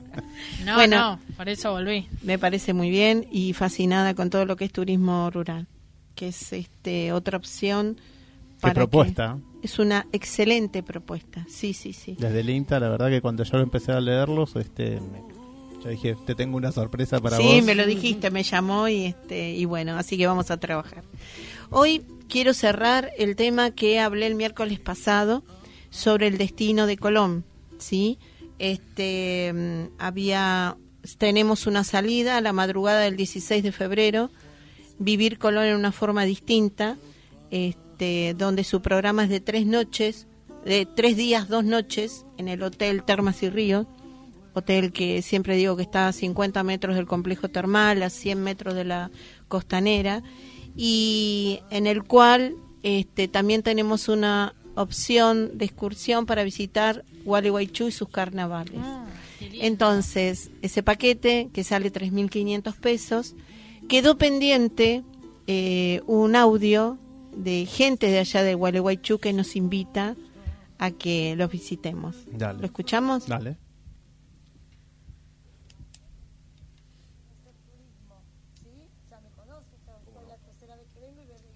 No, 0.64 0.74
Bueno. 0.74 0.98
no, 1.28 1.34
por 1.36 1.48
eso 1.48 1.72
volví. 1.72 2.06
Me 2.22 2.38
parece 2.38 2.74
muy 2.74 2.90
bien 2.90 3.26
y 3.32 3.54
fascinada 3.54 4.14
con 4.14 4.28
todo 4.28 4.44
lo 4.44 4.54
que 4.56 4.66
es 4.66 4.72
turismo 4.72 5.30
rural, 5.30 5.66
que 6.18 6.28
es 6.28 6.52
este 6.52 7.12
otra 7.12 7.36
opción. 7.38 7.94
Qué 7.96 8.60
para 8.62 8.74
propuesta. 8.74 9.38
que- 9.60 9.66
es 9.66 9.78
una 9.78 10.06
excelente 10.12 10.82
propuesta. 10.82 11.46
Sí, 11.48 11.72
sí, 11.74 11.92
sí. 11.92 12.16
Desde 12.18 12.40
el 12.40 12.50
INTA, 12.50 12.80
la 12.80 12.88
verdad 12.88 13.08
que 13.08 13.20
cuando 13.20 13.44
yo 13.44 13.58
empecé 13.58 13.92
a 13.92 14.00
leerlos, 14.00 14.56
este, 14.56 15.00
me- 15.00 15.22
yo 15.84 15.90
dije, 15.90 16.16
te 16.26 16.34
tengo 16.34 16.56
una 16.56 16.72
sorpresa 16.72 17.20
para 17.20 17.36
sí, 17.36 17.42
vos. 17.44 17.64
me 17.64 17.74
lo 17.76 17.86
dijiste, 17.86 18.30
me 18.32 18.42
llamó 18.42 18.88
y 18.88 19.04
este 19.06 19.52
y 19.54 19.64
bueno, 19.64 19.96
así 19.96 20.16
que 20.18 20.26
vamos 20.26 20.50
a 20.50 20.56
trabajar. 20.56 21.04
Hoy 21.70 22.02
quiero 22.28 22.52
cerrar 22.52 23.10
el 23.16 23.36
tema 23.36 23.70
que 23.70 24.00
hablé 24.00 24.26
el 24.26 24.34
miércoles 24.34 24.80
pasado 24.80 25.44
sobre 25.90 26.26
el 26.26 26.36
destino 26.36 26.86
de 26.86 26.96
Colón, 26.96 27.44
¿sí? 27.78 28.18
Este 28.58 29.52
mm, 29.54 30.00
había 30.02 30.76
tenemos 31.16 31.66
una 31.68 31.84
salida 31.84 32.36
a 32.36 32.40
la 32.40 32.52
madrugada 32.52 33.00
del 33.02 33.16
16 33.16 33.62
de 33.62 33.70
febrero, 33.72 34.30
vivir 34.98 35.38
Colón 35.38 35.64
en 35.64 35.76
una 35.76 35.92
forma 35.92 36.24
distinta, 36.24 36.96
este 37.50 38.34
donde 38.34 38.64
su 38.64 38.82
programa 38.82 39.24
es 39.24 39.30
de 39.30 39.40
tres 39.40 39.66
noches, 39.66 40.26
de 40.64 40.86
tres 40.86 41.16
días, 41.16 41.48
dos 41.48 41.64
noches 41.64 42.26
en 42.36 42.48
el 42.48 42.62
hotel 42.62 43.02
Termas 43.04 43.42
y 43.42 43.50
Ríos 43.50 43.86
hotel 44.58 44.92
que 44.92 45.22
siempre 45.22 45.56
digo 45.56 45.76
que 45.76 45.82
está 45.82 46.08
a 46.08 46.12
50 46.12 46.62
metros 46.62 46.96
del 46.96 47.06
complejo 47.06 47.48
termal, 47.48 48.02
a 48.02 48.10
100 48.10 48.42
metros 48.42 48.74
de 48.74 48.84
la 48.84 49.10
costanera, 49.48 50.22
y 50.76 51.60
en 51.70 51.86
el 51.86 52.04
cual 52.04 52.56
este, 52.82 53.28
también 53.28 53.62
tenemos 53.62 54.08
una 54.08 54.54
opción 54.74 55.58
de 55.58 55.64
excursión 55.64 56.26
para 56.26 56.44
visitar 56.44 57.04
Gualeguaychú 57.24 57.88
y 57.88 57.92
sus 57.92 58.08
carnavales. 58.08 58.80
Entonces, 59.40 60.50
ese 60.62 60.82
paquete 60.82 61.48
que 61.52 61.64
sale 61.64 61.92
3.500 61.92 62.74
pesos, 62.76 63.34
quedó 63.88 64.18
pendiente 64.18 65.02
eh, 65.46 66.02
un 66.06 66.36
audio 66.36 66.98
de 67.32 67.66
gente 67.66 68.08
de 68.08 68.18
allá 68.18 68.42
de 68.42 68.54
Gualeguaychú 68.54 69.18
que 69.18 69.32
nos 69.32 69.56
invita 69.56 70.14
a 70.78 70.90
que 70.90 71.34
los 71.36 71.50
visitemos. 71.50 72.14
Dale. 72.26 72.60
¿Lo 72.60 72.66
escuchamos? 72.66 73.26
Dale. 73.26 73.56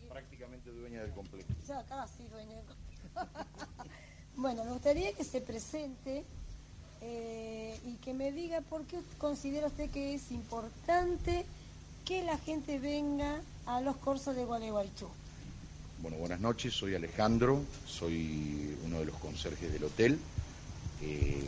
Prácticamente 0.09 0.71
dueña 0.71 1.03
del 1.03 1.13
complejo. 1.13 1.49
Ya 1.69 1.85
casi 1.85 2.25
dueño 2.29 2.57
de 2.57 2.63
Bueno, 4.37 4.65
me 4.65 4.73
gustaría 4.73 5.13
que 5.13 5.25
se 5.25 5.41
presente 5.41 6.25
eh, 7.03 7.79
y 7.85 7.95
que 7.97 8.15
me 8.15 8.33
diga 8.33 8.61
por 8.63 8.85
qué 8.87 8.99
considera 9.19 9.67
usted 9.67 9.91
que 9.91 10.15
es 10.15 10.33
importante 10.33 11.45
que 12.05 12.23
la 12.23 12.37
gente 12.39 12.79
venga 12.79 13.41
a 13.67 13.81
los 13.81 13.97
cursos 13.97 14.35
de 14.35 14.45
Gualeguaychú. 14.45 15.07
Bueno, 16.03 16.17
buenas 16.17 16.41
noches, 16.41 16.75
soy 16.75 16.95
Alejandro, 16.95 17.63
soy 17.87 18.77
uno 18.85 18.99
de 19.01 19.07
los 19.07 19.17
conserjes 19.17 19.73
del 19.73 19.85
hotel. 19.85 20.19
Eh, 21.01 21.39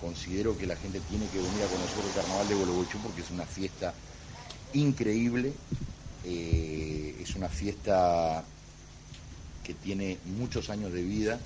considero 0.00 0.56
que 0.56 0.66
la 0.66 0.76
gente 0.76 1.00
tiene 1.00 1.26
que 1.26 1.38
venir 1.38 1.64
a 1.64 1.66
conocer 1.66 2.04
el 2.04 2.12
carnaval 2.12 2.48
de 2.48 2.54
Gualeguaychú 2.54 2.98
porque 2.98 3.22
es 3.22 3.30
una 3.30 3.44
fiesta 3.44 3.92
increíble, 4.72 5.52
eh, 6.24 7.16
es 7.20 7.34
una 7.34 7.48
fiesta 7.48 8.44
que 9.64 9.74
tiene 9.74 10.18
muchos 10.38 10.70
años 10.70 10.92
de 10.92 11.02
vida, 11.02 11.40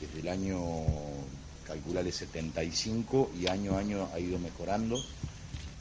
desde 0.00 0.20
el 0.20 0.28
año, 0.28 0.58
calcular, 1.64 2.04
el 2.04 2.12
75 2.12 3.30
y 3.40 3.46
año 3.46 3.76
a 3.76 3.78
año 3.78 4.08
ha 4.12 4.18
ido 4.18 4.38
mejorando. 4.40 5.00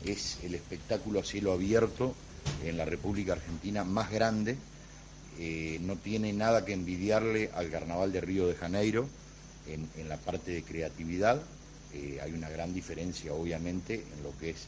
Es 0.06 0.38
el 0.44 0.56
espectáculo 0.56 1.20
a 1.20 1.24
cielo 1.24 1.52
abierto 1.54 2.16
en 2.66 2.78
la 2.78 2.86
República 2.86 3.34
Argentina 3.34 3.84
más 3.84 4.12
grande, 4.12 4.58
eh, 5.40 5.80
no 5.82 5.96
tiene 5.96 6.34
nada 6.34 6.66
que 6.66 6.74
envidiarle 6.74 7.50
al 7.56 7.70
Carnaval 7.70 8.12
de 8.12 8.22
Río 8.22 8.48
de 8.48 8.56
Janeiro 8.56 9.08
en, 9.68 9.88
en 9.98 10.10
la 10.10 10.18
parte 10.18 10.52
de 10.52 10.64
creatividad. 10.64 11.42
Eh, 11.94 12.20
hay 12.22 12.32
una 12.34 12.50
gran 12.50 12.74
diferencia, 12.74 13.34
obviamente, 13.34 13.96
en 13.96 14.24
lo 14.24 14.38
que 14.40 14.52
es 14.52 14.68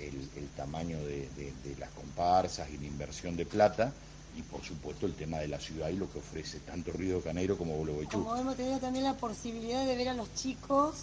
el, 0.00 0.14
el 0.36 0.48
tamaño 0.56 0.98
de, 0.98 1.28
de- 1.36 1.76
las 1.78 1.90
comparsas 1.90 2.68
y 2.70 2.78
la 2.78 2.86
inversión 2.86 3.36
de 3.36 3.44
plata, 3.46 3.92
y 4.36 4.42
por 4.42 4.62
supuesto 4.64 5.06
el 5.06 5.12
tema 5.14 5.38
de 5.38 5.48
la 5.48 5.60
ciudad 5.60 5.88
y 5.90 5.96
lo 5.96 6.10
que 6.10 6.18
ofrece 6.18 6.58
tanto 6.60 6.92
Río 6.92 7.16
de 7.16 7.22
Janeiro 7.22 7.56
como 7.56 7.76
Gualeguaychú. 7.76 8.10
Como 8.24 8.36
hemos 8.36 8.56
tenido 8.56 8.78
también 8.78 9.04
la 9.04 9.14
posibilidad 9.14 9.86
de 9.86 9.96
ver 9.96 10.08
a 10.08 10.14
los 10.14 10.32
chicos 10.34 10.94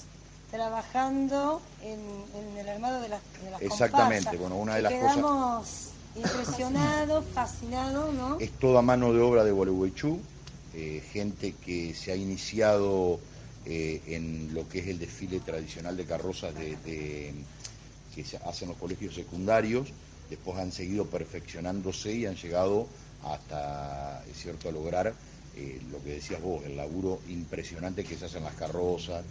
trabajando 0.51 1.61
en, 1.81 1.99
en 2.35 2.57
el 2.57 2.69
armado 2.69 3.01
de 3.01 3.09
las, 3.09 3.21
de 3.43 3.49
las 3.51 3.61
Exactamente, 3.61 4.35
bueno, 4.37 4.57
una 4.57 4.75
de 4.75 4.81
las 4.83 4.93
cosas- 4.93 5.15
quedamos 5.15 5.91
impresionados, 6.15 7.25
fascinados, 7.33 8.13
¿no? 8.13 8.37
Es 8.39 8.51
toda 8.59 8.81
mano 8.81 9.13
de 9.13 9.21
obra 9.21 9.43
de 9.43 9.51
Gualeguaychú, 9.51 10.19
eh, 10.73 11.01
gente 11.11 11.53
que 11.65 11.93
se 11.95 12.11
ha 12.11 12.15
iniciado 12.15 13.19
eh, 13.65 14.01
en 14.07 14.53
lo 14.53 14.67
que 14.67 14.79
es 14.79 14.87
el 14.87 14.99
desfile 14.99 15.39
tradicional 15.39 15.95
de 15.95 16.05
carrozas 16.05 16.53
de, 16.55 16.75
de- 16.77 17.33
que 18.13 18.25
se 18.25 18.37
hacen 18.45 18.67
los 18.67 18.77
colegios 18.77 19.15
secundarios, 19.15 19.87
después 20.29 20.57
han 20.57 20.73
seguido 20.73 21.05
perfeccionándose 21.05 22.11
y 22.13 22.25
han 22.25 22.35
llegado 22.35 22.87
hasta, 23.23 24.21
es 24.29 24.37
cierto, 24.37 24.67
a 24.67 24.71
lograr 24.73 25.13
eh, 25.55 25.81
lo 25.89 26.03
que 26.03 26.09
decías 26.15 26.41
vos, 26.41 26.61
el 26.65 26.75
laburo 26.75 27.21
impresionante 27.29 28.03
que 28.03 28.17
se 28.17 28.25
hacen 28.25 28.43
las 28.43 28.53
carrozas. 28.55 29.23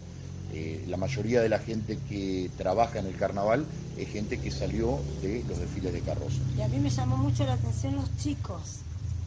Eh, 0.53 0.85
la 0.89 0.97
mayoría 0.97 1.41
de 1.41 1.49
la 1.49 1.59
gente 1.59 1.97
que 2.09 2.51
trabaja 2.59 2.99
en 2.99 3.07
el 3.07 3.17
carnaval 3.17 3.65
es 3.97 4.09
gente 4.09 4.39
que 4.41 4.51
salió 4.51 4.99
de 5.23 5.45
los 5.49 5.59
desfiles 5.59 5.93
de 5.93 6.01
carrozas. 6.01 6.41
Y 6.57 6.63
a 6.63 6.69
mí 6.69 6.79
me 6.81 6.91
llamó 6.91 7.17
mucho 7.17 7.45
la 7.45 7.53
atención 7.53 7.95
los 7.95 8.17
chicos, 8.17 8.81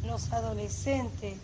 los 0.06 0.32
adolescentes, 0.34 1.36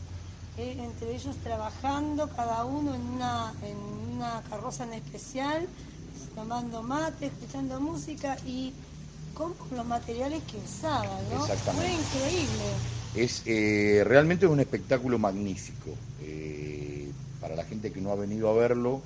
eh, 0.58 0.76
entre 0.80 1.16
ellos 1.16 1.36
trabajando 1.44 2.28
cada 2.36 2.66
uno 2.66 2.94
en 2.94 3.02
una, 3.02 3.54
en 3.64 3.78
una 4.18 4.42
carroza 4.50 4.84
en 4.84 4.94
especial, 4.94 5.66
tomando 6.36 6.84
mate, 6.84 7.28
escuchando 7.28 7.80
música 7.80 8.38
y 8.46 8.74
con 9.34 9.54
los 9.72 9.86
materiales 9.86 10.44
que 10.44 10.58
usaban, 10.58 11.08
¿no? 11.34 11.42
Exactamente. 11.42 11.88
Fue 11.88 12.20
increíble. 12.20 12.66
Es 13.16 13.44
eh, 13.46 14.04
realmente 14.06 14.46
un 14.46 14.60
espectáculo 14.60 15.18
magnífico. 15.18 15.92
Para 17.40 17.56
la 17.56 17.64
gente 17.64 17.92
que 17.92 18.02
no 18.02 18.12
ha 18.12 18.16
venido 18.16 18.50
a 18.50 18.54
verlo, 18.54 19.02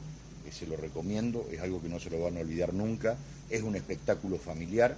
se 0.54 0.68
lo 0.68 0.78
recomiendo, 0.78 1.45
es 1.51 1.60
algo 1.62 1.82
que 1.82 1.89
no 1.89 1.99
se 1.99 2.10
lo 2.10 2.22
van 2.22 2.38
a 2.38 2.41
olvidar 2.41 2.74
nunca. 2.74 3.18
Es 3.49 3.62
un 3.64 3.76
espectáculo 3.76 4.38
familiar, 4.38 4.95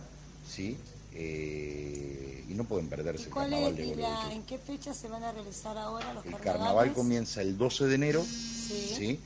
¿sí? 0.48 0.78
Eh, 1.14 2.44
y 2.50 2.54
no 2.54 2.66
pueden 2.66 2.88
perderse 2.88 3.24
¿Y 3.24 3.28
el 3.28 3.34
carnaval 3.34 3.72
es, 3.72 3.78
de 3.78 3.86
Gualeguaychú. 3.96 4.32
en 4.32 4.44
qué 4.44 4.58
fecha 4.58 4.94
se 4.94 5.08
van 5.08 5.24
a 5.24 5.32
realizar 5.32 5.78
ahora 5.78 6.14
los 6.14 6.26
El 6.26 6.32
carnavales? 6.34 6.60
carnaval 6.60 6.94
comienza 6.94 7.42
el 7.42 7.58
12 7.58 7.86
de 7.86 7.96
enero, 7.96 8.24
Sí. 8.24 8.94
¿sí? 8.98 9.20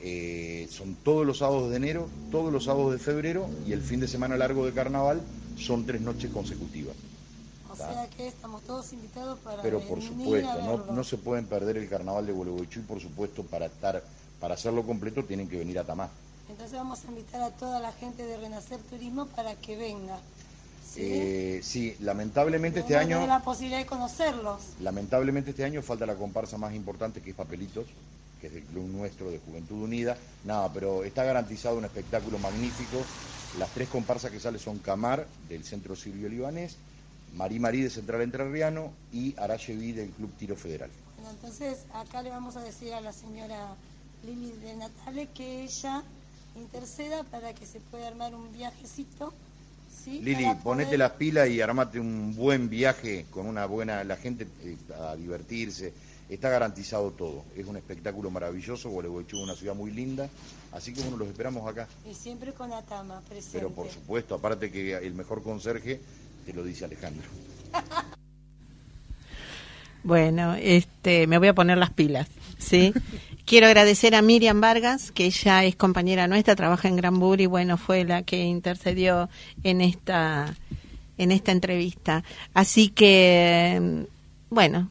Eh, 0.00 0.66
son 0.70 0.94
todos 0.96 1.24
los 1.26 1.38
sábados 1.38 1.70
de 1.70 1.76
enero, 1.76 2.08
todos 2.30 2.52
los 2.52 2.64
sábados 2.64 2.92
de 2.92 2.98
febrero 2.98 3.48
y 3.66 3.72
el 3.72 3.80
fin 3.82 4.00
de 4.00 4.08
semana 4.08 4.36
largo 4.36 4.66
de 4.66 4.72
carnaval 4.72 5.20
son 5.58 5.86
tres 5.86 6.00
noches 6.00 6.30
consecutivas. 6.30 6.94
O 7.70 7.76
sea 7.76 8.08
que 8.16 8.28
estamos 8.28 8.62
todos 8.62 8.92
invitados 8.92 9.38
para 9.40 9.60
Pero 9.62 9.80
por 9.80 10.00
supuesto, 10.02 10.62
no, 10.62 10.92
no 10.92 11.04
se 11.04 11.16
pueden 11.16 11.46
perder 11.46 11.76
el 11.76 11.88
carnaval 11.88 12.26
de 12.26 12.32
Gualeguaychú 12.32 12.80
y 12.80 12.82
por 12.82 13.00
supuesto 13.00 13.42
para 13.44 13.66
estar, 13.66 14.02
para 14.44 14.56
hacerlo 14.56 14.82
completo 14.82 15.24
tienen 15.24 15.48
que 15.48 15.56
venir 15.56 15.78
a 15.78 15.84
Tamá. 15.84 16.10
Entonces 16.50 16.76
vamos 16.76 17.02
a 17.02 17.08
invitar 17.08 17.40
a 17.40 17.48
toda 17.48 17.80
la 17.80 17.92
gente 17.92 18.26
de 18.26 18.36
Renacer 18.36 18.78
Turismo 18.78 19.24
para 19.28 19.54
que 19.54 19.74
venga. 19.74 20.18
¿sí? 20.86 21.00
Eh, 21.02 21.60
sí, 21.62 21.96
lamentablemente 22.00 22.80
este 22.80 22.94
año, 22.94 23.26
la 23.26 23.40
posibilidad 23.40 23.78
de 23.78 23.86
conocerlos. 23.86 24.60
lamentablemente 24.82 25.52
este 25.52 25.64
año 25.64 25.80
falta 25.80 26.04
la 26.04 26.16
comparsa 26.16 26.58
más 26.58 26.74
importante 26.74 27.22
que 27.22 27.30
es 27.30 27.36
Papelitos, 27.36 27.86
que 28.38 28.48
es 28.48 28.52
del 28.52 28.64
club 28.64 28.86
nuestro 28.88 29.30
de 29.30 29.38
Juventud 29.38 29.82
Unida. 29.82 30.18
Nada, 30.44 30.70
pero 30.74 31.04
está 31.04 31.24
garantizado 31.24 31.78
un 31.78 31.86
espectáculo 31.86 32.38
magnífico. 32.38 32.98
Las 33.58 33.70
tres 33.70 33.88
comparsas 33.88 34.30
que 34.30 34.40
salen 34.40 34.60
son 34.60 34.76
Camar 34.78 35.26
del 35.48 35.64
Centro 35.64 35.96
Silvio 35.96 36.28
Libanés, 36.28 36.76
Marí 37.34 37.58
Marí 37.58 37.80
de 37.80 37.88
Central 37.88 38.20
Entrerriano 38.20 38.92
y 39.10 39.34
Arayeví 39.38 39.92
del 39.92 40.10
Club 40.10 40.30
Tiro 40.38 40.54
Federal. 40.54 40.90
Bueno, 41.16 41.30
entonces 41.30 41.86
acá 41.94 42.20
le 42.20 42.28
vamos 42.28 42.56
a 42.56 42.60
decir 42.60 42.92
a 42.92 43.00
la 43.00 43.14
señora 43.14 43.74
Lili 44.26 44.52
de 44.52 44.76
Natale 44.76 45.28
que 45.34 45.64
ella 45.64 46.02
interceda 46.56 47.22
para 47.24 47.52
que 47.54 47.66
se 47.66 47.80
pueda 47.80 48.08
armar 48.08 48.34
un 48.34 48.52
viajecito. 48.52 49.32
¿sí? 50.04 50.20
Lili, 50.20 50.44
Para 50.44 50.58
ponete 50.60 50.86
poder- 50.86 50.98
las 50.98 51.12
pilas 51.12 51.48
y 51.48 51.60
armate 51.60 51.98
un 52.00 52.34
buen 52.36 52.68
viaje 52.68 53.26
con 53.30 53.46
una 53.46 53.66
buena, 53.66 54.02
la 54.04 54.16
gente 54.16 54.46
eh, 54.62 54.76
a 54.98 55.16
divertirse. 55.16 55.92
está 56.28 56.48
garantizado 56.48 57.10
todo. 57.10 57.44
Es 57.54 57.66
un 57.66 57.76
espectáculo 57.76 58.30
maravilloso, 58.30 58.88
Gualeguaychú 58.88 59.36
es 59.36 59.42
una 59.42 59.54
ciudad 59.54 59.74
muy 59.74 59.90
linda, 59.90 60.28
así 60.72 60.94
que 60.94 61.02
bueno, 61.02 61.18
los 61.18 61.28
esperamos 61.28 61.68
acá. 61.70 61.86
Y 62.10 62.14
siempre 62.14 62.52
con 62.54 62.72
Atama 62.72 63.20
presente. 63.28 63.58
Pero 63.58 63.70
por 63.70 63.88
supuesto, 63.90 64.34
aparte 64.34 64.70
que 64.72 64.94
el 64.96 65.12
mejor 65.14 65.42
conserje 65.42 66.00
te 66.46 66.52
lo 66.54 66.64
dice 66.64 66.86
Alejandro. 66.86 67.28
Bueno, 70.04 70.54
este, 70.54 71.26
me 71.26 71.38
voy 71.38 71.48
a 71.48 71.54
poner 71.54 71.78
las 71.78 71.90
pilas, 71.90 72.28
¿sí? 72.58 72.92
Quiero 73.46 73.66
agradecer 73.66 74.14
a 74.14 74.22
Miriam 74.22 74.60
Vargas, 74.60 75.12
que 75.12 75.26
ella 75.26 75.64
es 75.64 75.76
compañera 75.76 76.28
nuestra, 76.28 76.56
trabaja 76.56 76.88
en 76.88 76.96
Granbury, 76.96 77.44
y 77.44 77.46
bueno, 77.46 77.76
fue 77.76 78.04
la 78.04 78.22
que 78.22 78.44
intercedió 78.44 79.28
en 79.62 79.80
esta, 79.80 80.54
en 81.18 81.32
esta 81.32 81.52
entrevista. 81.52 82.22
Así 82.54 82.88
que, 82.88 84.06
bueno, 84.48 84.90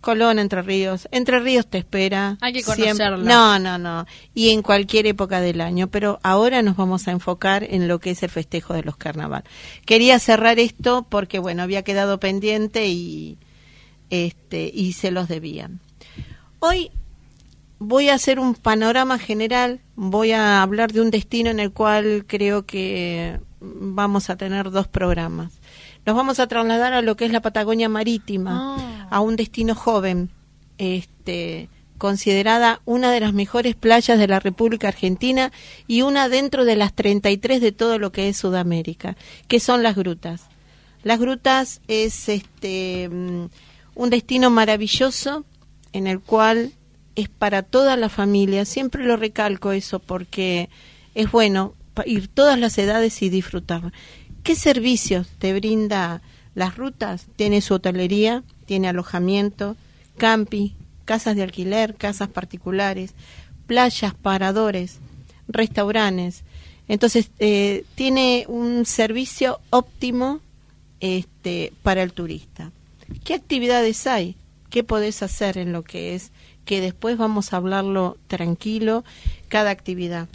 Colón, 0.00 0.38
Entre 0.38 0.62
Ríos. 0.62 1.08
Entre 1.10 1.40
Ríos 1.40 1.66
te 1.66 1.78
espera. 1.78 2.38
Hay 2.40 2.52
que 2.52 2.62
conocerla. 2.62 3.18
No, 3.18 3.58
no, 3.58 3.78
no. 3.78 4.06
Y 4.32 4.50
en 4.50 4.62
cualquier 4.62 5.06
época 5.06 5.40
del 5.40 5.60
año. 5.60 5.88
Pero 5.88 6.20
ahora 6.22 6.62
nos 6.62 6.76
vamos 6.76 7.08
a 7.08 7.10
enfocar 7.10 7.64
en 7.64 7.88
lo 7.88 7.98
que 7.98 8.10
es 8.10 8.22
el 8.22 8.30
festejo 8.30 8.74
de 8.74 8.84
los 8.84 8.96
carnaval. 8.96 9.42
Quería 9.84 10.18
cerrar 10.20 10.60
esto 10.60 11.04
porque, 11.08 11.40
bueno, 11.40 11.64
había 11.64 11.82
quedado 11.82 12.20
pendiente 12.20 12.86
y, 12.86 13.38
este, 14.10 14.70
y 14.72 14.92
se 14.94 15.10
los 15.10 15.28
debían. 15.28 15.80
Hoy 16.60 16.90
voy 17.78 18.08
a 18.08 18.14
hacer 18.14 18.40
un 18.40 18.54
panorama 18.54 19.18
general. 19.18 19.80
Voy 19.96 20.32
a 20.32 20.62
hablar 20.62 20.92
de 20.92 21.00
un 21.00 21.10
destino 21.10 21.50
en 21.50 21.60
el 21.60 21.72
cual 21.72 22.24
creo 22.26 22.66
que 22.66 23.40
vamos 23.60 24.30
a 24.30 24.36
tener 24.36 24.70
dos 24.70 24.88
programas. 24.88 25.52
Nos 26.06 26.16
vamos 26.16 26.40
a 26.40 26.46
trasladar 26.46 26.92
a 26.92 27.02
lo 27.02 27.16
que 27.16 27.26
es 27.26 27.32
la 27.32 27.42
Patagonia 27.42 27.88
Marítima 27.88 28.76
Ah. 28.78 29.08
a 29.10 29.20
un 29.20 29.36
destino 29.36 29.74
joven, 29.74 30.30
este, 30.78 31.68
considerada 31.98 32.80
una 32.84 33.10
de 33.10 33.20
las 33.20 33.32
mejores 33.32 33.74
playas 33.74 34.18
de 34.18 34.28
la 34.28 34.38
República 34.40 34.88
Argentina 34.88 35.52
y 35.86 36.02
una 36.02 36.28
dentro 36.28 36.64
de 36.64 36.76
las 36.76 36.94
33 36.94 37.60
de 37.60 37.72
todo 37.72 37.98
lo 37.98 38.12
que 38.12 38.28
es 38.28 38.36
Sudamérica, 38.36 39.16
que 39.48 39.60
son 39.60 39.82
las 39.82 39.96
grutas. 39.96 40.42
Las 41.02 41.18
grutas 41.18 41.80
es 41.88 42.28
este 42.28 43.10
un 43.98 44.10
destino 44.10 44.48
maravilloso 44.48 45.44
en 45.92 46.06
el 46.06 46.20
cual 46.20 46.72
es 47.16 47.28
para 47.28 47.64
toda 47.64 47.96
la 47.96 48.08
familia. 48.08 48.64
Siempre 48.64 49.04
lo 49.04 49.16
recalco 49.16 49.72
eso 49.72 49.98
porque 49.98 50.70
es 51.16 51.30
bueno 51.32 51.74
ir 52.06 52.28
todas 52.28 52.60
las 52.60 52.78
edades 52.78 53.20
y 53.22 53.28
disfrutar. 53.28 53.92
¿Qué 54.44 54.54
servicios 54.54 55.26
te 55.40 55.52
brinda 55.52 56.22
las 56.54 56.76
rutas? 56.76 57.26
Tiene 57.34 57.60
su 57.60 57.74
hotelería, 57.74 58.44
tiene 58.66 58.86
alojamiento, 58.88 59.76
campi, 60.16 60.76
casas 61.04 61.34
de 61.34 61.42
alquiler, 61.42 61.96
casas 61.96 62.28
particulares, 62.28 63.14
playas, 63.66 64.14
paradores, 64.14 65.00
restaurantes. 65.48 66.44
Entonces, 66.86 67.32
eh, 67.40 67.84
tiene 67.96 68.44
un 68.46 68.86
servicio 68.86 69.58
óptimo 69.70 70.40
este, 71.00 71.72
para 71.82 72.04
el 72.04 72.12
turista. 72.12 72.70
¿Qué 73.24 73.34
actividades 73.34 74.06
hay? 74.06 74.36
¿Qué 74.70 74.84
podés 74.84 75.22
hacer 75.22 75.58
en 75.58 75.72
lo 75.72 75.82
que 75.82 76.14
es? 76.14 76.32
Que 76.64 76.80
después 76.80 77.16
vamos 77.16 77.52
a 77.52 77.56
hablarlo 77.56 78.18
tranquilo, 78.26 79.04
cada 79.48 79.70
actividad. 79.70 80.28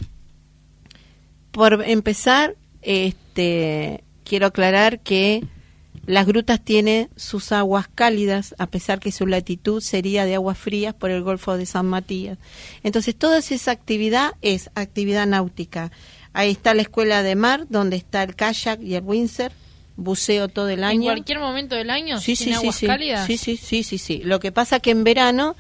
Por 1.52 1.84
empezar, 1.86 2.56
este, 2.82 4.04
quiero 4.24 4.48
aclarar 4.48 5.00
que 5.00 5.44
las 6.06 6.26
grutas 6.26 6.60
tienen 6.60 7.10
sus 7.16 7.52
aguas 7.52 7.88
cálidas, 7.88 8.56
a 8.58 8.68
pesar 8.68 9.00
que 9.00 9.12
su 9.12 9.26
latitud 9.26 9.82
sería 9.82 10.26
de 10.26 10.36
aguas 10.36 10.58
frías 10.58 10.94
por 10.94 11.12
el 11.12 11.24
Golfo 11.24 11.56
de 11.56 11.66
San 11.66 11.86
Matías. 11.86 12.38
Entonces, 12.84 13.16
toda 13.16 13.38
esa 13.38 13.72
actividad 13.72 14.34
es 14.42 14.70
actividad 14.76 15.28
náutica. 15.28 15.92
Ahí 16.34 16.52
está 16.52 16.74
la 16.74 16.82
escuela 16.82 17.24
de 17.24 17.36
mar, 17.36 17.68
donde 17.70 17.96
está 17.96 18.24
el 18.24 18.36
kayak 18.36 18.82
y 18.82 18.96
el 18.96 19.04
windsurf, 19.04 19.54
buceo 19.96 20.48
todo 20.48 20.70
el 20.70 20.80
En 20.80 20.86
año. 20.86 21.04
cualquier 21.04 21.39
momento 21.39 21.76
del 21.76 21.89
año, 21.89 22.20
Sí, 22.20 22.36
sin 22.36 22.48
sí, 22.48 22.52
sí, 22.54 22.60
aguas 22.60 22.76
sí. 22.76 22.86
cálidas. 22.88 23.28
Sí, 23.28 23.38
sí, 23.38 23.58
sí, 23.58 23.84
sí, 23.84 23.98
sí. 23.98 24.22
Lo 24.24 24.39
que 24.39 24.52
pasa 24.52 24.80
que 24.80 24.91
en 24.91 25.04
verano, 25.04 25.56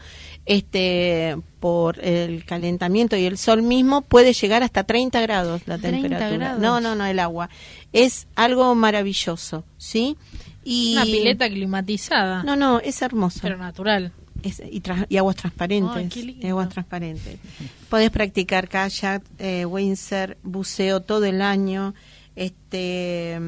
este, 0.45 1.37
por 1.59 2.03
el 2.03 2.43
calentamiento 2.45 3.15
y 3.15 3.25
el 3.25 3.37
sol 3.37 3.61
mismo, 3.61 4.01
puede 4.01 4.33
llegar 4.33 4.63
hasta 4.63 4.83
30 4.83 5.21
grados 5.21 5.61
la 5.67 5.77
30 5.77 6.01
temperatura. 6.01 6.37
grados. 6.55 6.61
No, 6.61 6.81
no, 6.81 6.95
no, 6.95 7.05
el 7.05 7.19
agua. 7.19 7.49
Es 7.93 8.27
algo 8.35 8.73
maravilloso, 8.75 9.63
¿sí? 9.77 10.17
Y 10.65 10.93
Una 10.93 11.03
pileta 11.05 11.49
climatizada. 11.49 12.43
No, 12.43 12.55
no, 12.55 12.79
es 12.79 13.01
hermoso. 13.01 13.39
Pero 13.41 13.57
natural. 13.57 14.11
Es- 14.43 14.61
y, 14.69 14.81
tra- 14.81 15.05
y 15.09 15.17
aguas 15.17 15.35
transparentes. 15.37 16.15
Ay, 16.15 16.37
y 16.41 16.47
aguas 16.47 16.69
transparentes. 16.69 17.37
Podés 17.89 18.09
practicar 18.09 18.67
kayak, 18.67 19.23
eh, 19.39 19.65
windsurf, 19.65 20.35
buceo 20.43 21.01
todo 21.01 21.23
el 21.25 21.41
año, 21.41 21.93
este 22.35 23.39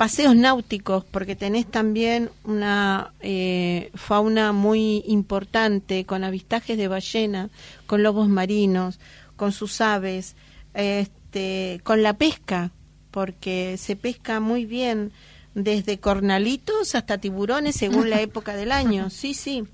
paseos 0.00 0.34
náuticos, 0.34 1.04
porque 1.04 1.36
tenés 1.36 1.66
también 1.66 2.30
una 2.44 3.12
eh, 3.20 3.90
fauna 3.94 4.50
muy 4.52 5.04
importante 5.06 6.06
con 6.06 6.24
avistajes 6.24 6.78
de 6.78 6.88
ballena, 6.88 7.50
con 7.86 8.02
lobos 8.02 8.26
marinos, 8.26 8.98
con 9.36 9.52
sus 9.52 9.82
aves, 9.82 10.36
este, 10.72 11.82
con 11.84 12.02
la 12.02 12.14
pesca, 12.14 12.70
porque 13.10 13.76
se 13.76 13.94
pesca 13.94 14.40
muy 14.40 14.64
bien 14.64 15.12
desde 15.54 16.00
cornalitos 16.00 16.94
hasta 16.94 17.18
tiburones 17.18 17.76
según 17.76 18.08
la 18.08 18.22
época 18.22 18.56
del 18.56 18.72
año. 18.72 19.10
Sí, 19.10 19.34
sí. 19.34 19.64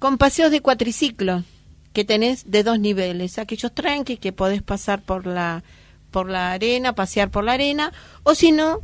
Con 0.00 0.18
paseos 0.18 0.50
de 0.50 0.60
cuatriciclo 0.60 1.44
que 1.92 2.04
tenés 2.04 2.50
de 2.50 2.64
dos 2.64 2.80
niveles, 2.80 3.38
aquellos 3.38 3.72
tranqui 3.72 4.16
que 4.16 4.32
podés 4.32 4.62
pasar 4.62 5.02
por 5.02 5.24
la 5.24 5.62
por 6.10 6.28
la 6.28 6.50
arena, 6.50 6.94
pasear 6.94 7.30
por 7.30 7.44
la 7.44 7.52
arena, 7.52 7.92
o 8.24 8.34
si 8.34 8.50
no, 8.50 8.82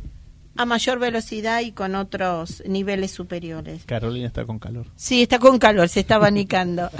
a 0.55 0.65
mayor 0.65 0.99
velocidad 0.99 1.61
y 1.61 1.71
con 1.71 1.95
otros 1.95 2.63
niveles 2.65 3.11
superiores. 3.11 3.83
Carolina 3.85 4.27
está 4.27 4.45
con 4.45 4.59
calor. 4.59 4.87
Sí, 4.95 5.23
está 5.23 5.39
con 5.39 5.57
calor, 5.57 5.89
se 5.89 6.01
está 6.01 6.15
abanicando. 6.15 6.89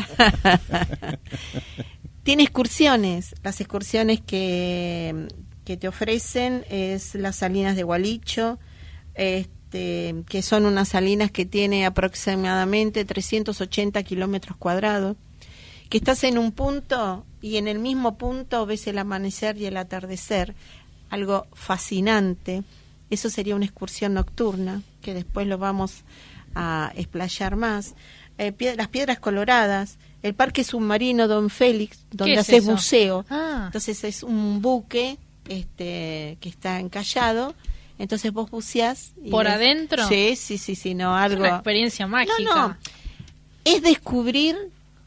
Tiene 2.23 2.43
excursiones. 2.43 3.35
Las 3.43 3.61
excursiones 3.61 4.21
que, 4.21 5.27
que 5.65 5.77
te 5.77 5.87
ofrecen 5.87 6.65
es 6.69 7.15
las 7.15 7.35
salinas 7.35 7.75
de 7.75 7.83
Gualicho, 7.83 8.59
este, 9.13 10.23
que 10.27 10.41
son 10.41 10.65
unas 10.65 10.89
salinas 10.89 11.31
que 11.31 11.45
tiene 11.45 11.85
aproximadamente 11.85 13.05
380 13.05 14.01
kilómetros 14.03 14.57
cuadrados, 14.57 15.17
que 15.89 15.97
estás 15.97 16.23
en 16.23 16.39
un 16.39 16.53
punto 16.53 17.25
y 17.41 17.57
en 17.57 17.67
el 17.67 17.77
mismo 17.77 18.17
punto 18.17 18.65
ves 18.65 18.87
el 18.87 18.97
amanecer 18.97 19.57
y 19.57 19.65
el 19.65 19.77
atardecer, 19.77 20.55
algo 21.09 21.45
fascinante. 21.53 22.63
Eso 23.13 23.29
sería 23.29 23.55
una 23.55 23.65
excursión 23.65 24.13
nocturna, 24.13 24.81
que 25.01 25.13
después 25.13 25.47
lo 25.47 25.57
vamos 25.57 26.01
a 26.55 26.91
explayar 26.95 27.55
más. 27.55 27.93
Eh, 28.37 28.53
las 28.75 28.87
piedras 28.87 29.19
coloradas, 29.19 29.97
el 30.23 30.33
parque 30.33 30.63
submarino 30.63 31.27
Don 31.27 31.49
Félix, 31.49 31.99
donde 32.11 32.33
es 32.35 32.49
eso? 32.49 32.71
buceo. 32.71 33.25
Ah. 33.29 33.63
Entonces 33.67 34.03
es 34.03 34.23
un 34.23 34.61
buque 34.61 35.17
este, 35.47 36.37
que 36.41 36.49
está 36.49 36.79
encallado. 36.79 37.53
Entonces 37.99 38.31
vos 38.33 38.49
buceás. 38.49 39.11
y 39.23 39.29
¿Por 39.29 39.45
ves- 39.45 39.53
adentro? 39.53 40.07
Sí, 40.07 40.35
sí, 40.35 40.57
sí, 40.57 40.75
sí, 40.75 40.95
no, 40.95 41.15
Es 41.17 41.23
algo. 41.25 41.39
una 41.41 41.49
experiencia 41.55 42.07
mágica. 42.07 42.33
No, 42.43 42.67
no. 42.69 42.77
Es 43.65 43.81
descubrir 43.83 44.55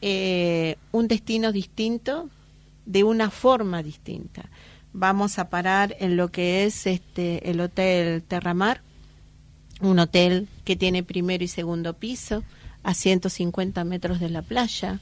eh, 0.01 0.77
un 0.91 1.07
destino 1.07 1.51
distinto 1.51 2.29
de 2.85 3.03
una 3.03 3.29
forma 3.29 3.83
distinta. 3.83 4.45
Vamos 4.93 5.37
a 5.39 5.49
parar 5.49 5.95
en 5.99 6.17
lo 6.17 6.29
que 6.29 6.65
es 6.65 6.87
este 6.87 7.49
el 7.49 7.59
Hotel 7.59 8.23
Terramar, 8.23 8.81
un 9.81 9.99
hotel 9.99 10.47
que 10.63 10.75
tiene 10.75 11.03
primero 11.03 11.43
y 11.43 11.47
segundo 11.47 11.93
piso, 11.93 12.43
a 12.83 12.93
150 12.93 13.83
metros 13.83 14.19
de 14.19 14.29
la 14.29 14.41
playa, 14.41 14.99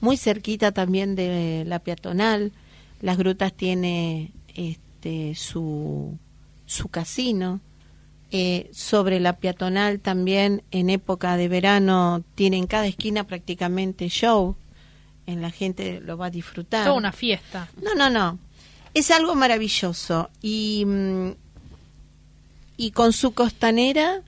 muy 0.00 0.16
cerquita 0.16 0.72
también 0.72 1.14
de 1.14 1.64
la 1.66 1.80
peatonal. 1.80 2.52
Las 3.00 3.18
Grutas 3.18 3.52
tiene 3.52 4.32
este 4.54 5.34
su 5.34 6.18
su 6.66 6.88
casino. 6.88 7.60
Eh, 8.30 8.68
sobre 8.74 9.20
la 9.20 9.38
peatonal 9.38 10.00
también 10.00 10.62
en 10.70 10.90
época 10.90 11.38
de 11.38 11.48
verano 11.48 12.22
tienen 12.34 12.66
cada 12.66 12.86
esquina 12.86 13.24
prácticamente 13.24 14.08
show. 14.08 14.54
En 15.26 15.40
la 15.40 15.50
gente 15.50 16.00
lo 16.00 16.18
va 16.18 16.26
a 16.26 16.30
disfrutar. 16.30 16.84
Toda 16.84 16.96
una 16.96 17.12
fiesta. 17.12 17.68
No, 17.82 17.94
no, 17.94 18.10
no. 18.10 18.38
Es 18.94 19.10
algo 19.10 19.34
maravilloso. 19.34 20.30
Y, 20.40 20.84
mm, 20.86 21.30
y 22.76 22.90
con 22.92 23.12
su 23.12 23.32
costanera, 23.32 24.22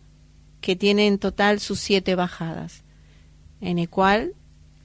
que 0.61 0.77
tiene 0.77 1.07
en 1.07 1.19
total 1.19 1.61
sus 1.61 1.81
siete 1.81 2.15
bajadas, 2.15 2.83
en 3.61 3.79
el 3.79 3.89
cual 3.89 4.35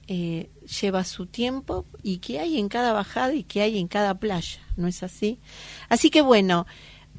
eh, 0.08 0.50
lleva 0.80 1.04
su 1.04 1.26
tiempo 1.26 1.84
y 2.02 2.18
que 2.18 2.40
hay 2.40 2.58
en 2.58 2.68
cada 2.68 2.92
bajada 2.92 3.34
y 3.34 3.42
que 3.42 3.60
hay 3.60 3.78
en 3.78 3.88
cada 3.88 4.14
playa, 4.14 4.60
¿no 4.76 4.88
es 4.88 5.02
así? 5.02 5.38
Así 5.88 6.10
que 6.10 6.22
bueno, 6.22 6.66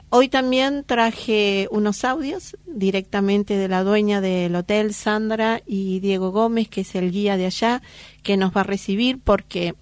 Hoy 0.10 0.30
también 0.30 0.86
traje 0.86 1.68
unos 1.70 2.06
audios 2.06 2.56
directamente 2.66 3.58
de 3.58 3.68
la 3.68 3.84
dueña 3.84 4.22
del 4.22 4.56
hotel, 4.56 4.94
Sandra 4.94 5.62
y 5.66 6.00
Diego 6.00 6.32
Gómez, 6.32 6.70
que 6.70 6.82
es 6.82 6.96
el 6.96 7.12
guía 7.12 7.36
de 7.36 7.46
allá, 7.46 7.82
que 8.24 8.38
nos 8.38 8.56
va 8.56 8.62
a 8.62 8.64
recibir 8.64 9.20
porque 9.20 9.76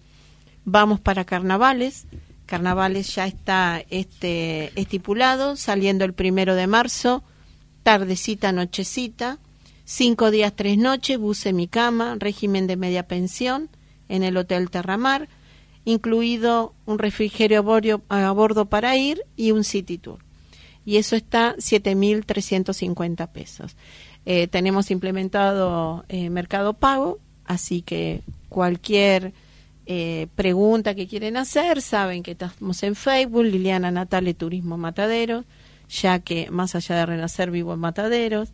vamos 0.63 0.99
para 0.99 1.25
carnavales. 1.25 2.07
Carnavales 2.45 3.13
ya 3.15 3.27
está 3.27 3.83
este, 3.89 4.71
estipulado, 4.79 5.55
saliendo 5.55 6.05
el 6.05 6.13
primero 6.13 6.55
de 6.55 6.67
marzo, 6.67 7.23
tardecita, 7.83 8.51
nochecita, 8.51 9.39
cinco 9.83 10.31
días, 10.31 10.53
tres 10.55 10.77
noches, 10.77 11.17
buce 11.17 11.53
mi 11.53 11.67
cama, 11.67 12.15
régimen 12.19 12.67
de 12.67 12.77
media 12.77 13.07
pensión 13.07 13.69
en 14.09 14.23
el 14.23 14.37
Hotel 14.37 14.69
Terramar 14.69 15.27
incluido 15.85 16.73
un 16.85 16.99
refrigerio 16.99 17.59
a 18.09 18.31
bordo, 18.31 18.65
para 18.65 18.97
ir 18.97 19.21
y 19.37 19.51
un 19.51 19.63
City 19.63 19.97
Tour. 19.97 20.19
Y 20.83 20.97
eso 20.97 21.15
está 21.15 21.55
7.350 21.55 23.27
pesos. 23.29 23.75
Eh, 24.25 24.47
tenemos 24.47 24.91
implementado 24.91 26.03
eh, 26.09 26.29
Mercado 26.29 26.73
Pago, 26.73 27.19
así 27.45 27.81
que 27.83 28.21
cualquier 28.49 29.33
eh, 29.85 30.27
pregunta 30.35 30.95
que 30.95 31.07
quieren 31.07 31.37
hacer, 31.37 31.81
saben 31.81 32.23
que 32.23 32.31
estamos 32.31 32.81
en 32.83 32.95
Facebook, 32.95 33.43
Liliana 33.45 33.91
Natale 33.91 34.33
Turismo 34.33 34.77
Mataderos, 34.77 35.45
ya 35.89 36.19
que 36.19 36.49
más 36.49 36.75
allá 36.75 36.95
de 36.95 37.05
renacer 37.05 37.51
vivo 37.51 37.73
en 37.73 37.79
Mataderos, 37.79 38.49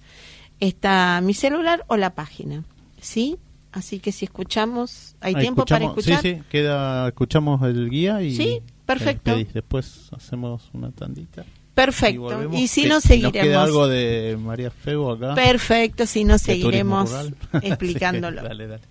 está 0.60 1.20
mi 1.22 1.34
celular 1.34 1.84
o 1.88 1.98
la 1.98 2.14
página. 2.14 2.64
¿Sí? 3.00 3.38
Así 3.72 4.00
que 4.00 4.12
si 4.12 4.26
escuchamos, 4.26 5.16
¿hay 5.22 5.34
Ah, 5.36 5.40
tiempo 5.40 5.66
para 5.66 5.86
escuchar? 5.86 6.22
Sí, 6.22 6.36
sí, 6.36 6.42
queda, 6.50 7.08
escuchamos 7.08 7.62
el 7.64 7.90
guía 7.90 8.22
y... 8.22 8.36
Sí, 8.36 8.62
perfecto. 8.86 9.34
Después 9.54 10.10
hacemos 10.12 10.70
una 10.74 10.92
tandita. 10.92 11.46
Perfecto. 11.74 12.50
Y 12.54 12.68
si 12.68 12.84
no, 12.84 12.96
Nos 12.96 13.04
seguiremos. 13.04 13.32
queda 13.48 13.64
algo 13.64 13.88
de 13.88 14.38
María 14.40 14.70
Fego 14.72 15.14
acá. 15.14 15.36
Perfecto, 15.36 16.06
si 16.06 16.26
no, 16.26 16.38
seguiremos 16.38 17.10
explicándolo. 17.62 18.42
Sí, 18.42 18.48
dale, 18.50 18.68
dale. 18.68 18.84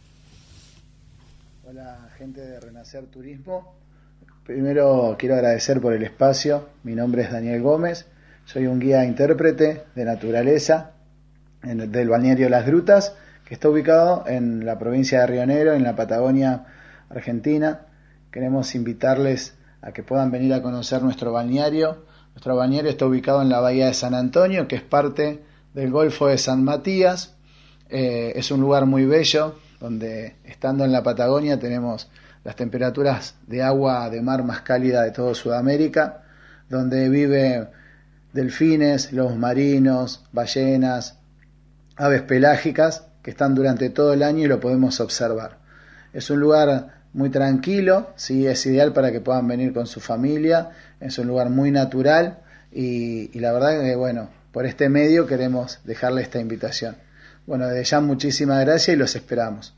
Hola 1.68 2.09
gente 2.20 2.42
de 2.42 2.60
Renacer 2.60 3.06
Turismo. 3.06 3.76
Primero 4.44 5.16
quiero 5.18 5.36
agradecer 5.36 5.80
por 5.80 5.94
el 5.94 6.02
espacio. 6.02 6.66
Mi 6.82 6.94
nombre 6.94 7.22
es 7.22 7.32
Daniel 7.32 7.62
Gómez. 7.62 8.04
Soy 8.44 8.66
un 8.66 8.78
guía 8.78 9.06
intérprete 9.06 9.84
de 9.94 10.04
naturaleza 10.04 10.90
en- 11.62 11.90
del 11.90 12.10
balneario 12.10 12.50
Las 12.50 12.66
Grutas, 12.66 13.14
que 13.46 13.54
está 13.54 13.70
ubicado 13.70 14.24
en 14.26 14.66
la 14.66 14.78
provincia 14.78 15.20
de 15.20 15.28
Río 15.28 15.46
Negro, 15.46 15.72
en 15.72 15.82
la 15.82 15.96
Patagonia 15.96 16.66
Argentina. 17.08 17.86
Queremos 18.30 18.74
invitarles 18.74 19.54
a 19.80 19.92
que 19.92 20.02
puedan 20.02 20.30
venir 20.30 20.52
a 20.52 20.60
conocer 20.60 21.00
nuestro 21.02 21.32
balneario. 21.32 22.04
Nuestro 22.34 22.54
balneario 22.54 22.90
está 22.90 23.06
ubicado 23.06 23.40
en 23.40 23.48
la 23.48 23.60
bahía 23.60 23.86
de 23.86 23.94
San 23.94 24.12
Antonio, 24.12 24.68
que 24.68 24.76
es 24.76 24.82
parte 24.82 25.40
del 25.72 25.90
Golfo 25.90 26.26
de 26.26 26.36
San 26.36 26.64
Matías. 26.64 27.34
Eh, 27.88 28.34
es 28.36 28.50
un 28.50 28.60
lugar 28.60 28.84
muy 28.84 29.06
bello, 29.06 29.54
donde 29.80 30.36
estando 30.44 30.84
en 30.84 30.92
la 30.92 31.02
Patagonia 31.02 31.58
tenemos 31.58 32.08
las 32.44 32.54
temperaturas 32.54 33.34
de 33.46 33.62
agua 33.62 34.08
de 34.10 34.22
mar 34.22 34.44
más 34.44 34.60
cálida 34.60 35.02
de 35.02 35.10
todo 35.10 35.34
Sudamérica, 35.34 36.22
donde 36.68 37.08
vive 37.08 37.68
delfines, 38.32 39.12
lobos 39.12 39.36
marinos, 39.36 40.24
ballenas, 40.32 41.18
aves 41.96 42.22
pelágicas 42.22 43.06
que 43.22 43.30
están 43.30 43.54
durante 43.54 43.90
todo 43.90 44.12
el 44.12 44.22
año 44.22 44.44
y 44.44 44.48
lo 44.48 44.60
podemos 44.60 45.00
observar. 45.00 45.58
Es 46.12 46.30
un 46.30 46.40
lugar 46.40 47.00
muy 47.12 47.30
tranquilo, 47.30 48.10
sí, 48.16 48.46
es 48.46 48.64
ideal 48.66 48.92
para 48.92 49.10
que 49.10 49.20
puedan 49.20 49.48
venir 49.48 49.72
con 49.72 49.86
su 49.86 50.00
familia, 50.00 50.70
es 51.00 51.18
un 51.18 51.26
lugar 51.26 51.50
muy 51.50 51.70
natural 51.70 52.38
y, 52.70 53.36
y 53.36 53.40
la 53.40 53.52
verdad 53.52 53.80
que 53.80 53.96
bueno, 53.96 54.28
por 54.52 54.66
este 54.66 54.88
medio 54.88 55.26
queremos 55.26 55.80
dejarle 55.84 56.22
esta 56.22 56.40
invitación. 56.40 56.96
Bueno, 57.50 57.66
desde 57.66 57.82
ya 57.82 58.00
muchísimas 58.00 58.64
gracias 58.64 58.94
y 58.94 58.96
los 58.96 59.16
esperamos. 59.16 59.74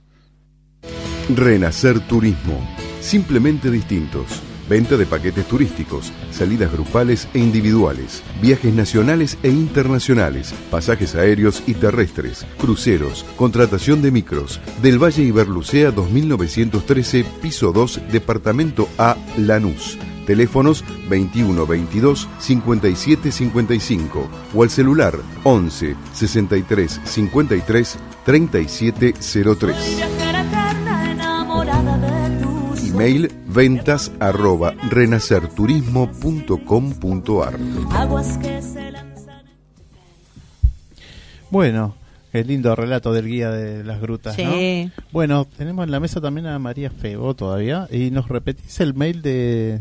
Renacer 1.34 2.00
Turismo. 2.00 2.60
Simplemente 3.00 3.70
distintos. 3.70 4.42
Venta 4.68 4.98
de 4.98 5.06
paquetes 5.06 5.46
turísticos, 5.46 6.12
salidas 6.32 6.70
grupales 6.70 7.28
e 7.32 7.38
individuales, 7.38 8.22
viajes 8.42 8.74
nacionales 8.74 9.38
e 9.42 9.48
internacionales, 9.48 10.52
pasajes 10.70 11.14
aéreos 11.14 11.62
y 11.66 11.72
terrestres, 11.72 12.44
cruceros, 12.58 13.24
contratación 13.36 14.02
de 14.02 14.10
micros. 14.10 14.60
Del 14.82 15.02
Valle 15.02 15.22
Iberlucea 15.22 15.92
2913, 15.92 17.24
piso 17.40 17.72
2, 17.72 18.02
departamento 18.12 18.86
A, 18.98 19.16
Lanús. 19.38 19.96
Teléfonos 20.26 20.84
21 21.08 21.66
22 21.66 22.28
57 22.38 23.32
55 23.32 24.28
o 24.54 24.62
al 24.62 24.70
celular 24.70 25.18
11 25.44 25.96
63 26.12 27.00
53 27.04 27.98
37 28.24 29.14
03. 29.14 29.96
Viajera 29.96 30.42
eterna 30.42 31.10
enamorada 31.12 31.98
de 31.98 32.42
tus 32.44 32.88
Email 32.90 33.32
ventas 33.46 34.12
arroba 34.20 34.74
renacerturismo.com.ar 34.90 37.58
aguas 37.90 38.38
que 38.38 38.62
se 38.62 38.90
lanzan. 38.92 39.42
Bueno, 41.50 41.94
el 42.32 42.46
lindo 42.46 42.74
relato 42.76 43.12
del 43.12 43.26
guía 43.26 43.50
de 43.50 43.82
las 43.84 44.00
grutas, 44.00 44.36
Sí. 44.36 44.44
¿no? 44.44 44.52
Bueno, 45.12 45.46
tenemos 45.56 45.84
en 45.84 45.90
la 45.90 46.00
mesa 46.00 46.20
también 46.20 46.46
a 46.46 46.58
María 46.58 46.90
Fego 46.90 47.34
todavía. 47.34 47.88
¿Y 47.90 48.10
nos 48.10 48.28
repetís 48.28 48.80
el 48.80 48.94
mail 48.94 49.20
de...? 49.22 49.80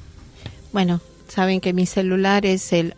Bueno, 0.73 1.01
saben 1.29 1.61
que 1.61 1.73
mi 1.73 1.87
celular 1.87 2.45
es 2.45 2.73
el 2.73 2.95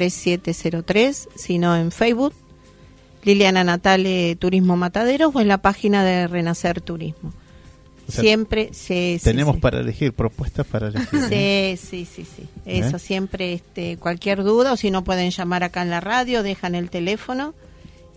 116-353-3703, 0.00 1.28
sino 1.36 1.76
en 1.76 1.90
Facebook, 1.90 2.32
Liliana 3.24 3.64
Natale 3.64 4.36
Turismo 4.36 4.76
Mataderos 4.76 5.34
o 5.34 5.40
en 5.40 5.48
la 5.48 5.58
página 5.58 6.04
de 6.04 6.26
Renacer 6.28 6.80
Turismo. 6.80 7.32
O 8.08 8.12
sea, 8.12 8.22
siempre 8.22 8.70
sí, 8.72 9.18
Tenemos 9.22 9.56
sí. 9.56 9.60
para 9.60 9.80
elegir, 9.80 10.12
propuestas 10.12 10.66
para 10.66 10.88
elegir. 10.88 11.20
Sí, 11.28 11.76
sí, 11.76 12.04
sí, 12.04 12.24
sí. 12.24 12.48
Eso 12.64 12.96
¿Eh? 12.96 13.00
siempre, 13.00 13.52
este, 13.52 13.96
cualquier 13.96 14.44
duda 14.44 14.72
o 14.72 14.76
si 14.76 14.90
no 14.90 15.02
pueden 15.02 15.30
llamar 15.30 15.64
acá 15.64 15.82
en 15.82 15.90
la 15.90 16.00
radio, 16.00 16.42
dejan 16.42 16.74
el 16.74 16.88
teléfono 16.90 17.54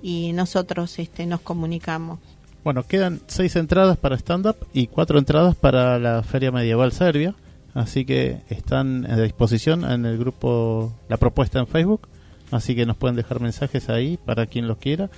y 0.01 0.31
nosotros 0.33 0.99
este, 0.99 1.25
nos 1.25 1.41
comunicamos. 1.41 2.19
Bueno, 2.63 2.83
quedan 2.83 3.21
seis 3.27 3.55
entradas 3.55 3.97
para 3.97 4.15
stand-up 4.17 4.57
y 4.73 4.87
cuatro 4.87 5.17
entradas 5.17 5.55
para 5.55 5.97
la 5.97 6.21
Feria 6.23 6.51
Medieval 6.51 6.91
Serbia. 6.91 7.33
Así 7.73 8.05
que 8.05 8.41
están 8.49 9.09
a 9.09 9.19
disposición 9.21 9.89
en 9.89 10.05
el 10.05 10.17
grupo 10.17 10.93
La 11.07 11.17
Propuesta 11.17 11.59
en 11.59 11.67
Facebook. 11.67 12.07
Así 12.51 12.75
que 12.75 12.85
nos 12.85 12.97
pueden 12.97 13.15
dejar 13.15 13.39
mensajes 13.39 13.89
ahí 13.89 14.17
para 14.23 14.45
quien 14.47 14.67
los 14.67 14.77
quiera. 14.77 15.09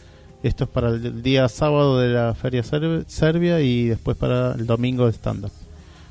Esto 0.43 0.63
es 0.63 0.69
para 0.71 0.89
el 0.89 1.21
día 1.21 1.47
sábado 1.49 1.99
de 1.99 2.09
la 2.09 2.33
Feria 2.33 2.63
Serb- 2.63 3.05
Serbia 3.07 3.59
y 3.61 3.87
después 3.89 4.17
para 4.17 4.53
el 4.53 4.65
domingo 4.65 5.05
de 5.05 5.11
stand-up. 5.13 5.51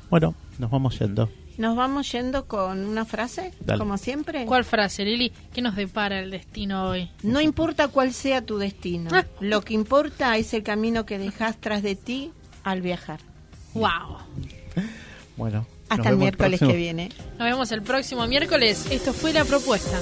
Bueno, 0.09 0.35
nos 0.57 0.71
vamos 0.71 0.97
yendo. 0.99 1.29
Nos 1.57 1.75
vamos 1.75 2.09
yendo 2.11 2.45
con 2.45 2.85
una 2.85 3.03
frase, 3.05 3.51
Dale. 3.59 3.77
como 3.79 3.97
siempre. 3.97 4.45
¿Cuál 4.45 4.63
frase, 4.63 5.03
Lili? 5.03 5.33
¿Qué 5.53 5.61
nos 5.61 5.75
depara 5.75 6.19
el 6.19 6.31
destino 6.31 6.85
hoy? 6.89 7.09
No 7.23 7.41
importa 7.41 7.89
cuál 7.89 8.13
sea 8.13 8.41
tu 8.41 8.57
destino, 8.57 9.09
Ah. 9.13 9.25
lo 9.41 9.61
que 9.61 9.73
importa 9.73 10.37
es 10.37 10.53
el 10.53 10.63
camino 10.63 11.05
que 11.05 11.17
dejas 11.19 11.57
tras 11.59 11.83
de 11.83 11.95
ti 11.95 12.31
al 12.63 12.81
viajar. 12.81 13.19
¡Wow! 13.73 14.17
Bueno, 15.35 15.59
nos 15.59 15.67
Hasta 15.89 16.03
el 16.09 16.15
vemos 16.15 16.19
miércoles 16.19 16.59
próximo- 16.59 16.71
que 16.71 16.77
viene. 16.77 17.09
Nos 17.37 17.39
vemos 17.49 17.71
el 17.73 17.81
próximo 17.81 18.25
miércoles. 18.27 18.87
Esto 18.89 19.11
fue 19.13 19.33
la 19.33 19.43
propuesta. 19.43 19.99